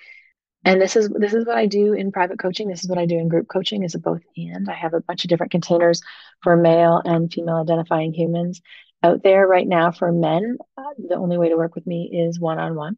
and 0.64 0.82
this 0.82 0.96
is 0.96 1.10
this 1.10 1.34
is 1.34 1.46
what 1.46 1.58
I 1.58 1.66
do 1.66 1.94
in 1.94 2.12
private 2.12 2.40
coaching. 2.40 2.68
This 2.68 2.84
is 2.84 2.90
what 2.90 3.00
I 3.00 3.06
do 3.06 3.18
in 3.18 3.30
group 3.30 3.48
coaching 3.48 3.84
is 3.84 3.96
a 3.96 4.00
both 4.00 4.22
and. 4.36 4.70
I 4.70 4.76
have 4.76 4.94
a 4.94 5.02
bunch 5.02 5.24
of 5.24 5.30
different 5.30 5.52
containers 5.52 6.02
for 6.44 6.58
male 6.58 7.02
and 7.04 7.32
female 7.32 7.58
identifying 7.58 8.14
humans 8.14 8.62
out 9.02 9.24
there 9.24 9.48
right 9.48 9.68
now 9.68 9.92
for 9.92 10.12
men. 10.12 10.58
Uh, 10.78 10.84
the 11.08 11.16
only 11.16 11.38
way 11.38 11.50
to 11.50 11.56
work 11.58 11.76
with 11.76 11.88
me 11.88 12.10
is 12.12 12.40
one 12.40 12.60
on 12.60 12.76
one. 12.76 12.98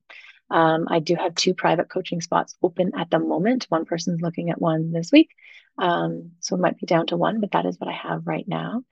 I 0.52 1.00
do 1.00 1.16
have 1.16 1.36
two 1.36 1.54
private 1.54 1.90
coaching 1.90 2.22
spots 2.22 2.56
open 2.62 2.92
at 2.98 3.10
the 3.10 3.20
moment. 3.20 3.68
One 3.70 3.86
person's 3.86 4.22
looking 4.22 4.50
at 4.50 4.62
one 4.62 4.92
this 4.92 5.12
week. 5.12 5.30
Um, 5.78 6.32
so 6.40 6.56
it 6.56 6.62
might 6.62 6.80
be 6.80 6.86
down 6.86 7.08
to 7.08 7.18
one, 7.18 7.40
but 7.40 7.52
that 7.52 7.66
is 7.66 7.78
what 7.80 7.90
I 7.90 7.94
have 7.94 8.28
right 8.28 8.48
now. 8.48 8.84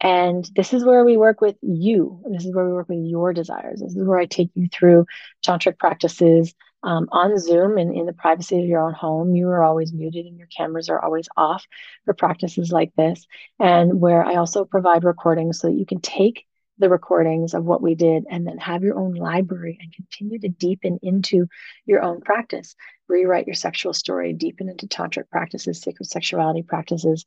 And 0.00 0.48
this 0.54 0.74
is 0.74 0.84
where 0.84 1.04
we 1.04 1.16
work 1.16 1.40
with 1.40 1.56
you. 1.62 2.22
This 2.30 2.44
is 2.44 2.54
where 2.54 2.66
we 2.66 2.72
work 2.72 2.88
with 2.88 2.98
your 2.98 3.32
desires. 3.32 3.80
This 3.80 3.96
is 3.96 4.04
where 4.04 4.18
I 4.18 4.26
take 4.26 4.50
you 4.54 4.68
through 4.68 5.06
tantric 5.42 5.78
practices, 5.78 6.54
um, 6.82 7.08
on 7.10 7.36
Zoom 7.38 7.78
and 7.78 7.94
in 7.94 8.06
the 8.06 8.12
privacy 8.12 8.60
of 8.60 8.66
your 8.66 8.80
own 8.80 8.94
home. 8.94 9.34
You 9.34 9.48
are 9.48 9.64
always 9.64 9.92
muted 9.92 10.26
and 10.26 10.38
your 10.38 10.48
cameras 10.56 10.88
are 10.88 11.02
always 11.02 11.28
off 11.36 11.66
for 12.04 12.14
practices 12.14 12.70
like 12.70 12.92
this. 12.96 13.26
And 13.58 14.00
where 14.00 14.24
I 14.24 14.36
also 14.36 14.64
provide 14.64 15.04
recordings 15.04 15.58
so 15.58 15.68
that 15.68 15.76
you 15.76 15.86
can 15.86 16.00
take 16.00 16.46
the 16.78 16.88
recordings 16.88 17.54
of 17.54 17.64
what 17.64 17.82
we 17.82 17.94
did 17.94 18.24
and 18.30 18.46
then 18.46 18.58
have 18.58 18.82
your 18.82 18.98
own 18.98 19.14
library 19.14 19.78
and 19.80 19.92
continue 19.94 20.38
to 20.38 20.48
deepen 20.48 20.98
into 21.02 21.46
your 21.86 22.02
own 22.02 22.20
practice. 22.20 22.74
Rewrite 23.08 23.46
your 23.46 23.54
sexual 23.54 23.92
story, 23.92 24.32
deepen 24.32 24.68
into 24.68 24.86
tantric 24.86 25.30
practices, 25.30 25.80
sacred 25.80 26.06
sexuality 26.06 26.62
practices, 26.62 27.24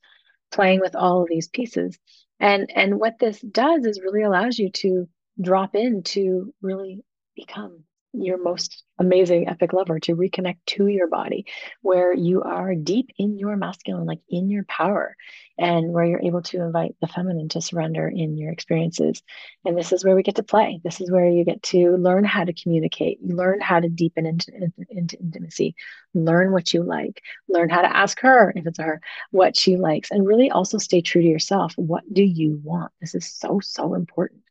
playing 0.51 0.79
with 0.79 0.95
all 0.95 1.23
of 1.23 1.29
these 1.29 1.47
pieces. 1.47 1.97
And 2.39 2.69
and 2.75 2.99
what 2.99 3.19
this 3.19 3.39
does 3.41 3.85
is 3.85 4.01
really 4.01 4.23
allows 4.23 4.57
you 4.57 4.71
to 4.71 5.07
drop 5.41 5.75
in 5.75 6.03
to 6.03 6.53
really 6.61 7.01
become 7.35 7.83
your 8.14 8.41
most 8.41 8.84
amazing 8.97 9.47
epic 9.47 9.72
lover 9.72 9.99
to 9.99 10.16
reconnect 10.16 10.57
to 10.66 10.88
your 10.88 11.07
body 11.07 11.45
where 11.82 12.14
you 12.14 12.41
are 12.41 12.76
deep 12.76 13.10
in 13.18 13.38
your 13.38 13.55
masculine 13.55 14.05
like 14.05 14.20
in 14.30 14.49
your 14.49 14.64
power 14.66 15.16
and 15.57 15.93
where 15.93 16.05
you're 16.05 16.22
able 16.22 16.41
to 16.41 16.62
invite 16.62 16.95
the 17.01 17.07
feminine 17.07 17.49
to 17.49 17.62
surrender 17.62 18.07
in 18.07 18.38
your 18.38 18.51
experiences. 18.51 19.22
And 19.64 19.78
this 19.78 19.93
is 19.93 20.03
where 20.03 20.16
we 20.16 20.24
get 20.24 20.36
to 20.36 20.43
play. 20.43 20.82
This 20.84 21.01
is 21.01 21.12
where 21.12 21.30
you 21.30 21.45
get 21.45 21.62
to 21.64 21.97
learn 21.97 22.24
how 22.24 22.43
to 22.45 22.53
communicate 22.53 23.20
learn 23.24 23.62
how 23.62 23.80
to 23.80 23.89
deepen 23.89 24.26
into, 24.26 24.51
into 24.89 25.18
intimacy 25.20 25.76
learn 26.14 26.51
what 26.51 26.74
you 26.74 26.84
like 26.84 27.22
learn 27.47 27.70
how 27.70 27.82
to 27.82 27.95
ask 27.95 28.20
her 28.22 28.51
if 28.55 28.66
it's 28.66 28.80
her 28.80 28.99
what 29.32 29.55
she 29.55 29.78
likes 29.78 30.12
and 30.12 30.26
really 30.26 30.49
also 30.49 30.78
stay 30.78 31.01
true 31.01 31.22
to 31.22 31.28
yourself. 31.28 31.74
What 31.76 32.03
do 32.12 32.24
you 32.24 32.60
want? 32.64 32.91
This 32.99 33.14
is 33.16 33.32
so 33.32 33.60
so 33.60 33.93
important 33.93 34.41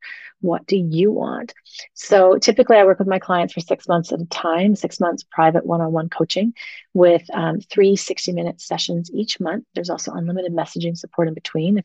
what 0.40 0.66
do 0.66 0.76
you 0.76 1.10
want? 1.10 1.54
So 1.94 2.38
typically, 2.38 2.76
I 2.76 2.84
work 2.84 2.98
with 2.98 3.08
my 3.08 3.18
clients 3.18 3.54
for 3.54 3.60
six 3.60 3.88
months 3.88 4.12
at 4.12 4.20
a 4.20 4.26
time, 4.26 4.76
six 4.76 5.00
months 5.00 5.24
private 5.30 5.66
one 5.66 5.80
on 5.80 5.92
one 5.92 6.08
coaching 6.08 6.54
with 6.94 7.22
um, 7.32 7.60
three 7.60 7.96
60 7.96 8.32
minute 8.32 8.60
sessions 8.60 9.10
each 9.12 9.40
month. 9.40 9.64
There's 9.74 9.90
also 9.90 10.12
unlimited 10.12 10.52
messaging 10.52 10.96
support 10.96 11.28
in 11.28 11.34
between 11.34 11.78
if 11.78 11.84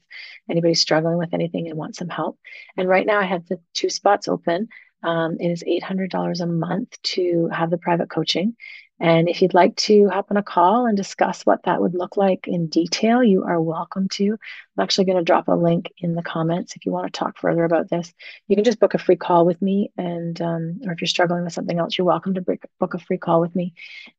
anybody's 0.49 0.81
struggling 0.81 1.17
with 1.17 1.33
anything 1.33 1.67
and 1.67 1.77
wants 1.77 1.97
some 1.97 2.09
help. 2.09 2.37
And 2.77 2.87
right 2.87 3.05
now, 3.05 3.19
I 3.19 3.25
have 3.25 3.47
the 3.47 3.59
two 3.73 3.89
spots 3.89 4.27
open. 4.27 4.69
Um, 5.03 5.37
it 5.39 5.49
is 5.49 5.63
$800 5.63 6.39
a 6.39 6.45
month 6.45 7.01
to 7.03 7.49
have 7.51 7.69
the 7.69 7.77
private 7.77 8.09
coaching. 8.09 8.55
And 8.99 9.27
if 9.27 9.41
you'd 9.41 9.53
like 9.53 9.75
to 9.77 10.07
hop 10.07 10.27
on 10.29 10.37
a 10.37 10.43
call 10.43 10.85
and 10.85 10.95
discuss 10.95 11.45
what 11.45 11.63
that 11.63 11.81
would 11.81 11.95
look 11.95 12.15
like 12.15 12.47
in 12.47 12.67
detail, 12.67 13.23
you 13.23 13.43
are 13.43 13.59
welcome 13.59 14.07
to. 14.09 14.31
I'm 14.31 14.83
actually 14.83 15.05
going 15.05 15.17
to 15.17 15.23
drop 15.23 15.47
a 15.47 15.55
link 15.55 15.91
in 15.97 16.13
the 16.13 16.21
comments 16.21 16.75
if 16.75 16.85
you 16.85 16.91
want 16.91 17.11
to 17.11 17.17
talk 17.17 17.37
further 17.37 17.63
about 17.63 17.89
this. 17.89 18.13
You 18.47 18.55
can 18.55 18.63
just 18.63 18.79
book 18.79 18.93
a 18.93 18.99
free 18.99 19.15
call 19.15 19.45
with 19.45 19.61
me, 19.61 19.91
and 19.97 20.39
um, 20.41 20.81
or 20.85 20.93
if 20.93 21.01
you're 21.01 21.07
struggling 21.07 21.43
with 21.43 21.53
something 21.53 21.77
else, 21.77 21.97
you're 21.97 22.05
welcome 22.05 22.35
to 22.35 22.41
book 22.79 22.93
a 22.93 22.99
free 22.99 23.17
call 23.17 23.41
with 23.41 23.55
me, 23.55 23.73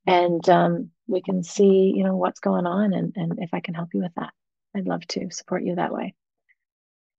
and 0.07 0.47
um, 0.49 0.91
we 1.07 1.23
can 1.23 1.43
see 1.45 1.93
you 1.97 2.05
know 2.05 2.17
what's 2.17 2.41
going 2.41 2.67
on 2.67 2.93
and 2.93 3.13
and 3.17 3.39
if 3.39 3.55
I 3.55 3.61
can 3.61 3.75
help 3.75 3.95
you 3.95 4.03
with 4.03 4.15
that. 4.17 4.33
I'd 4.77 4.89
love 4.89 5.07
to 5.09 5.31
support 5.31 5.63
you 5.63 5.77
that 5.77 5.93
way. 5.93 6.15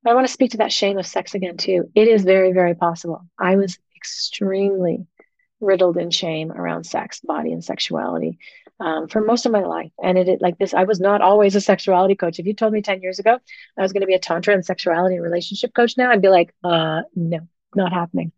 But 0.04 0.12
I 0.12 0.14
want 0.14 0.28
to 0.28 0.34
speak 0.34 0.52
to 0.52 0.58
that 0.58 0.74
shame 0.74 0.98
of 0.98 1.08
sex 1.08 1.34
again 1.34 1.58
too. 1.58 1.90
It 1.96 2.10
is 2.10 2.24
very 2.24 2.52
very 2.52 2.76
possible. 2.76 3.26
I 3.40 3.56
was 3.56 3.80
extremely 3.96 5.08
riddled 5.62 5.98
in 5.98 6.12
shame 6.12 6.52
around 6.52 6.86
sex, 6.86 7.20
body, 7.22 7.52
and 7.52 7.64
sexuality 7.64 8.38
um, 8.80 9.08
for 9.08 9.22
most 9.22 9.46
of 9.46 9.52
my 9.52 9.62
life. 9.62 9.92
And 10.02 10.18
it, 10.18 10.28
it, 10.28 10.42
like 10.42 10.58
this, 10.58 10.74
I 10.74 10.84
was 10.84 11.00
not 11.00 11.22
always 11.22 11.56
a 11.56 11.62
sexuality 11.62 12.16
coach. 12.16 12.40
If 12.40 12.46
you 12.46 12.54
told 12.54 12.74
me 12.74 12.82
10 12.82 13.02
years 13.02 13.20
ago 13.20 13.38
I 13.78 13.82
was 13.82 13.94
going 13.94 14.02
to 14.02 14.08
be 14.08 14.16
a 14.16 14.20
tantra 14.20 14.54
and 14.54 14.66
sexuality 14.66 15.16
and 15.16 15.24
relationship 15.24 15.74
coach 15.74 15.98
now, 15.98 16.12
I'd 16.12 16.22
be 16.22 16.30
like, 16.30 16.54
uh, 16.64 17.02
no, 17.16 17.40
not 17.76 17.94
happening. 17.94 18.32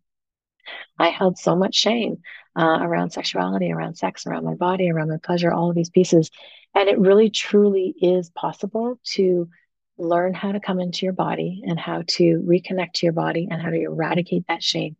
I 0.98 1.08
held 1.08 1.38
so 1.38 1.56
much 1.56 1.74
shame 1.74 2.18
uh, 2.56 2.78
around 2.82 3.10
sexuality, 3.10 3.72
around 3.72 3.96
sex, 3.96 4.26
around 4.26 4.44
my 4.44 4.54
body, 4.54 4.90
around 4.90 5.08
my 5.08 5.16
pleasure, 5.22 5.52
all 5.52 5.70
of 5.70 5.76
these 5.76 5.90
pieces. 5.90 6.30
And 6.74 6.88
it 6.88 6.98
really, 6.98 7.30
truly 7.30 7.94
is 8.00 8.30
possible 8.30 9.00
to 9.12 9.48
learn 9.96 10.34
how 10.34 10.52
to 10.52 10.60
come 10.60 10.78
into 10.78 11.06
your 11.06 11.12
body 11.12 11.62
and 11.66 11.78
how 11.78 12.02
to 12.06 12.44
reconnect 12.46 12.92
to 12.94 13.06
your 13.06 13.12
body 13.12 13.48
and 13.50 13.60
how 13.60 13.70
to 13.70 13.80
eradicate 13.80 14.44
that 14.48 14.62
shame 14.62 14.96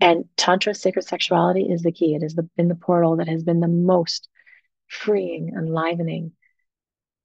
and 0.00 0.24
Tantra 0.36 0.74
sacred 0.74 1.02
sexuality 1.02 1.62
is 1.62 1.82
the 1.82 1.92
key. 1.92 2.14
It 2.14 2.22
has 2.22 2.34
been 2.34 2.68
the 2.68 2.74
portal 2.74 3.16
that 3.16 3.28
has 3.28 3.42
been 3.42 3.60
the 3.60 3.68
most 3.68 4.28
freeing, 4.86 5.52
enlivening, 5.56 6.32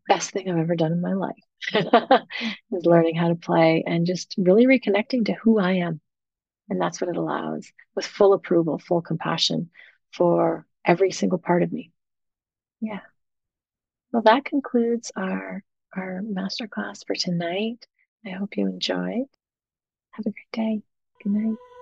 best 0.08 0.32
thing 0.32 0.50
I've 0.50 0.58
ever 0.58 0.76
done 0.76 0.92
in 0.92 1.02
my 1.02 1.14
life. 1.14 1.36
is 2.72 2.86
learning 2.86 3.16
how 3.16 3.30
to 3.30 3.36
play 3.36 3.84
and 3.86 4.06
just 4.06 4.36
really 4.38 4.66
reconnecting 4.66 5.26
to 5.26 5.34
who 5.34 5.60
I 5.60 5.74
am. 5.74 6.02
And 6.70 6.82
that's 6.82 7.00
what 7.00 7.10
it 7.10 7.18
allows 7.18 7.72
with 7.96 8.06
full 8.06 8.34
approval, 8.34 8.80
full 8.80 9.02
compassion 9.02 9.70
for 10.12 10.66
every 10.86 11.12
single 11.12 11.40
part 11.40 11.64
of 11.64 11.72
me. 11.72 11.92
Yeah. 12.82 13.00
Well, 14.12 14.24
that 14.24 14.46
concludes 14.46 15.12
our 15.16 15.64
our 15.96 16.22
masterclass 16.24 17.06
for 17.06 17.16
tonight. 17.16 17.86
I 18.26 18.32
hope 18.32 18.58
you 18.58 18.68
enjoyed. 18.68 19.28
Have 20.12 20.26
a 20.26 20.32
great 20.32 20.52
day. 20.52 20.82
Good 21.24 21.34
night. 21.34 21.73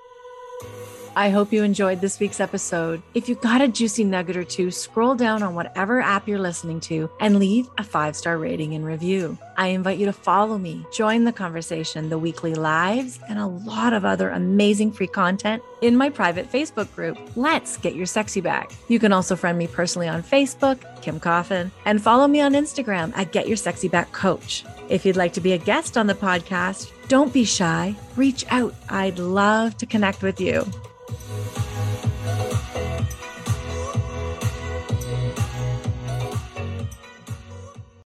I 1.14 1.30
hope 1.30 1.52
you 1.52 1.64
enjoyed 1.64 2.00
this 2.00 2.22
week's 2.22 2.40
episode. 2.40 3.02
If 3.14 3.28
you 3.28 3.36
got 3.36 3.62
a 3.62 3.68
juicy 3.68 4.06
nugget 4.06 4.38
or 4.38 4.46
two, 4.46 4.72
scroll 4.72 5.14
down 5.14 5.44
on 5.44 5.56
whatever 5.56 6.00
app 6.00 6.26
you're 6.26 6.40
listening 6.40 6.80
to 6.82 7.10
and 7.20 7.38
leave 7.38 7.70
a 7.78 7.84
five 7.84 8.16
star 8.16 8.38
rating 8.38 8.76
and 8.76 8.86
review. 8.86 9.38
I 9.58 9.68
invite 9.68 9.98
you 9.98 10.06
to 10.06 10.14
follow 10.14 10.58
me, 10.58 10.86
join 10.94 11.26
the 11.26 11.34
conversation, 11.34 12.08
the 12.08 12.18
weekly 12.18 12.56
lives, 12.56 13.20
and 13.28 13.40
a 13.40 13.46
lot 13.46 13.92
of 13.92 14.06
other 14.06 14.30
amazing 14.30 14.94
free 14.94 15.08
content 15.08 15.62
in 15.82 15.98
my 15.98 16.10
private 16.10 16.50
Facebook 16.50 16.94
group. 16.96 17.18
Let's 17.36 17.76
get 17.76 17.94
your 17.94 18.06
sexy 18.06 18.40
back. 18.40 18.72
You 18.88 18.98
can 18.98 19.12
also 19.12 19.36
friend 19.36 19.58
me 19.58 19.68
personally 19.68 20.08
on 20.08 20.24
Facebook, 20.24 20.80
Kim 21.02 21.20
Coffin, 21.20 21.72
and 21.84 22.02
follow 22.02 22.28
me 22.28 22.40
on 22.40 22.54
Instagram 22.54 23.12
at 23.18 23.34
Get 23.34 23.50
Your 23.50 23.58
Sexy 23.58 23.90
Back 23.90 24.14
Coach. 24.14 24.64
If 24.88 25.06
you'd 25.06 25.18
like 25.18 25.34
to 25.34 25.42
be 25.42 25.52
a 25.52 25.58
guest 25.58 25.98
on 25.98 26.08
the 26.08 26.16
podcast, 26.16 26.92
don't 27.12 27.34
be 27.34 27.44
shy. 27.44 27.94
Reach 28.16 28.46
out. 28.48 28.74
I'd 28.88 29.20
love 29.20 29.76
to 29.80 29.86
connect 29.86 30.22
with 30.22 30.40
you. 30.40 30.66